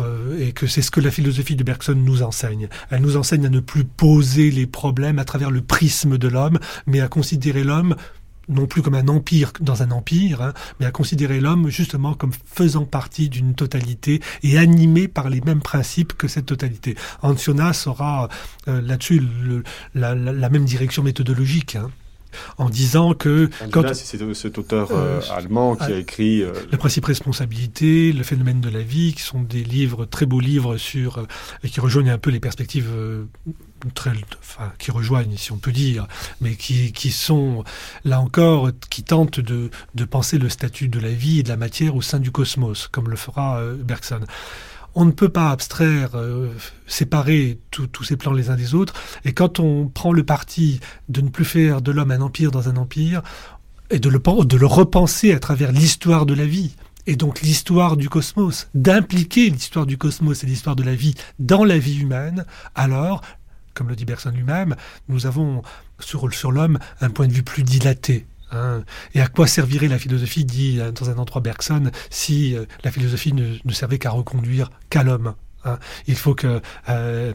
[0.00, 2.68] Euh, et que c'est ce que la philosophie de Bergson nous enseigne.
[2.90, 6.58] Elle nous enseigne à ne plus poser les problèmes à travers le prisme de l'homme,
[6.86, 7.94] mais à considérer l'homme
[8.48, 12.32] non plus comme un empire dans un empire, hein, mais à considérer l'homme justement comme
[12.44, 16.96] faisant partie d'une totalité et animé par les mêmes principes que cette totalité.
[17.22, 18.28] Ancionas aura
[18.68, 19.22] euh, là-dessus
[19.94, 21.76] la, la, même direction méthodologique.
[21.76, 21.90] Hein
[22.58, 23.48] en disant que...
[23.70, 26.42] Quand, c'est cet auteur euh, euh, allemand qui a écrit...
[26.42, 30.40] Euh, le principe responsabilité, le phénomène de la vie, qui sont des livres, très beaux
[30.40, 31.26] livres sur...
[31.62, 32.90] et qui rejoignent un peu les perspectives...
[33.94, 36.06] Très, enfin, qui rejoignent, si on peut dire,
[36.40, 37.64] mais qui, qui sont,
[38.06, 41.58] là encore, qui tentent de, de penser le statut de la vie et de la
[41.58, 44.20] matière au sein du cosmos, comme le fera Bergson
[44.94, 46.52] on ne peut pas abstraire, euh,
[46.86, 48.94] séparer tous ces plans les uns des autres.
[49.24, 52.68] Et quand on prend le parti de ne plus faire de l'homme un empire dans
[52.68, 53.22] un empire,
[53.90, 56.74] et de le, repenser à travers l'histoire de la vie,
[57.06, 61.64] et donc l'histoire du cosmos, d'impliquer l'histoire du cosmos et l'histoire de la vie dans
[61.64, 63.20] la vie humaine, alors,
[63.74, 64.74] comme le dit Bergson lui-même,
[65.08, 65.62] nous avons
[65.98, 68.84] sur l'homme un point de vue plus dilaté, Hein.
[69.14, 72.90] Et à quoi servirait la philosophie, dit euh, dans un endroit Bergson, si euh, la
[72.90, 75.78] philosophie ne, servait qu'à reconduire qu'à l'homme hein.
[76.06, 77.32] Il faut que euh,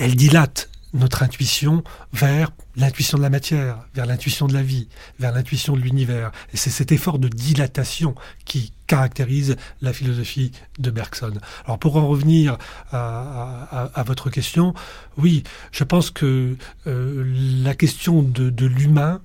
[0.00, 1.82] dilate notre intuition
[2.12, 4.88] vers l'intuition de la matière, vers l'intuition de la vie,
[5.18, 6.30] vers l'intuition de l'univers.
[6.52, 8.14] Et c'est cet effort de dilatation
[8.44, 11.32] qui caractérise la philosophie de Bergson.
[11.64, 12.58] Alors pour en revenir
[12.92, 14.72] à, votre question,
[15.18, 15.42] oui,
[15.72, 19.20] je pense que la question de l'humain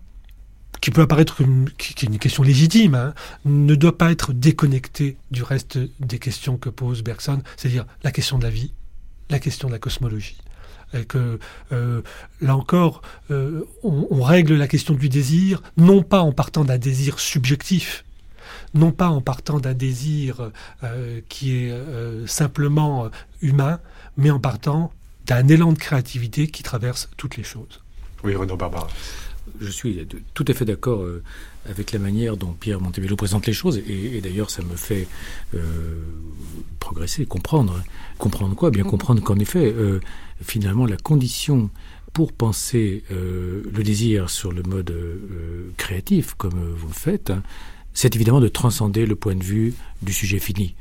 [0.82, 1.42] qui peut apparaître
[1.78, 3.14] qui, une question légitime, hein,
[3.46, 8.38] ne doit pas être déconnecté du reste des questions que pose Bergson, c'est-à-dire la question
[8.38, 8.74] de la vie,
[9.30, 10.38] la question de la cosmologie.
[10.94, 11.40] Et que
[11.72, 12.02] euh,
[12.42, 17.20] là encore, euh, on, règle la question du désir, non pas en partant d'un désir
[17.20, 18.06] subjectif,
[18.74, 20.50] non pas en partant d'un désir
[20.84, 21.74] euh, qui est
[22.26, 23.10] simplement
[23.42, 23.80] humain,
[24.18, 24.92] mais en partant
[25.28, 27.84] d'un élan de créativité qui traverse toutes les choses.
[28.24, 28.88] Oui, Renaud Barbara.
[29.60, 31.24] Je suis tout à fait d'accord euh,
[31.70, 35.08] avec la manière dont Pierre Montebello présente les choses, et, d'ailleurs ça me fait
[35.56, 35.60] euh,
[36.80, 37.82] progresser, comprendre.
[38.18, 38.72] Comprendre quoi?
[38.72, 40.00] Bien comprendre qu'en effet, euh,
[40.42, 41.70] finalement, la condition
[42.14, 44.92] pour penser le désir sur le mode
[45.78, 47.44] créatif, comme vous le faites, hein,
[47.94, 50.74] c'est évidemment de transcender le point de vue du sujet fini.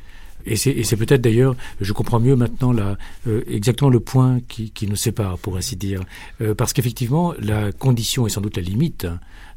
[0.49, 2.97] Et c'est peut-être d'ailleurs, je comprends mieux maintenant là,
[3.27, 6.03] euh, exactement le point qui, qui, nous sépare, pour ainsi dire.
[6.41, 9.07] Euh, parce qu'effectivement, la condition est sans doute la limite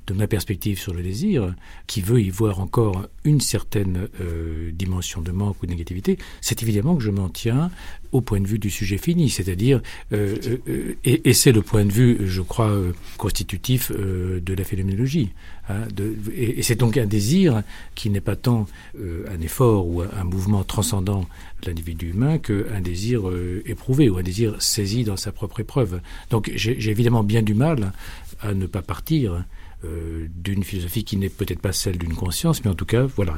[0.08, 1.54] de ma perspective sur le désir,
[1.88, 6.64] qui veut y voir encore une certaine euh, dimension de manque ou de négativité, c'est
[6.64, 7.70] évidemment que je m'en tiens
[8.12, 9.82] au point de vue du sujet fini, c'est-à-dire,
[10.14, 10.36] euh,
[10.68, 12.72] euh, et, c'est le point de vue, je crois,
[13.18, 15.30] constitutif de la phénoménologie.
[15.70, 15.88] Hein,
[16.36, 17.64] et, c'est donc un désir
[17.96, 18.68] qui n'est pas tant
[18.98, 21.26] un effort ou un mouvement transcendant
[21.66, 23.24] l'individu humain qu'un désir
[23.66, 26.02] éprouvé ou un désir saisi dans sa propre épreuve.
[26.30, 27.94] Donc j'ai évidemment bien du mal
[28.42, 29.46] à ne pas partir
[29.84, 33.38] euh, d'une philosophie qui n'est peut-être pas celle d'une conscience, mais en tout cas, voilà,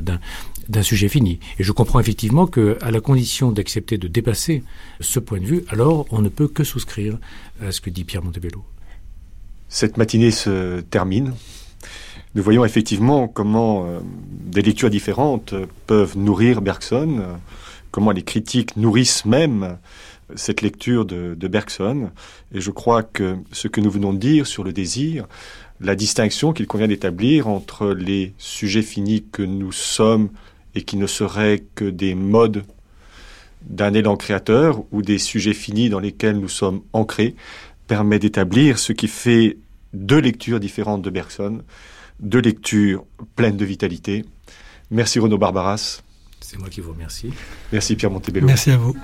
[0.67, 1.39] d'un sujet fini.
[1.57, 4.63] Et je comprends effectivement que, à la condition d'accepter de dépasser
[4.99, 7.17] ce point de vue, alors on ne peut que souscrire
[7.61, 8.63] à ce que dit Pierre Montebello.
[9.69, 11.33] Cette matinée se termine.
[12.35, 13.99] Nous voyons effectivement comment euh,
[14.29, 15.53] des lectures différentes
[15.87, 17.37] peuvent nourrir Bergson,
[17.91, 19.77] comment les critiques nourrissent même
[20.35, 22.11] cette lecture de, de Bergson.
[22.53, 25.27] Et je crois que ce que nous venons de dire sur le désir
[25.79, 30.29] la distinction qu'il convient d'établir entre les sujets finis que nous sommes
[30.75, 32.63] et qui ne seraient que des modes
[33.61, 37.35] d'un élan créateur ou des sujets finis dans lesquels nous sommes ancrés
[37.87, 39.57] permet d'établir ce qui fait
[39.93, 41.61] deux lectures différentes de Bergson,
[42.19, 43.05] deux lectures
[43.35, 44.25] pleines de vitalité.
[44.89, 46.01] Merci Renaud Barbaras.
[46.39, 47.31] C'est moi qui vous remercie.
[47.71, 48.45] Merci Pierre Montebello.
[48.45, 48.95] Merci à vous.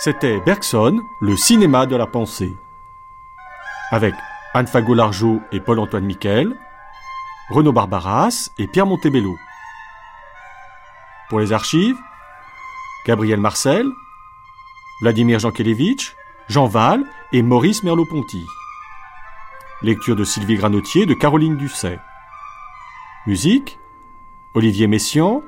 [0.00, 2.56] C'était Bergson, le cinéma de la pensée.
[3.90, 4.14] Avec
[4.54, 6.56] Anne Fagot-Largeau et Paul-Antoine Miquel,
[7.50, 9.36] Renaud Barbaras et Pierre Montebello.
[11.28, 11.96] Pour les archives,
[13.06, 13.88] Gabriel Marcel,
[15.00, 16.14] Vladimir Jankelevitch,
[16.48, 17.02] Jean Val
[17.32, 18.46] et Maurice Merleau-Ponty.
[19.82, 21.98] Lecture de Sylvie Granotier de Caroline Dusset.
[23.26, 23.80] Musique
[24.54, 25.42] Olivier Messiaen,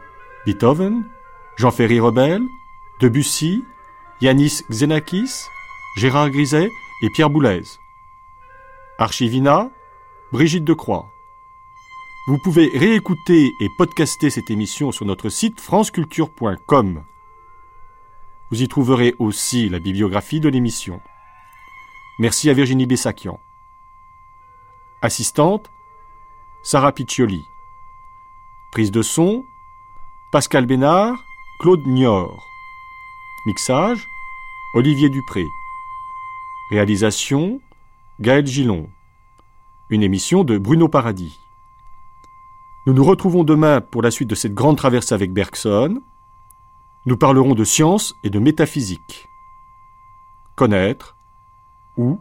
[0.45, 1.09] Beethoven,
[1.57, 2.43] Jean-Ferry Rebel,
[2.99, 3.65] Debussy,
[4.21, 5.49] Yanis Xenakis,
[5.97, 6.69] Gérard Griset
[7.03, 7.63] et Pierre Boulez.
[8.99, 9.71] Archivina,
[10.31, 11.11] Brigitte Decroix.
[12.27, 17.03] Vous pouvez réécouter et podcaster cette émission sur notre site franceculture.com.
[18.51, 21.01] Vous y trouverez aussi la bibliographie de l'émission.
[22.19, 23.41] Merci à Virginie Bessakian.
[25.01, 25.71] Assistante,
[26.63, 27.49] Sarah Piccioli.
[28.71, 29.47] Prise de son,
[30.31, 31.25] Pascal Bénard,
[31.59, 32.50] Claude Nior.
[33.47, 34.07] Mixage,
[34.75, 35.47] Olivier Dupré.
[36.69, 37.59] Réalisation,
[38.21, 38.91] Gaël Gillon.
[39.89, 41.41] Une émission de Bruno Paradis.
[42.87, 46.03] Nous nous retrouvons demain pour la suite de cette grande traversée avec Bergson.
[47.07, 49.27] Nous parlerons de science et de métaphysique.
[50.55, 51.17] Connaître,
[51.97, 52.21] ou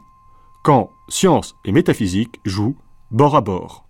[0.64, 2.78] quand science et métaphysique jouent
[3.12, 3.89] bord à bord.